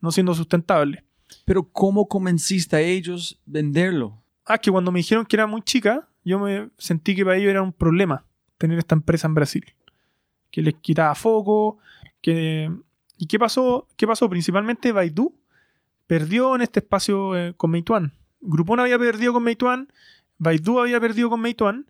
[0.00, 1.02] no siendo sustentables.
[1.44, 4.22] Pero ¿cómo convenciste a ellos venderlo?
[4.44, 7.50] Ah, que cuando me dijeron que era muy chica, yo me sentí que para ellos
[7.50, 8.24] era un problema
[8.58, 9.64] tener esta empresa en Brasil.
[10.50, 11.78] Que les quitaba foco.
[12.20, 12.70] Que...
[13.16, 13.88] ¿Y qué pasó?
[13.96, 14.28] ¿Qué pasó?
[14.30, 15.39] Principalmente Baidu
[16.10, 18.12] perdió en este espacio eh, con Meituan.
[18.40, 19.92] Groupon había perdido con Meituan,
[20.38, 21.86] Baidu había perdido con Meituan,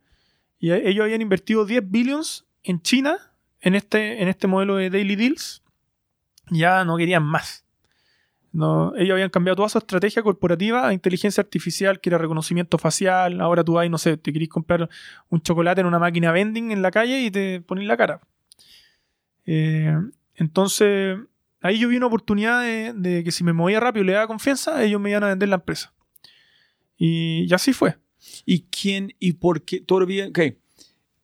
[0.58, 3.16] y ellos habían invertido 10 billions en China
[3.62, 5.62] en este, en este modelo de Daily Deals.
[6.50, 7.64] Ya no querían más.
[8.52, 13.40] No, ellos habían cambiado toda su estrategia corporativa a inteligencia artificial, que era reconocimiento facial.
[13.40, 14.90] Ahora tú vas, no sé, te querís comprar
[15.30, 18.20] un chocolate en una máquina vending en la calle y te pones la cara.
[19.46, 19.96] Eh,
[20.34, 21.16] entonces,
[21.60, 24.26] ahí yo vi una oportunidad de, de que si me movía rápido y le daba
[24.26, 25.92] confianza, ellos me iban a vender la empresa.
[26.96, 27.96] Y, y así fue.
[28.44, 29.80] ¿Y quién y por qué?
[29.80, 30.38] Todavía, ok.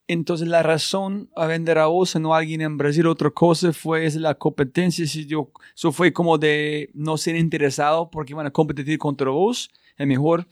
[0.09, 3.72] Entonces la razón a vender a vos y no a alguien en Brasil, otra cosa
[3.72, 5.07] fue es la competencia.
[5.07, 9.70] Si yo, eso fue como de no ser interesado porque iban a competir contra vos.
[9.97, 10.47] Es mejor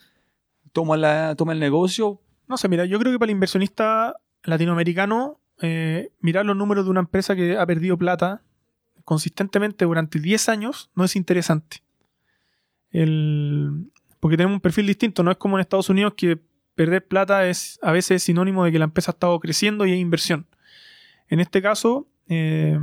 [0.72, 2.20] toma, la, toma el negocio.
[2.48, 6.90] No sé, mira, yo creo que para el inversionista latinoamericano, eh, mirar los números de
[6.90, 8.42] una empresa que ha perdido plata
[9.05, 11.82] consistentemente durante 10 años no es interesante.
[14.20, 16.39] Porque tenemos un perfil distinto, no es como en Estados Unidos que
[16.74, 19.98] perder plata es a veces sinónimo de que la empresa ha estado creciendo y es
[19.98, 20.47] inversión.
[21.28, 22.78] En este caso, eh,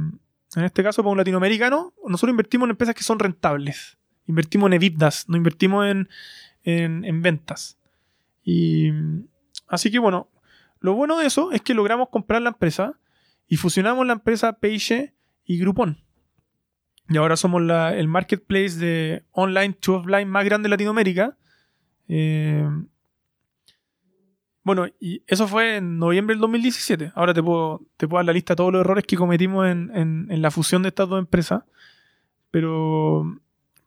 [0.56, 3.98] en este caso, para un latinoamericano, nosotros invertimos en empresas que son rentables.
[4.27, 6.10] Invertimos en EBITDAs, no invertimos en,
[6.64, 7.77] en- en ventas.
[8.43, 8.91] Y
[9.68, 10.30] así que bueno,
[10.80, 12.93] lo bueno de eso es que logramos comprar la empresa
[13.48, 15.14] y fusionamos la empresa Peixe
[15.45, 15.98] y Groupon.
[17.10, 21.38] Y ahora somos el marketplace de online to offline más grande de Latinoamérica.
[22.07, 22.68] Eh,
[24.64, 27.11] bueno, y eso fue en noviembre del 2017.
[27.15, 29.91] Ahora te puedo, te puedo dar la lista de todos los errores que cometimos en,
[30.30, 31.64] en- la fusión de estas dos empresas.
[32.52, 33.40] Pero,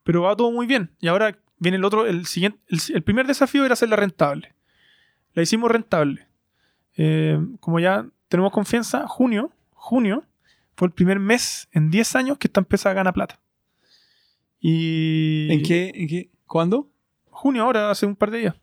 [0.03, 0.91] pero va todo muy bien.
[1.01, 4.55] Y ahora viene el otro, el siguiente, el, el primer desafío era hacerla rentable.
[5.35, 6.27] La hicimos rentable.
[6.97, 10.25] Eh, como ya tenemos confianza, junio, junio
[10.77, 13.41] fue el primer mes en 10 años que esta empresa gana plata.
[14.61, 15.93] Y ¿En qué?
[15.95, 16.31] ¿En qué?
[16.47, 16.89] ¿Cuándo?
[17.35, 18.55] junio ahora, hace un par de días.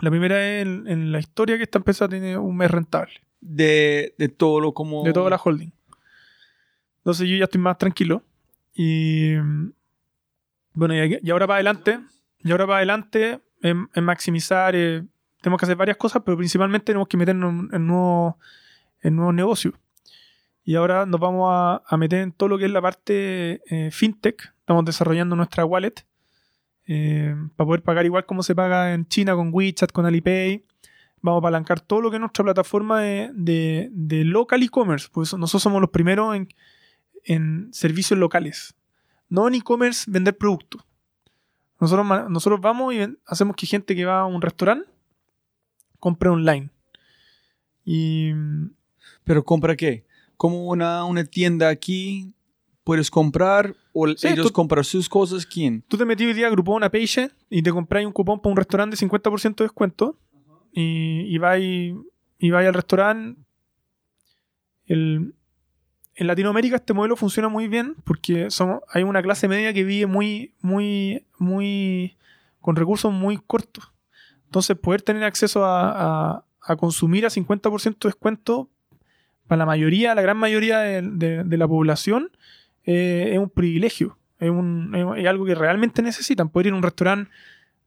[0.00, 3.14] La primera es en, en la historia que esta empresa tiene un mes rentable.
[3.40, 5.02] De, de todo lo como...
[5.02, 5.72] de toda la holding.
[6.98, 8.22] Entonces yo ya estoy más tranquilo.
[8.74, 9.34] Y
[10.74, 12.00] bueno, y, y ahora para adelante,
[12.40, 15.04] y ahora para adelante en, en maximizar, eh,
[15.40, 18.34] tenemos que hacer varias cosas, pero principalmente tenemos que meternos en, en nuevos
[19.02, 19.74] en nuevos negocios.
[20.64, 24.54] Y ahora nos vamos a, meter en todo lo que es la parte eh, fintech.
[24.60, 26.06] Estamos desarrollando nuestra wallet
[26.86, 30.64] eh, para poder pagar igual como se paga en China con WeChat, con Alipay
[31.22, 35.08] vamos a apalancar todo lo que es nuestra plataforma de, de- local e-commerce.
[35.12, 36.48] Pues nosotros somos los primeros en,
[37.24, 38.74] en servicios locales.
[39.28, 40.82] No en e-commerce vender productos.
[41.78, 44.88] Nosotros, nosotros vamos y hacemos que gente que va a un restaurante
[45.98, 46.70] compre online.
[47.84, 48.32] Y
[49.24, 50.04] ¿Pero compra qué?
[50.40, 52.32] Como una, una tienda aquí,
[52.82, 55.82] puedes comprar, o Sí, ellos tú- compran sus cosas, ¿quién?
[55.86, 58.50] tú te metí hoy día a Groupon, a Page y te compráis un cupón para
[58.52, 60.16] un restaurante de 50% de descuento.
[60.72, 61.94] Y, y vais
[62.38, 63.38] y vais al restaurante.
[64.86, 65.34] El-
[66.14, 70.06] en Latinoamérica este modelo funciona muy bien porque somos, hay una clase media que vive
[70.06, 72.16] muy, muy, muy.
[72.60, 73.92] con recursos muy cortos.
[74.46, 75.90] Entonces, poder tener acceso a,
[76.38, 78.68] a- a consumir a 50% de descuento
[79.50, 82.30] para la mayoría, la gran mayoría de, la población,
[82.84, 84.16] eh, es un privilegio.
[84.38, 86.50] Es, algo que realmente necesitan.
[86.50, 87.32] Poder ir a un restaurante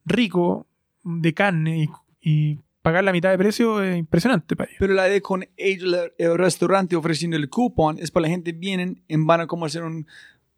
[0.04, 0.68] rico
[1.06, 1.90] de carne
[2.22, 4.78] y, pagar la mitad de precio es impresionante para ellos.
[4.78, 9.02] Pero la idea con el, el restaurante ofreciendo el cupón es para la gente vienen
[9.08, 10.06] en van a como ser un,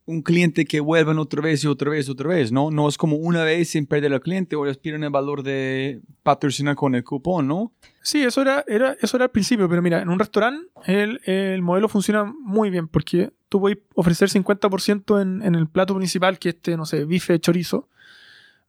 [0.07, 2.69] un cliente que vuelvan otra vez y otra vez otra vez, ¿no?
[2.69, 6.76] No es como una vez sin perder al cliente les piden el valor de patrocinar
[6.76, 7.72] con el cupón, ¿no?
[8.02, 11.61] Sí, eso era, era, eso era al principio, pero mira, en un restaurante el, el
[11.64, 16.49] modelo funciona muy bien porque tú puedes ofrecer 50% en, en el plato principal, que
[16.49, 17.90] este, no sé, bife chorizo,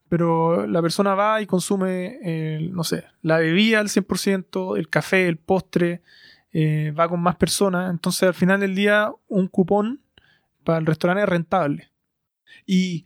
[0.09, 5.27] pero la persona va y consume, el, no sé, la bebida al 100%, el café,
[5.27, 6.01] el postre,
[6.51, 10.01] eh, va con más personas, entonces al final del día un cupón
[10.67, 11.91] para el restaurante es rentable.
[12.65, 13.05] Y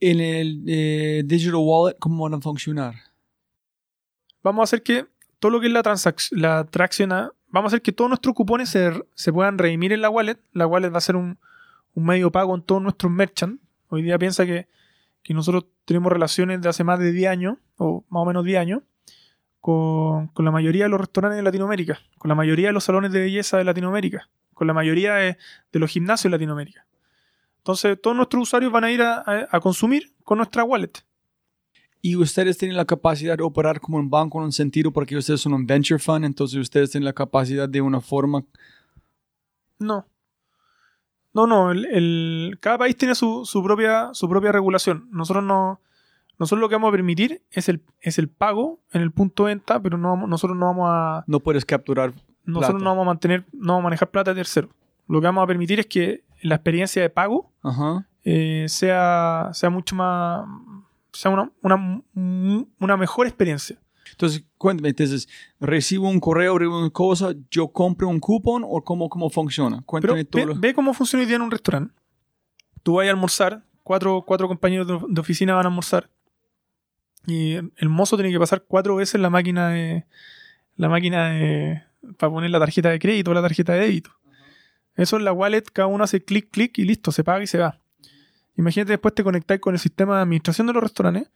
[0.00, 2.96] en el eh, digital wallet, ¿cómo van a funcionar?
[4.42, 5.06] vamos a hacer que
[5.38, 5.82] todo lo que es la,
[6.32, 10.10] la tracción, a- vamos a hacer que todos nuestros cupones se, puedan redimir en la
[10.10, 10.38] wallet.
[10.52, 11.38] La wallet va a ser un,
[11.94, 13.62] medio pago en todos nuestros merchants.
[13.88, 14.66] Hoy día piensa que
[15.28, 18.82] nosotros tenemos relaciones de hace más de 10 años, o más o menos 10 años,
[19.60, 23.12] con, con la mayoría de los restaurantes de Latinoamérica, con la mayoría de los salones
[23.12, 25.36] de belleza de Latinoamérica, con la mayoría de,
[25.72, 26.86] de los gimnasios de Latinoamérica.
[27.58, 30.92] Entonces, todos nuestros usuarios van a ir a- a- a consumir con nuestra wallet.
[32.00, 35.40] Y ustedes tienen la capacidad de operar como un banco en un sentido porque ustedes
[35.40, 38.44] son un venture fund, entonces ustedes tienen la capacidad de una forma...
[39.80, 40.06] No.
[41.34, 41.70] No, no.
[41.72, 45.08] El, el- cada país tiene su, su propia, su propia regulación.
[45.10, 45.80] Nosotros no.
[46.38, 49.54] Nosotros lo que vamos a permitir es el, es el pago en el punto de
[49.54, 51.24] venta, pero no vamos- nosotros no vamos a.
[51.26, 52.12] No puedes capturar...
[52.44, 52.84] Nosotros Plata.
[52.84, 54.70] no vamos a mantener, no vamos a manejar plata de tercero.
[55.06, 58.06] Lo que vamos a permitir es que la experiencia de pago Ajá.
[58.24, 60.46] eh, sea, sea mucho más.
[61.12, 62.02] sea una, una,
[62.78, 63.78] una mejor experiencia.
[64.12, 65.28] Entonces, cuéntame, entonces,
[65.60, 69.76] recibo un correo, recibo una cosa, yo compro un cupón o cómo, cómo funciona?
[69.76, 70.40] Pero Cuéntame todo.
[70.40, 71.92] ve, lo- ve cómo funciona hoy día en un restaurante.
[72.82, 76.08] Tú vas a almorzar, cuatro, cuatro compañeros de, de oficina van a almorzar.
[77.28, 80.06] Y el mozo tiene que pasar cuatro veces la máquina de.
[80.76, 81.82] La máquina de.
[82.16, 84.10] para poner la tarjeta de crédito o la tarjeta de débito.
[84.96, 87.58] Eso en la wallet, cada uno hace clic, clic y listo, se paga y se
[87.58, 87.78] va.
[88.56, 91.30] Imagínate después te conectáis con el sistema de administración de los restaurantes,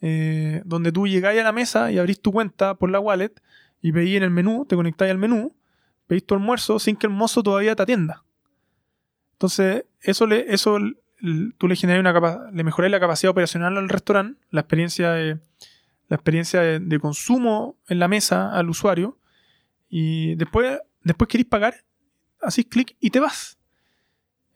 [0.00, 3.32] eh, donde tú llegáis a la mesa y abrís tu cuenta por la wallet
[3.82, 5.54] y pedís en el menú, te conectáis al menú,
[6.06, 8.24] pedís tu almuerzo sin que el mozo todavía te atienda.
[9.34, 10.78] Entonces, eso le, eso
[11.58, 15.38] tú le generas una le mejoráis la capacidad operacional al restaurante, la experiencia de,
[16.08, 19.18] la experiencia de, consumo en la mesa al usuario,
[19.88, 21.74] y después, después queréis pagar,
[22.42, 23.58] hacís clic y te vas.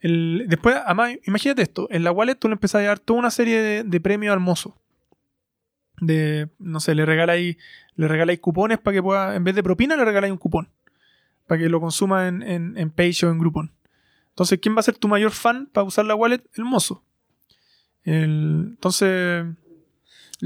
[0.00, 3.60] Después, además, imagínate esto, en la wallet tú le empezás a dar toda una serie
[3.60, 4.76] de, de premios al mozo.
[6.00, 7.56] De, no sé, le regaláis,
[7.96, 10.68] le regaláis cupones para que pueda, en vez de propina, le regaláis un cupón.
[11.48, 13.72] Para que lo consuma en, en, en Page o en Groupon.
[14.38, 16.40] Entonces, ¿quién va a ser tu mayor fan para usar la wallet?
[16.54, 17.02] El mozo.
[18.04, 19.44] El- entonces,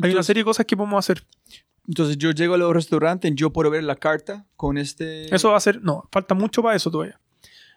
[0.03, 1.27] hay una serie de cosas que podemos hacer.
[1.87, 5.35] Entonces, yo llego al restaurante y yo puedo ver la carta con este...
[5.35, 7.21] Eso va a ser, no, falta mucho para eso todavía.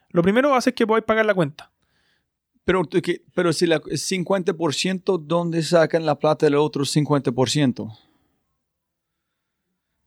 [0.09, 1.71] Lo primero va a ser que podáis pagar la cuenta.
[2.63, 2.83] Pero,
[3.33, 7.97] pero si la es 50%, ¿dónde sacan la plata del otro 50%?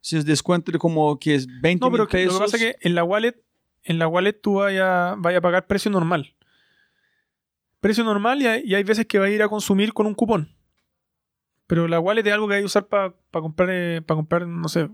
[0.01, 2.33] Si es descuento de como que es 20 No, pero mil pesos.
[2.35, 3.35] lo que pasa es que en la wallet,
[3.85, 6.35] en la wallet tú vayas vaya a pagar precio normal.
[7.81, 10.15] Precio normal y hay, y hay veces que va a ir a consumir con un
[10.15, 10.55] cupón.
[11.69, 14.69] Pero la wallet es algo que hay que usar para comprar, eh, para comprar, no
[14.69, 14.89] sé,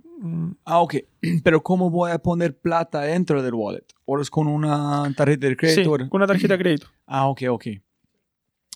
[0.64, 0.96] Ah, ok.
[1.44, 3.84] Pero ¿cómo voy a poner plata dentro del wallet?
[4.04, 5.82] ¿O es con una tarjeta de crédito?
[5.82, 6.88] sí, con una tarjeta de crédito.
[7.06, 7.66] Ah, ok, ok.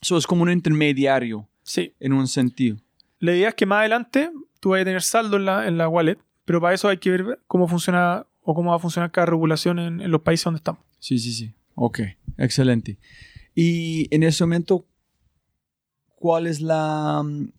[0.01, 1.93] Eso es como un intermediario Sí.
[2.01, 2.77] en un sentido.
[3.19, 4.31] La idea es que más adelante
[4.61, 7.11] tú vayas a tener saldo en la, en la wallet, pero para eso hay que
[7.11, 10.57] ver cómo funciona o cómo va a funcionar cada regulación en, en los países donde
[10.57, 10.81] estamos.
[10.99, 11.53] Sí, sí, sí.
[11.75, 12.01] Ok,
[12.39, 12.99] excelente.
[13.55, 14.87] Y en ese momento,
[16.15, 17.23] ¿cuál es la...
[17.23, 17.53] mm,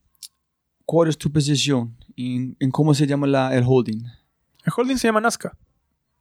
[0.86, 4.04] ¿Cuál es tu posición en, en cómo se llama la, el holding?
[4.66, 5.56] El holding se llama Nazca.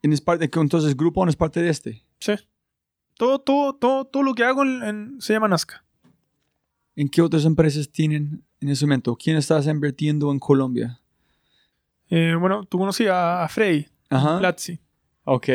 [0.02, 2.04] ¿En es parte, entonces Grupo no es parte de este?
[2.20, 2.34] Sí.
[3.16, 5.82] Todo, todo, todo, todo lo que hago en- en- se llama Nazca.
[6.94, 9.16] ¿En qué otras empresas tienen en ese momento?
[9.16, 11.00] ¿Quién estás invirtiendo en Colombia?
[12.10, 14.38] Eh, bueno, tú conocías a, a Frey, Ajá.
[14.38, 14.78] Platzi.
[15.24, 15.48] Ok.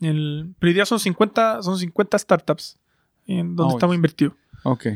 [0.00, 2.78] El, pero hoy día son 50, son 50 startups
[3.26, 3.94] en donde Ah, estamos bueno.
[3.94, 4.34] invertidos.
[4.64, 4.86] Ok.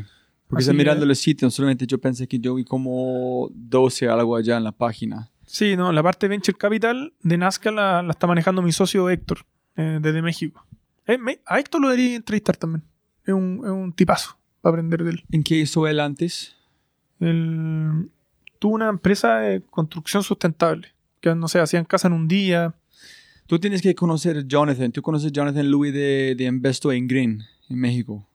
[0.47, 4.57] Porque está mirando los sitios, solamente yo pensé que yo vi como 12 algo allá
[4.57, 5.29] en la página.
[5.45, 9.09] Sí, no, la parte de Venture Capital de Nazca la, la está manejando mi socio
[9.09, 9.45] Héctor,
[9.75, 10.65] eh, desde México.
[11.05, 12.83] Eh, me- a Héctor lo debería entrevistar también.
[13.25, 15.23] Es un, es un tipazo para aprender de él.
[15.31, 16.55] ¿En qué hizo él antes?
[17.19, 18.09] Él
[18.59, 20.87] tuvo una empresa de construcción sustentable.
[21.21, 22.75] Que no sé, hacían casa en un día.
[23.47, 24.91] Tú tienes que conocer Jonathan.
[24.91, 28.27] Tú conoces a Jonathan Louis de, de Investo en Green, en México.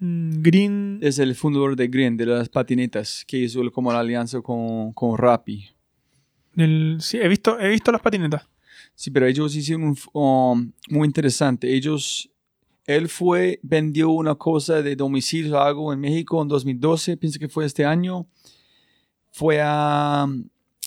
[0.00, 0.98] Mm, Green.
[1.02, 5.16] Es el fundador de Green, de las patinetas, que hizo como la alianza con, con
[5.16, 5.66] Rappi.
[6.56, 8.42] el- sí, he visto, he visto las patinetas.
[8.94, 11.72] Sí, pero ellos hicieron un, um, muy interesante.
[11.74, 12.30] Ellos,
[12.86, 17.48] él fue, vendió una cosa de domicilio o algo en México en 2012, pienso que
[17.48, 18.26] fue este año.
[19.30, 20.26] Fue a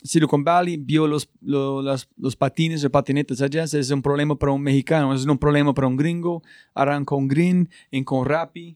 [0.03, 3.63] Silicon Valley, vio los, lo- las- los patines o patinetas allá.
[3.63, 6.43] Ese Es un problema para un mexicano, es un problema para un gringo.
[6.73, 8.75] Harán con Green, en con Rappi.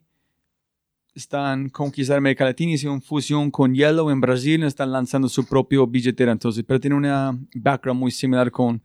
[1.14, 6.32] Están conquistando América Latina, hicieron fusión con Yellow en Brasil, están lanzando su propio billetera
[6.32, 8.84] entonces, pero tiene una background muy similar con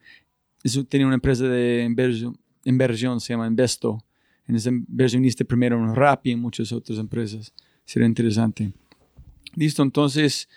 [0.65, 3.99] eso tiene una empresa de inversión, inversión se llama Investo.
[4.47, 7.53] En esa inversionista primero en Rappi y muchas otras empresas.
[7.85, 8.73] Sería interesante.
[9.55, 10.49] Listo, entonces,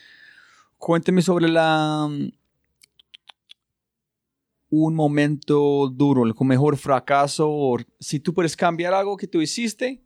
[0.77, 2.29] cuénteme sobre la mm,
[4.69, 10.01] un momento duro, el mejor fracaso, o si tú puedes cambiar algo que tú hiciste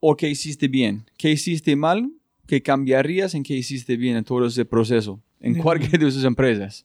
[0.00, 1.08] o que hiciste bien.
[1.16, 2.10] ¿Qué hiciste mal?
[2.46, 5.20] ¿Qué cambiarías en qué hiciste bien en todo ese proceso?
[5.40, 6.84] En cualquiera de sus empresas.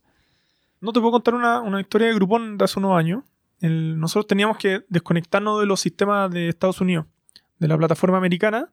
[0.79, 3.23] No te puedo contar una, una historia de Groupon de hace unos años.
[3.59, 7.05] El- nosotros teníamos que desconectarnos de los sistemas de Estados Unidos,
[7.59, 8.71] de la plataforma americana,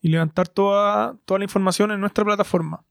[0.00, 2.82] y levantar toda, toda la información en nuestra plataforma.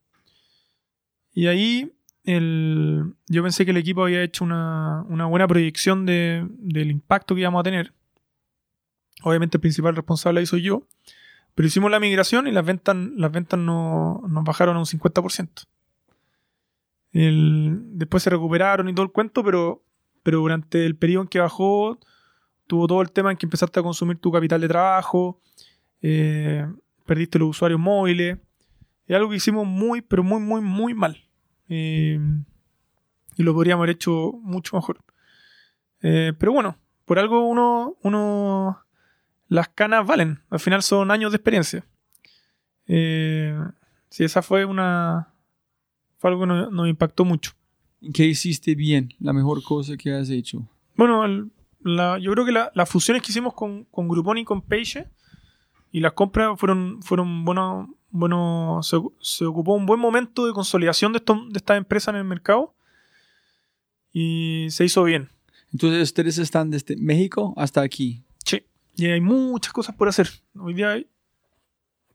[1.39, 1.93] Y ahí
[2.23, 7.35] el- yo pensé que el equipo había hecho una, una buena proyección de- del impacto
[7.35, 7.93] que íbamos a tener.
[9.21, 10.87] Obviamente el principal responsable ahí soy yo.
[11.53, 15.67] Pero hicimos la migración y las ventas, las ventas no- nos bajaron a un 50%.
[17.13, 19.83] El- después se recuperaron y todo el cuento, pero,
[20.23, 21.99] pero durante el periodo en que bajó,
[22.65, 25.39] tuvo todo el tema en que empezaste a consumir tu capital de trabajo,
[26.01, 26.65] eh,
[27.05, 28.39] perdiste los usuarios móviles.
[29.05, 31.23] Es algo que hicimos muy, pero muy, muy, muy mal.
[31.69, 32.19] Eh,
[33.35, 34.99] y lo podríamos haber hecho mucho mejor.
[36.01, 38.79] Eh, pero bueno, por algo uno, uno.
[39.49, 40.39] Las canas valen.
[40.49, 41.85] Al final son años de experiencia.
[42.87, 43.57] Eh,
[44.09, 45.33] sí, esa fue una.
[46.17, 47.51] Fue algo que nos, nos impactó mucho.
[48.13, 49.13] ¿Qué hiciste bien?
[49.19, 50.67] La mejor cosa que has hecho.
[50.95, 54.45] Bueno, el- la- yo creo que la- las fusiones que hicimos con, con Groupon y
[54.45, 55.07] con Page
[55.91, 57.87] y las compras fueron, fueron buenos.
[58.09, 62.19] Bueno, se, se ocupó un buen momento de consolidación de, estos- de estas empresas en
[62.19, 62.73] el mercado
[64.11, 65.29] y se hizo bien.
[65.71, 68.23] Entonces ustedes están desde México hasta aquí.
[68.45, 68.65] Sí.
[68.95, 70.29] Y hay muchas cosas por hacer.
[70.57, 71.07] Hoy día hay-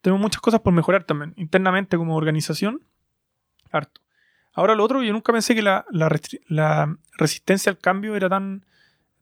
[0.00, 1.34] tenemos muchas cosas por mejorar también.
[1.36, 2.82] Internamente como organización,
[3.70, 4.00] harto.
[4.54, 8.28] Ahora lo otro, yo nunca pensé que la, la restri- la resistencia al cambio era
[8.28, 8.64] tan...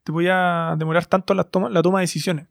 [0.03, 2.47] te podía demorar tanto la toma, la toma de decisiones.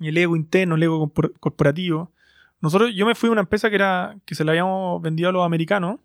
[0.00, 2.12] Y el ego interno, el ego corpor- corporativo.
[2.60, 5.32] Nosotros, yo me fui a una empresa que era que se la habíamos vendido a
[5.32, 6.00] los americanos,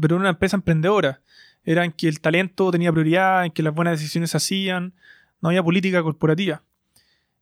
[0.00, 1.20] pero era una empresa emprendedora.
[1.64, 4.94] Era en que el talento tenía prioridad, en que las buenas decisiones se hacían,
[5.40, 6.62] no había política corporativa.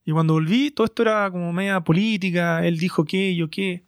[0.04, 3.84] Y cuando volví, todo esto era como media política, él dijo qué, yo qué.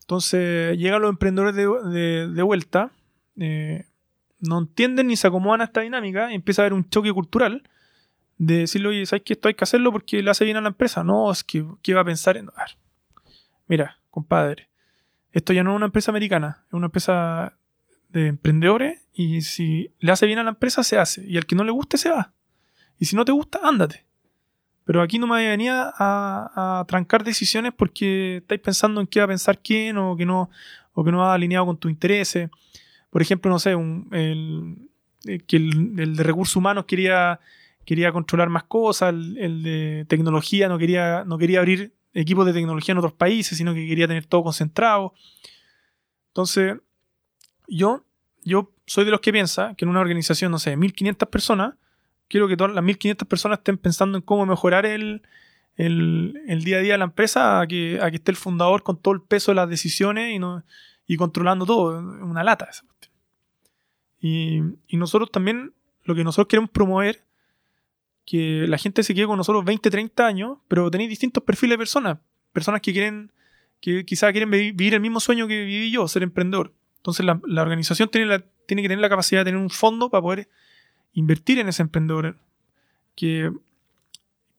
[0.00, 2.90] Entonces llegan los emprendedores de, vuelta,
[3.36, 3.86] eh,
[4.40, 7.62] no entienden ni se acomodan a esta dinámica, y empieza a haber un choque cultural
[8.38, 10.68] de decirle, oye, ¿sabes que esto hay que hacerlo porque le hace bien a la
[10.68, 11.04] empresa?
[11.04, 12.36] No, es que, ¿qué va a pensar?
[12.36, 12.48] En...
[12.48, 12.76] A ver,
[13.72, 14.68] mira, compadre,
[15.30, 17.56] esto ya no es una empresa americana, es una empresa
[18.10, 21.24] de emprendedores y si le hace bien a la empresa, se hace.
[21.26, 22.34] Y al que no le guste, se va.
[22.98, 24.04] Y si no te gusta, ándate.
[24.84, 29.24] Pero aquí no me vaya a a, trancar decisiones porque estáis pensando en qué va
[29.24, 30.50] a pensar quién o que no,
[30.92, 32.50] o que no va alineado con tus intereses.
[33.08, 34.90] Por ejemplo, no sé, el,
[35.24, 37.40] eh, que el, el de recursos humanos quería,
[37.86, 42.52] quería controlar más cosas, el, el de tecnología no quería, no quería abrir equipos de
[42.52, 45.14] tecnología en otros países, sino que quería tener todo concentrado.
[46.28, 46.76] Entonces,
[47.66, 48.04] yo,
[48.42, 51.74] yo soy de los que piensa que en una organización, no sé, 1500 personas,
[52.28, 55.22] quiero que todas las 1500 personas estén pensando en cómo mejorar el,
[55.76, 58.98] el, día a día de la empresa, a que, a que esté el fundador con
[58.98, 60.64] todo el peso de las decisiones y, no,
[61.06, 61.98] y controlando todo.
[61.98, 62.66] Una lata.
[62.70, 63.12] esa cuestión.
[64.20, 65.74] Y, y nosotros también,
[66.04, 67.24] lo que nosotros queremos promover,
[68.24, 71.78] que la gente se quede con nosotros 20, 30 años, pero tenéis distintos perfiles de
[71.78, 72.18] personas.
[72.52, 73.32] Personas que quieren,
[73.80, 76.72] que quizás quieren vi- vivir el mismo sueño que viví yo, ser emprendedor.
[76.98, 80.22] Entonces la, organización tiene, la, tiene que tener la capacidad de tener un fondo para
[80.22, 80.48] poder
[81.14, 82.36] invertir en ese emprendedor.
[83.16, 83.50] Que,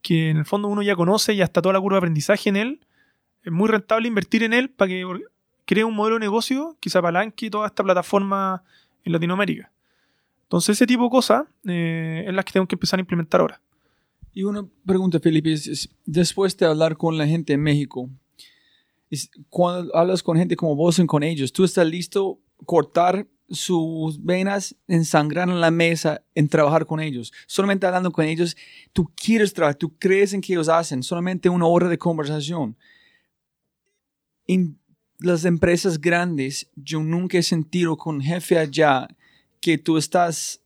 [0.02, 2.58] que en el fondo uno ya conoce y hasta toda la curva de aprendizaje en
[2.58, 2.80] él.
[3.44, 5.06] Es muy rentable invertir en él para que
[5.66, 8.64] cree un modelo de negocio que se apalanque toda esta plataforma
[9.06, 9.72] en Latinoamérica.
[10.54, 13.60] Entonces ese tipo de cosas eh, es las que tengo que empezar a implementar ahora.
[14.36, 18.08] Y una pregunta, Felipe, es, es, después de hablar con la gente en México,
[19.10, 24.24] es, cuando hablas con gente como vos y con ellos, ¿tú estás listo cortar sus
[24.24, 27.34] venas, ensangrar en la mesa, en trabajar con ellos?
[27.48, 28.56] Solamente hablando con ellos,
[28.94, 32.78] tú quieres trabajar, tú crees en que ellos hacen, solamente una hora de conversación.
[34.46, 34.78] En
[35.18, 39.08] las empresas grandes, yo nunca he sentido con jefe allá
[39.64, 40.62] que tú estás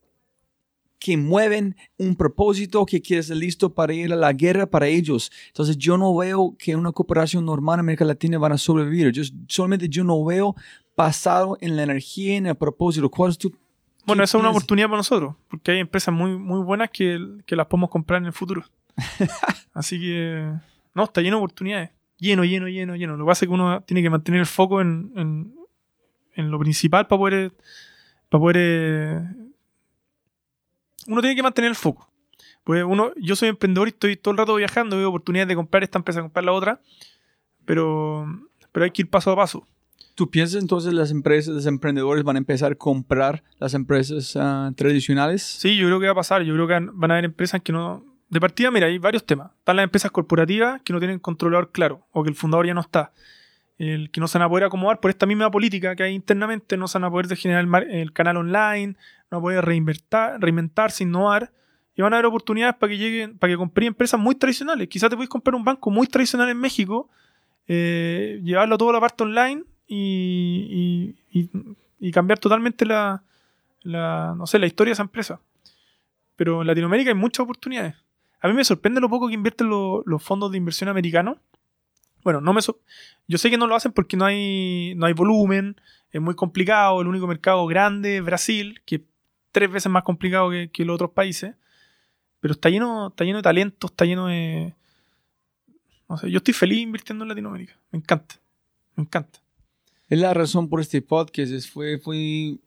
[0.99, 5.31] que mueven un propósito, que quieres listo para ir a la guerra para ellos.
[5.49, 9.11] Entonces yo no veo que una cooperación normal en América Latina van a sobrevivir.
[9.11, 10.55] Yo, solamente yo no veo
[10.95, 13.11] pasado en la energía, en el propósito.
[13.11, 13.55] ¿Cuál es tu...
[14.07, 17.55] Bueno, esa es una oportunidad para nosotros, porque hay empresas muy, muy buenas que, que
[17.55, 18.63] las podemos comprar en el futuro.
[19.73, 20.51] Así que,
[20.95, 21.91] no, está lleno de oportunidades.
[22.17, 23.15] Lleno, lleno, lleno, lleno.
[23.15, 25.55] Lo que pasa es que uno tiene que mantener el foco en, en,
[26.33, 27.53] en lo principal para poder,
[28.29, 29.23] para poder eh,
[31.07, 32.09] uno tiene que mantener el foco.
[32.63, 35.83] Pues uno, yo soy emprendedor y estoy todo el rato viajando, veo oportunidades de comprar
[35.83, 36.81] esta empresa, comprar la otra,
[37.65, 38.25] pero,
[38.71, 39.65] pero hay que ir paso a paso.
[40.15, 44.71] ¿Tú piensas entonces las empresas, los emprendedores van a empezar a comprar las empresas ah,
[44.75, 45.43] tradicionales?
[45.43, 46.41] Sí, yo creo que va a pasar.
[46.41, 48.03] Yo creo que van a haber empresas que no.
[48.27, 49.51] De partida, mira, hay varios temas.
[49.59, 52.81] Están las empresas corporativas que no tienen controlador claro o que el fundador ya no
[52.81, 53.13] está.
[53.77, 56.77] El que no se van a poder acomodar por esta misma política que hay internamente,
[56.77, 58.95] no se van a poder generar el, canal online,
[59.29, 61.51] no van a poder reinventar, reinventarse, innovar.
[61.95, 64.87] Y van a haber oportunidades para que lleguen, para que compren empresas muy tradicionales.
[64.87, 67.09] Quizás te puedes comprar un banco muy tradicional en México,
[67.67, 71.15] eh, llevarlo a toda la parte online y,
[72.13, 73.23] cambiar totalmente la,
[73.83, 75.39] no sé, la historia de esa empresa.
[76.35, 77.95] Pero en Latinoamérica hay muchas oportunidades.
[78.41, 81.37] A mí me sorprende lo poco que invierten lo- los fondos de inversión americanos.
[82.27, 82.81] Bueno, no me so-
[83.29, 85.77] yo sé que no lo hacen porque no hay, no hay volumen,
[86.11, 89.01] es muy complicado, el único mercado grande es Brasil, que es
[89.53, 91.55] tres veces más complicado que, que los otros países.
[92.41, 94.73] Pero está lleno, está lleno de talento, está lleno de...
[96.09, 97.79] No sé, yo estoy feliz invirtiendo en Latinoamérica.
[97.91, 98.35] Me encanta.
[98.97, 99.39] Me encanta.
[100.09, 101.53] Es la razón por este podcast.
[101.71, 102.57] Fue, fue,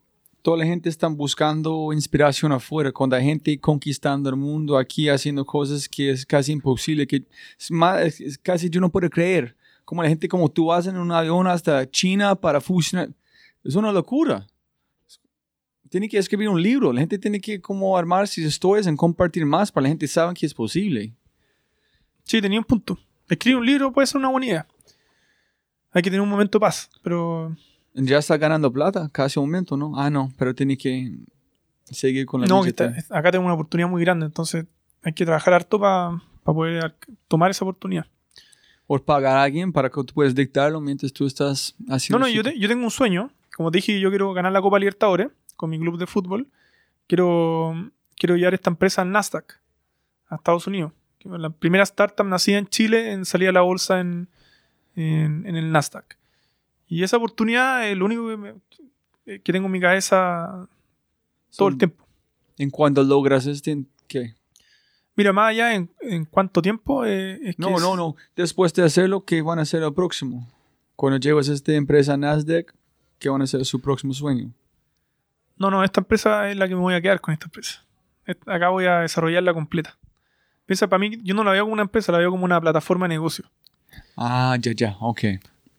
[0.41, 2.91] toda la gente está buscando inspiración afuera.
[2.91, 7.23] Cuando hay gente conquistando el mundo aquí, haciendo cosas que es casi imposible, que
[7.59, 9.55] es, más, casi yo no puedo creer.
[9.85, 13.09] Como la gente como tú hacen en un avión hasta China para fusionar.
[13.63, 14.47] Es una locura.
[15.89, 16.93] Tiene que escribir un libro.
[16.93, 20.33] La gente tiene que como armar sus historias en compartir más para la gente sabe
[20.33, 21.13] que es posible.
[22.23, 22.97] Sí, tenía un punto.
[23.29, 24.67] Escribir un libro puede ser una buena idea.
[25.91, 27.55] Hay que tener un momento de paz, pero
[27.93, 29.93] Ya está ganando plata, casi un momento, ¿no?
[29.99, 31.11] Ah, no, pero tiene que
[31.83, 34.65] seguir con la no, está- acá tengo una oportunidad muy grande, entonces
[35.03, 36.95] hay que trabajar harto para poder ar-
[37.27, 38.05] tomar esa oportunidad.
[38.87, 42.19] O pagar a alguien para que tú puedas dictarlo mientras tú estás No, haciendo.
[42.19, 43.31] no, su- yo, te- yo tengo un sueño.
[43.55, 45.27] Como te dije, yo quiero ganar la Copa Libertadores
[45.57, 46.47] con mi club de fútbol.
[47.07, 47.73] Quiero,
[48.15, 49.59] quiero llevar esta empresa al Nasdaq,
[50.29, 50.93] a Estados Unidos.
[51.23, 54.29] La primera startup nacida en Chile en salir a la bolsa en,
[54.95, 56.17] en, en el Nasdaq.
[56.91, 60.67] Y esa oportunidad es lo único que, me- que tengo en mi cabeza
[61.55, 62.05] todo el tiempo.
[62.57, 64.35] En cuanto logras este, ¿qué?
[65.15, 68.15] Mira, más allá en, en cuánto tiempo eh, es que No, es- no, no.
[68.35, 70.47] Después de hacerlo, ¿qué van a hacer al próximo?
[70.97, 72.73] Cuando llevas a esta empresa Nasdaq,
[73.19, 74.51] ¿qué van a hacer su próximo sueño?
[75.55, 77.85] No, no, esta empresa es la que me voy a quedar con esta empresa.
[78.45, 79.97] Acá voy a desarrollarla completa.
[80.65, 83.05] Piensa, para mí, yo no la veo como una empresa, la veo como una plataforma
[83.05, 83.45] de negocio.
[84.17, 85.19] Ah, ya, ya, ok.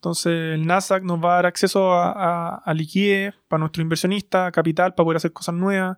[0.02, 4.50] Entonces, el Nasdaq nos va a dar acceso a, a- a liquidez para nuestro inversionista,
[4.50, 5.96] capital para poder hacer cosas nuevas.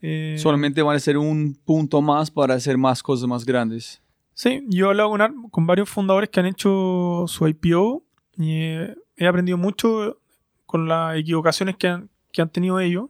[0.00, 4.00] Eh, Solamente van a ser un punto más para hacer más cosas más grandes.
[4.34, 8.04] Sí, yo he hablado con, con varios fundadores que han hecho su IPO
[8.38, 10.20] y eh, he aprendido mucho
[10.64, 13.06] con las equivocaciones que han, que han tenido ellos.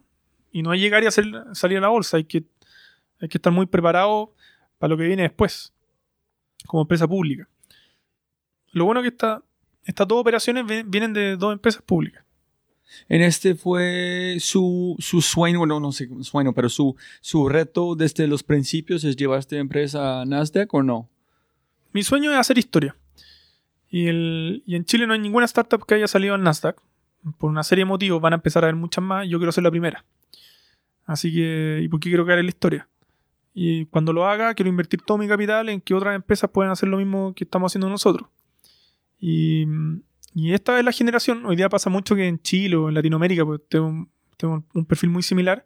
[0.53, 2.45] Y no es llegar y hacer, salir a la bolsa, hay que,
[3.21, 4.33] hay que estar muy preparado
[4.79, 5.75] para lo que viene después,
[6.67, 7.47] como empresa pública.
[8.73, 9.43] Lo bueno que esta-
[9.85, 12.25] estas dos operaciones vi- vienen de dos empresas públicas.
[13.09, 18.27] En este fue su, su sueño, bueno, no sé sueño, pero su, su reto desde
[18.29, 21.09] los principios es llevar esta empresa a Nasdaq o no.
[21.93, 22.97] Mi sueño es hacer historia.
[23.91, 26.81] Y, el, y en Chile no hay ninguna startup que haya salido al Nasdaq.
[27.39, 29.27] Por una serie de motivos van a empezar a haber muchas más.
[29.29, 30.05] Yo quiero ser la primera.
[31.07, 32.89] Así que, ¿y por qué quiero quedar en la historia?
[33.55, 36.89] Y cuando lo haga, quiero invertir todo mi capital en que otras empresas puedan hacer
[36.89, 38.29] lo mismo que estamos haciendo nosotros.
[39.27, 39.67] Y,
[40.53, 41.47] esta es la generación.
[41.47, 44.07] Hoy día pasa mucho que en Chile o en Latinoamérica, pues tengo,
[44.75, 45.65] un perfil muy similar.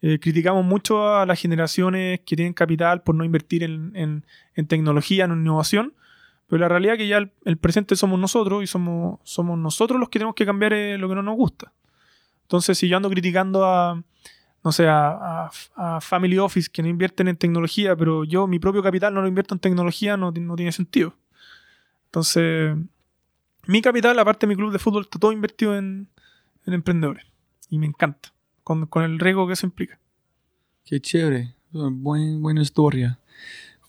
[0.00, 4.66] eh, criticamos mucho a las generaciones que tienen capital por no invertir en, en- en
[4.68, 5.94] tecnología, en innovación.
[6.48, 9.20] Pero la realidad es que ya el, presente somos nosotros y somos,
[9.58, 11.72] nosotros los que tenemos que cambiar eh, lo que no nos gusta.
[12.42, 14.02] Entonces, si yo ando criticando a,
[14.64, 15.50] no sé, a,
[16.00, 19.54] Family Office que no invierten en tecnología, pero yo mi propio capital no lo invierto
[19.54, 21.14] en tecnología, no, no tiene sentido.
[22.08, 22.74] Entonces,
[23.66, 26.08] mi capital, aparte de mi club de fútbol, está todo invertido en,
[26.66, 27.24] en emprendedores.
[27.68, 28.32] Y me encanta,
[28.64, 29.98] con, con el riesgo que eso implica.
[30.84, 33.18] Qué chévere, Buen, buena historia.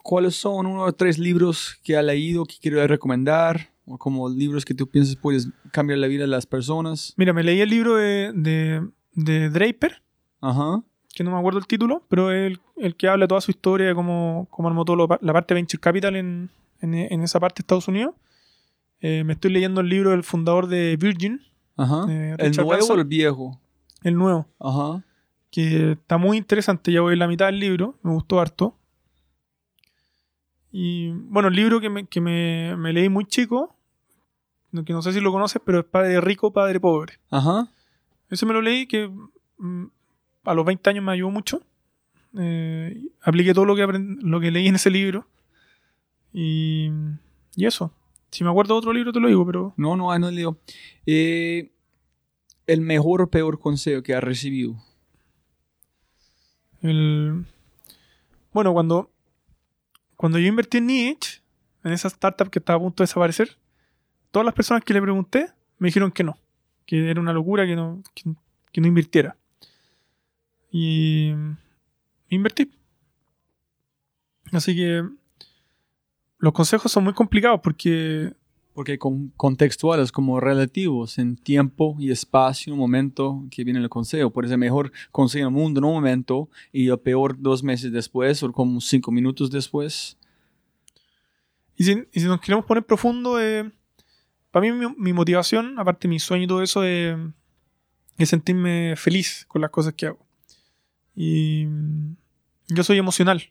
[0.04, 3.70] ¿Cuáles son uno o tres libros que ha leído que quiero recomendar?
[3.86, 7.14] O como libros que tú piensas puedes cambiar la vida de las personas.
[7.16, 10.02] Mira, me leí el libro de, de, de Draper,
[10.42, 10.84] Ajá.
[11.16, 13.88] que no me acuerdo el título, pero es el, el que habla toda su historia
[13.88, 16.50] de cómo, cómo armó lo- la parte de Venture Capital en,
[16.82, 18.16] en, en esa parte de Estados Unidos.
[19.02, 21.42] Eh, me estoy leyendo el libro del fundador de Virgin,
[21.78, 22.06] Ajá.
[22.10, 22.98] Eh, ¿El nuevo Branson.
[22.98, 23.60] o el viejo?
[24.04, 25.04] el nuevo, Ajá.
[25.52, 26.92] que está muy interesante.
[26.92, 28.76] Ya voy en la mitad del libro, me gustó harto.
[30.72, 33.76] Y bueno, el libro que me, que me, me leí muy chico,
[34.86, 37.14] que no sé si lo conoces, pero es Padre Rico, Padre Pobre.
[37.32, 37.68] Ajá.
[38.30, 39.10] Ese me lo leí que
[39.58, 39.86] mm,
[40.44, 41.62] a los 20 años me ayudó mucho.
[42.38, 45.26] Eh, apliqué todo lo que, aprend- lo que leí en ese libro.
[46.34, 46.90] Y,
[47.56, 47.92] y eso.
[48.32, 50.58] Si me acuerdo de otro libro te lo digo, pero No, no, no leo.
[51.06, 51.72] Eh,
[52.68, 54.76] el mejor o peor consejo que ha recibido.
[56.82, 57.46] el...
[58.52, 59.12] Bueno, cuando,
[60.16, 61.42] cuando yo invertí en Niche,
[61.84, 63.58] en esa startup que estaba a punto de desaparecer,
[64.32, 66.38] todas las personas que le pregunté me dijeron que no.
[66.86, 68.24] Que era una locura que no, que,
[68.72, 69.38] que no invirtiera.
[70.72, 71.34] Y
[72.30, 72.72] invertí.
[74.52, 75.08] Así que
[76.40, 78.34] los consejos son muy complicados porque
[78.74, 84.30] Porque con contextuales como relativos en tiempo y espacio, un momento que viene el consejo.
[84.30, 88.42] Puede ser mejor consejo el mundo en un momento y el peor dos meses después
[88.42, 90.18] o como cinco minutos después.
[91.76, 93.70] Y si, y si nos queremos poner profundo, eh,
[94.52, 97.18] para mí mi, mi motivación, aparte de mi sueño y todo eso, eh,
[98.18, 100.26] es sentirme feliz con las cosas que hago.
[101.16, 101.68] Y
[102.70, 103.42] yo soy emocional.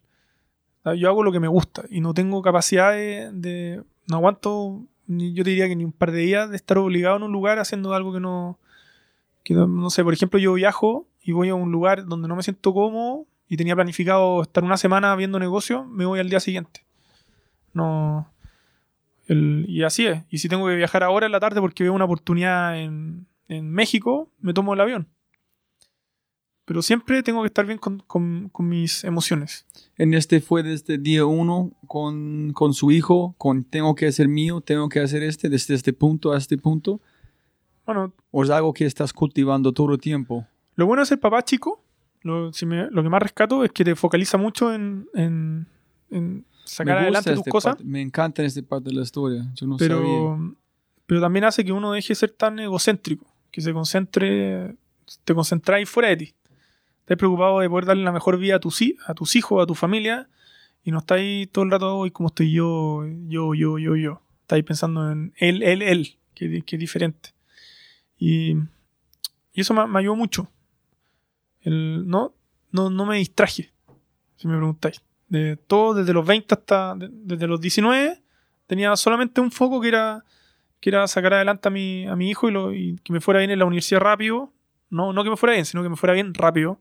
[0.82, 3.30] Sea, Yo hago lo que me gusta y no tengo capacidad de...
[3.32, 7.16] de- no aguanto, yo te diría que ni un par de días de estar obligado
[7.16, 8.58] en un lugar haciendo algo que no...
[9.44, 12.34] Que no, no sé, por ejemplo, yo viajo y voy a un lugar donde no
[12.36, 16.40] me siento cómodo y tenía planificado estar una semana viendo negocio, me voy al día
[16.40, 16.84] siguiente.
[17.74, 18.30] No.
[19.26, 20.22] el- y así es.
[20.30, 23.70] Y si tengo que viajar ahora en la tarde porque veo una oportunidad en, en
[23.70, 25.08] México, me tomo el avión.
[26.68, 29.64] Pero siempre tengo que estar bien con, con- con mis emociones.
[29.96, 34.60] En este fue desde día uno con, con su hijo, con tengo que hacer mío,
[34.60, 37.00] tengo que hacer este, desde este punto a este punto.
[37.86, 40.46] Bueno, ¿O es algo que estás cultivando todo el tiempo?
[40.76, 41.82] lo bueno de ser papá chico,
[42.22, 45.66] lo, si me- lo que más rescato es que te focaliza mucho en, en-
[46.10, 47.76] en sacar adelante tus este cosas.
[47.76, 49.50] parte- me encanta esta parte de la historia.
[49.54, 49.96] Yo no sabía.
[49.96, 50.54] pero,
[51.06, 54.76] pero también hace que uno deje de ser tan egocéntrico, que se concentre,
[55.24, 56.34] te concentráis fuera de ti.
[57.08, 60.28] Estás preocupado de poder darle la mejor vida a tus, hijos, a tu familia,
[60.84, 64.20] y no estáis todo el rato, hoy cómo estoy yo, yo, yo, yo, yo.
[64.42, 67.30] Estáis pensando en él, él, él, que, es diferente.
[68.18, 68.56] Y,
[69.54, 70.50] eso me, ayudó mucho.
[71.64, 72.34] No,
[72.72, 73.72] no, no me distraje,
[74.36, 75.00] si me preguntáis.
[75.28, 78.22] De todo, desde los 20 hasta, de- desde los 19,
[78.66, 80.22] tenía solamente un foco que era,
[81.06, 83.60] sacar adelante a mi, a mi hijo y, lo- y que me fuera bien en
[83.60, 84.52] la universidad rápido.
[84.90, 86.80] No, no que me fuera bien, sino que me fuera bien rápido.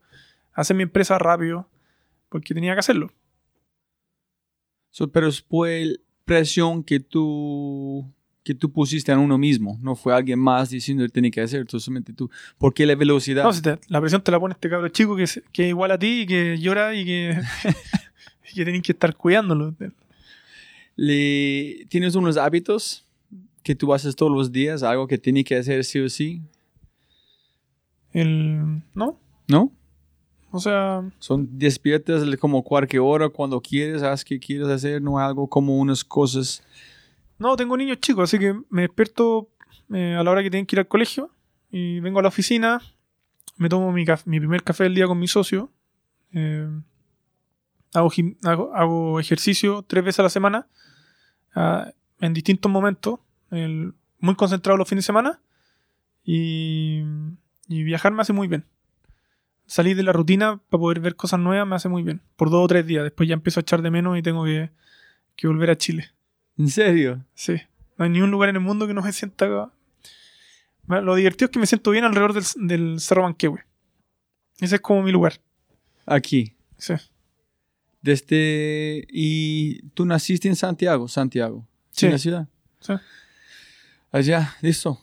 [0.54, 1.68] Hacer mi empresa rápido.
[2.28, 3.10] Porque tenía que hacerlo.
[4.90, 8.10] So, pero fue presión que tú,
[8.42, 9.78] que tú pusiste en uno mismo.
[9.80, 12.30] No fue alguien más diciendo que tenía que hacer, solamente tú.
[12.58, 13.44] ¿Por qué la velocidad?
[13.44, 15.90] No, si te- la presión te la pone este cabro chico que, que es igual
[15.92, 17.38] a ti y que llora y que,
[18.52, 19.74] y que tenés que estar cuidándolo.
[20.96, 23.04] Le, ¿Tienes unos hábitos
[23.62, 24.82] que tú haces todos los días?
[24.82, 26.42] ¿Algo que tienes que hacer sí o sí?
[28.12, 29.18] El, ¿No?
[29.48, 29.72] ¿No?
[30.50, 35.46] O sea, Son despiertas como cualquier hora, cuando quieres, haz que quieres hacer, no algo
[35.46, 36.62] como unas cosas.
[37.38, 39.50] no, tengo niños chicos, así que me despierto
[39.92, 41.30] eh, a la hora que tienen que ir al colegio
[41.70, 42.80] y vengo a la oficina,
[43.58, 45.70] me tomo mi, mi primer café del día con mi socio,
[46.32, 46.66] eh,
[47.92, 48.10] hago,
[48.44, 50.66] hago, hago ejercicio tres veces a la semana,
[51.54, 53.20] ah, en distintos momentos,
[53.50, 55.40] el- muy concentrado los fines de semana
[56.24, 57.02] y,
[57.68, 58.64] y viajar me hace muy bien.
[59.66, 62.22] Salir de la rutina para poder ver cosas nuevas me hace muy bien.
[62.36, 63.04] Por dos o tres días.
[63.04, 64.70] Después ya empiezo a echar de menos y tengo que,
[65.36, 66.10] que volver a Chile.
[66.56, 67.24] ¿En serio?
[67.34, 67.60] Sí.
[67.96, 69.70] No hay ni un lugar en el mundo que no me sienta.
[70.86, 73.62] Lo divertido es que me siento bien alrededor del, del Cerro Manquehue.
[74.58, 75.34] Ese es como mi lugar.
[76.06, 76.56] Aquí.
[76.78, 76.94] Sí.
[78.00, 79.06] Desde...
[79.10, 81.08] ¿Y tú naciste en Santiago?
[81.08, 81.68] Santiago.
[81.90, 82.06] Sí.
[82.06, 82.48] ¿En la ciudad?
[82.80, 82.94] Sí.
[84.10, 84.98] Allá, listo.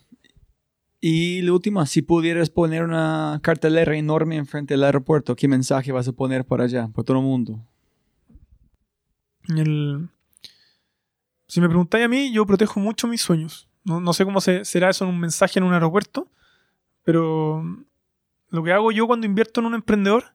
[1.01, 6.07] Y la última, si pudieras poner una cartelera enorme enfrente del aeropuerto, ¿qué mensaje vas
[6.07, 7.59] a poner por allá, por todo el mundo?
[9.49, 10.09] El-
[11.47, 13.69] Si me preguntáis a mí, yo protejo mucho mis sueños.
[13.83, 16.27] No, sé cómo se- será eso en un mensaje en un aeropuerto,
[17.03, 17.63] pero
[18.49, 20.33] lo que hago yo cuando invierto en un emprendedor,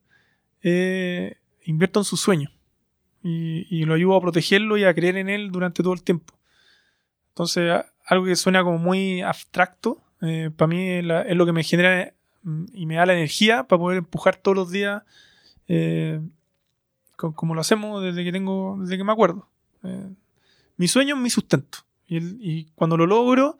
[0.62, 2.50] eh, invierto en su sueño
[3.24, 6.38] y, y lo ayudo a protegerlo y a creer en él durante todo el tiempo.
[7.30, 10.00] Entonces, algo que suena como muy abstracto,
[10.56, 13.64] para mí es, la- es lo que me genera mm, y me da la energía
[13.64, 15.02] para poder empujar todos los días
[15.68, 16.20] eh,
[17.16, 19.48] co- como lo hacemos desde que tengo, desde que me acuerdo.
[19.84, 20.10] Eh,
[20.76, 21.78] mi sueño es mi sustento.
[22.06, 23.58] Y, el- y cuando lo logro,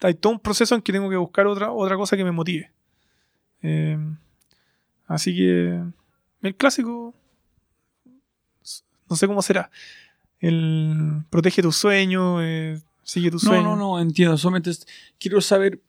[0.00, 2.72] hay todo un proceso en que tengo que buscar otra, otra cosa que me motive.
[3.62, 3.96] Eh,
[5.06, 5.80] así que
[6.42, 7.14] el clásico,
[9.08, 9.70] no sé cómo será.
[10.40, 13.62] El protege tu sueño, eh, sigue tu No, sueño.
[13.62, 14.36] no, no, entiendo.
[14.36, 14.72] Solamente
[15.20, 15.80] quiero saber,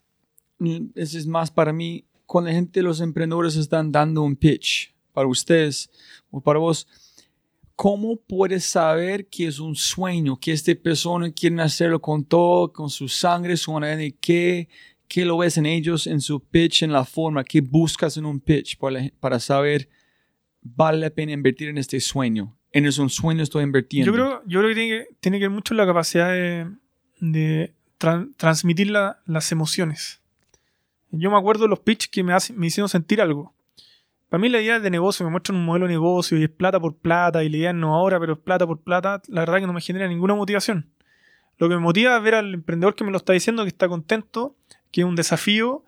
[0.95, 5.27] ese es más para mí, cuando la gente, los emprendedores están dando un pitch para
[5.27, 5.89] ustedes
[6.31, 6.88] o para vos,
[7.75, 12.89] ¿cómo puedes saber que es un sueño, que esta persona quiere hacerlo con todo, con
[12.89, 14.69] su sangre, su ADN, qué,
[15.07, 18.39] qué lo ves en ellos, en su pitch, en la forma, qué buscas en un
[18.39, 19.89] pitch para, para saber,
[20.61, 22.57] vale la pena invertir en este sueño?
[22.71, 24.07] En es un sueño estoy invirtiendo.
[24.11, 26.67] Yo creo, yo creo que tiene que, tiene ver mucho la capacidad de,
[27.19, 30.21] de tran- transmitir la- las emociones.
[31.15, 33.53] Yo me acuerdo de los pitch que me, hacen- me hicieron sentir algo.
[34.30, 36.80] Para mí la idea de negocio, me muestran un modelo de negocio y es plata
[36.80, 39.68] por plata y la idea no ahora, pero es plata por plata, la verdad que
[39.68, 40.90] no me genera ninguna motivación.
[41.60, 43.88] Lo que me motiva es ver al emprendedor que me lo está diciendo, que está
[43.88, 44.56] contento,
[44.91, 45.84] que es un desafío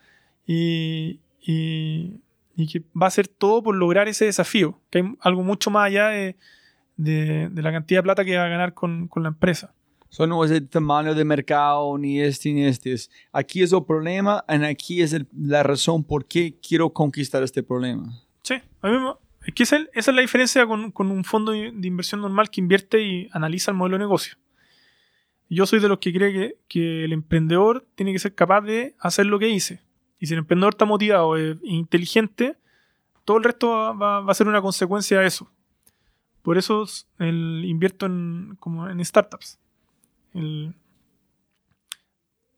[0.45, 2.21] y, y-
[2.55, 5.87] y que va a hacer todo por lograr ese desafío, que hay algo mucho más
[5.87, 6.35] allá de,
[6.97, 9.73] de, de la cantidad de plata que va a ganar con, con la empresa.
[10.11, 12.93] Eso no es el tamaño de mercado, ni este, ni este.
[12.93, 17.43] Es, aquí es el problema, y aquí es el- la razón por qué quiero conquistar
[17.43, 18.13] este problema.
[18.43, 18.97] Sí, a mí
[19.53, 22.61] que esa, es- esa es la diferencia con, con un fondo de inversión normal que
[22.61, 24.35] invierte y analiza el modelo de negocio.
[25.49, 28.95] Yo soy de los que cree que, que el emprendedor tiene que ser capaz de
[28.99, 29.81] hacer lo que dice.
[30.19, 32.57] Y si el emprendedor está motivado e inteligente,
[33.25, 35.51] todo el resto va, va- va a ser una consecuencia de eso.
[36.41, 39.59] Por eso es- el, invierto en, como en startups.
[40.35, 40.73] El-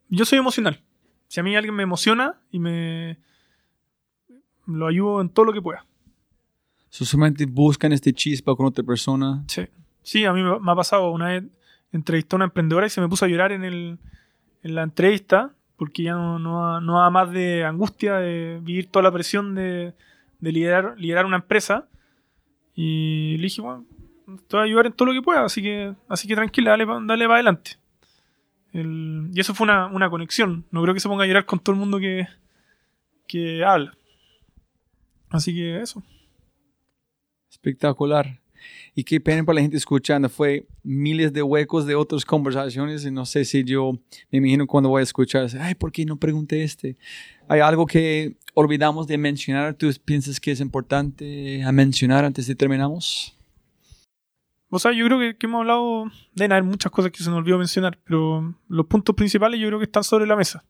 [0.10, 0.82] yo soy emocional.
[1.28, 3.18] Si a mí alguien me emociona y me
[4.66, 5.86] lo ayudo en todo lo que pueda.
[6.90, 9.44] So, solamente buscan este chispa con otra persona.
[9.48, 9.64] Sí.
[10.04, 11.44] Sí, a mí me me ha pasado una vez
[11.91, 13.98] entrevisté a una emprendedora y se me puso a llorar en, el,
[14.64, 19.04] en la entrevista porque ya no, no, no da más de angustia de vivir toda
[19.04, 19.94] la presión de,
[20.40, 21.88] de liderar, liderar una empresa.
[22.74, 23.86] Y le dije, bueno,
[24.48, 26.86] te voy a ayudar en todo lo que pueda, así que, así que tranquila, dale,
[26.86, 27.72] dale para adelante.
[28.74, 30.66] El- y eso fue una, una conexión.
[30.72, 32.28] No creo que se ponga a llorar con todo el mundo que,
[33.28, 33.98] que habla.
[35.30, 36.04] Así que eso.
[37.49, 38.41] Espectacular.
[38.95, 40.28] Y qué pena para la gente escuchando.
[40.30, 43.94] Fue miles de huecos de otras conversaciones y no sé si yo
[44.32, 46.98] me imagino cuando voy a escuchar, ay, ¿por qué no pregunté este?
[47.48, 49.76] ¿Hay algo que olvidamos de mencionar?
[49.76, 53.36] ¿Tú piensas que es importante a mencionar antes de terminamos?
[54.69, 57.39] O sea, yo creo que, que hemos hablado, deben haber muchas cosas que se nos
[57.39, 60.64] olvidó mencionar, pero los puntos principales yo creo que están sobre la mesa.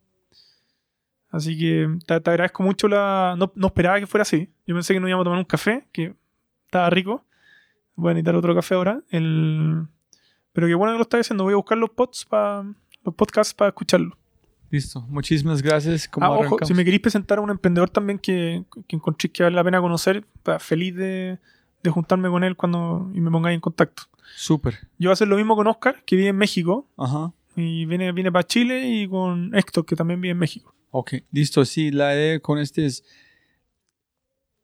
[1.30, 3.36] Así que te, te agradezco mucho la...
[3.38, 4.50] No, no esperaba que fuera así.
[4.66, 6.16] Yo pensé que nos íbamos a tomar un café, que
[6.66, 7.26] estaba rico.
[7.96, 9.02] Voy a necesitar otro café ahora.
[9.10, 9.88] El...
[10.54, 11.44] Pero qué bueno que lo estás diciendo.
[11.44, 12.64] Voy a buscar los, pods pa-
[13.04, 14.18] los podcasts para escucharlo.
[14.70, 15.02] Listo.
[15.10, 16.08] Muchísimas gracias.
[16.08, 19.44] ¿Cómo Ah, ojo, si me queréis presentar a un emprendedor también que, que encontré que
[19.44, 20.24] vale la pena conocer,
[20.60, 21.40] feliz de,
[21.88, 24.04] de juntarme con él cuando y me pongáis en contacto.
[24.36, 24.76] Súper.
[25.00, 27.34] Yo voy a hacer lo mismo con Oscar, que vive en México, Ajá.
[27.56, 30.74] y viene, viene para Chile, y con Héctor, que también vive en México.
[30.92, 31.64] Ok, listo.
[31.66, 33.04] Sí, la idea con este es.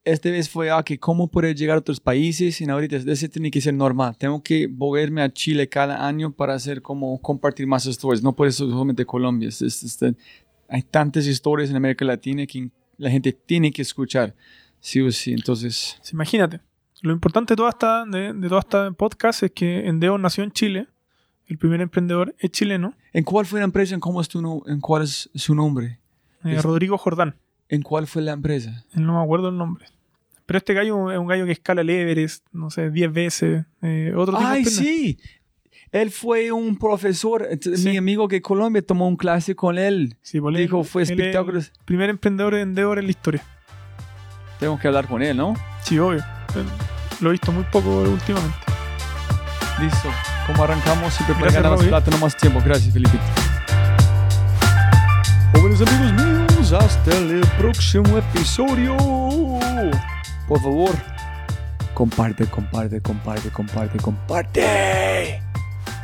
[0.05, 3.49] Este vez fue a que cómo poder llegar a otros países y ahorita ese tiene
[3.49, 4.17] que ser normal.
[4.17, 8.21] Tengo que volverme a Chile cada año para hacer como compartir más historias.
[8.21, 9.47] No por eso solamente Colombia.
[9.47, 10.15] Es- es- es-
[10.67, 14.35] hay tantas historias en América Latina que la gente tiene que escuchar.
[14.81, 15.31] Sí o sí.
[15.31, 16.59] Entonces, imagínate.
[17.03, 20.51] Lo importante de toda esta, de, de toda esta podcast es que Endeo nació en
[20.51, 20.87] Chile.
[21.47, 23.93] El primer emprendedor es chileno, ¿en cuál fue la empresa?
[23.93, 25.99] ¿En, cómo es tu no- ¿En cuál es su nombre?
[26.45, 27.35] eh, Es- Rodrigo Jordán.
[27.67, 28.85] ¿En cuál fue la empresa?
[28.93, 29.85] Él no me acuerdo el nombre.
[30.45, 33.65] Pero este gallo es un gallo que escala el Everest, no sé, 10 veces.
[33.81, 35.19] eh, otro ¡Ay, sí!
[35.91, 37.47] Él fue un profesor.
[37.61, 37.89] Sí.
[37.89, 40.15] Mi amigo que Colombia tomó un clase con él.
[40.21, 41.59] Sí, pues él- Dijo, fue él es espectáculo.
[41.59, 43.43] el primer emprendedor de Endeavor en la historia.
[44.59, 45.53] Tengo que hablar con él, ¿no?
[45.83, 46.23] Sí, obvio.
[47.23, 48.57] Lo he visto muy poco últimamente.
[49.79, 50.09] Listo.
[50.45, 52.61] Como arrancamos, siempre para ganar más plata, no más tiempo.
[52.65, 53.17] Gracias, Felipe.
[55.53, 58.97] Jóvenes amigos míos, hasta el próximo episodio.
[60.49, 60.89] Por favor,
[61.93, 65.41] comparte, comparte, comparte, comparte, comparte.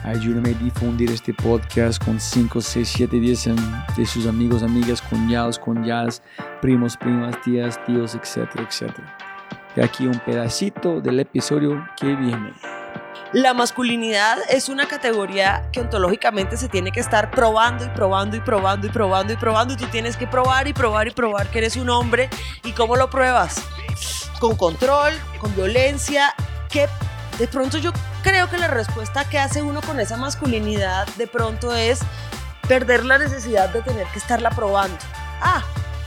[0.05, 3.55] Ayúdame a difundir este podcast con 5, 6, 7, 10 em,
[3.97, 6.23] de sus amigos, amigas, cuñados, cuñadas,
[6.61, 9.28] primos, primas, tías, tíos, etcétera, etcétera.
[9.83, 12.53] Aquí un pedacito del episodio que viene.
[13.31, 18.39] La masculinidad es una categoría que ontológicamente se tiene que estar probando y probando y
[18.39, 19.73] probando y probando y probando.
[19.75, 22.29] Y tú tienes que probar y probar y probar que eres un hombre.
[22.63, 23.61] Y cómo lo pruebas
[24.39, 26.33] con control, con violencia,
[26.69, 26.87] que
[27.37, 27.91] de pronto yo
[28.23, 31.99] creo que la respuesta que hace uno con esa masculinidad de pronto es
[32.67, 34.97] perder la necesidad de tener que estarla probando.
[35.41, 35.63] Ah,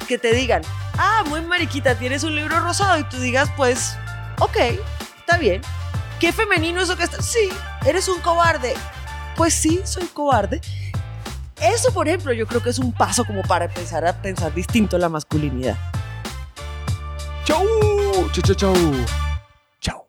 [0.09, 0.62] que te digan,
[0.98, 3.97] ah, muy mariquita, tienes un libro rosado y tú digas, pues,
[4.39, 4.56] ok,
[5.20, 5.62] está bien.
[6.20, 7.20] ¿Qué femenino eso que está?
[7.20, 7.48] Sí,
[7.85, 8.74] eres un cobarde.
[9.36, 10.60] Pues sí, soy cobarde.
[11.60, 14.98] Eso, por ejemplo, yo creo que es un paso como para empezar a pensar distinto
[14.98, 15.77] la masculinidad.
[17.44, 17.64] Chau,
[18.32, 18.74] chau, chau, chau.
[19.81, 20.06] Chau.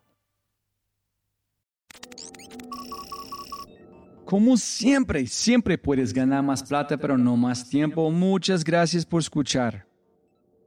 [4.25, 8.09] Como siempre, siempre puedes ganar más plata, pero no más tiempo.
[8.11, 9.92] Muchas gracias por escuchar.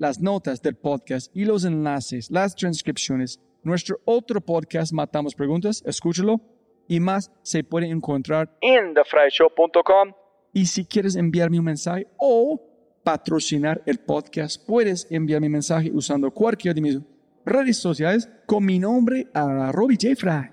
[0.00, 3.38] las notas del podcast y los enlaces, las transcripciones.
[3.62, 6.40] Nuestro otro podcast, Matamos Preguntas, escúchalo.
[6.88, 10.12] Y más se puede encontrar en thefryshow.com.
[10.54, 12.60] Y si quieres enviarme un mensaje o
[13.04, 16.98] patrocinar el podcast, puedes enviarme un mensaje usando cualquiera de mis
[17.44, 20.16] redes sociales con mi nombre a Robbie J.
[20.16, 20.50] Fry.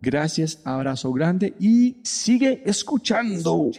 [0.00, 3.70] Gracias, abrazo grande y sigue escuchando.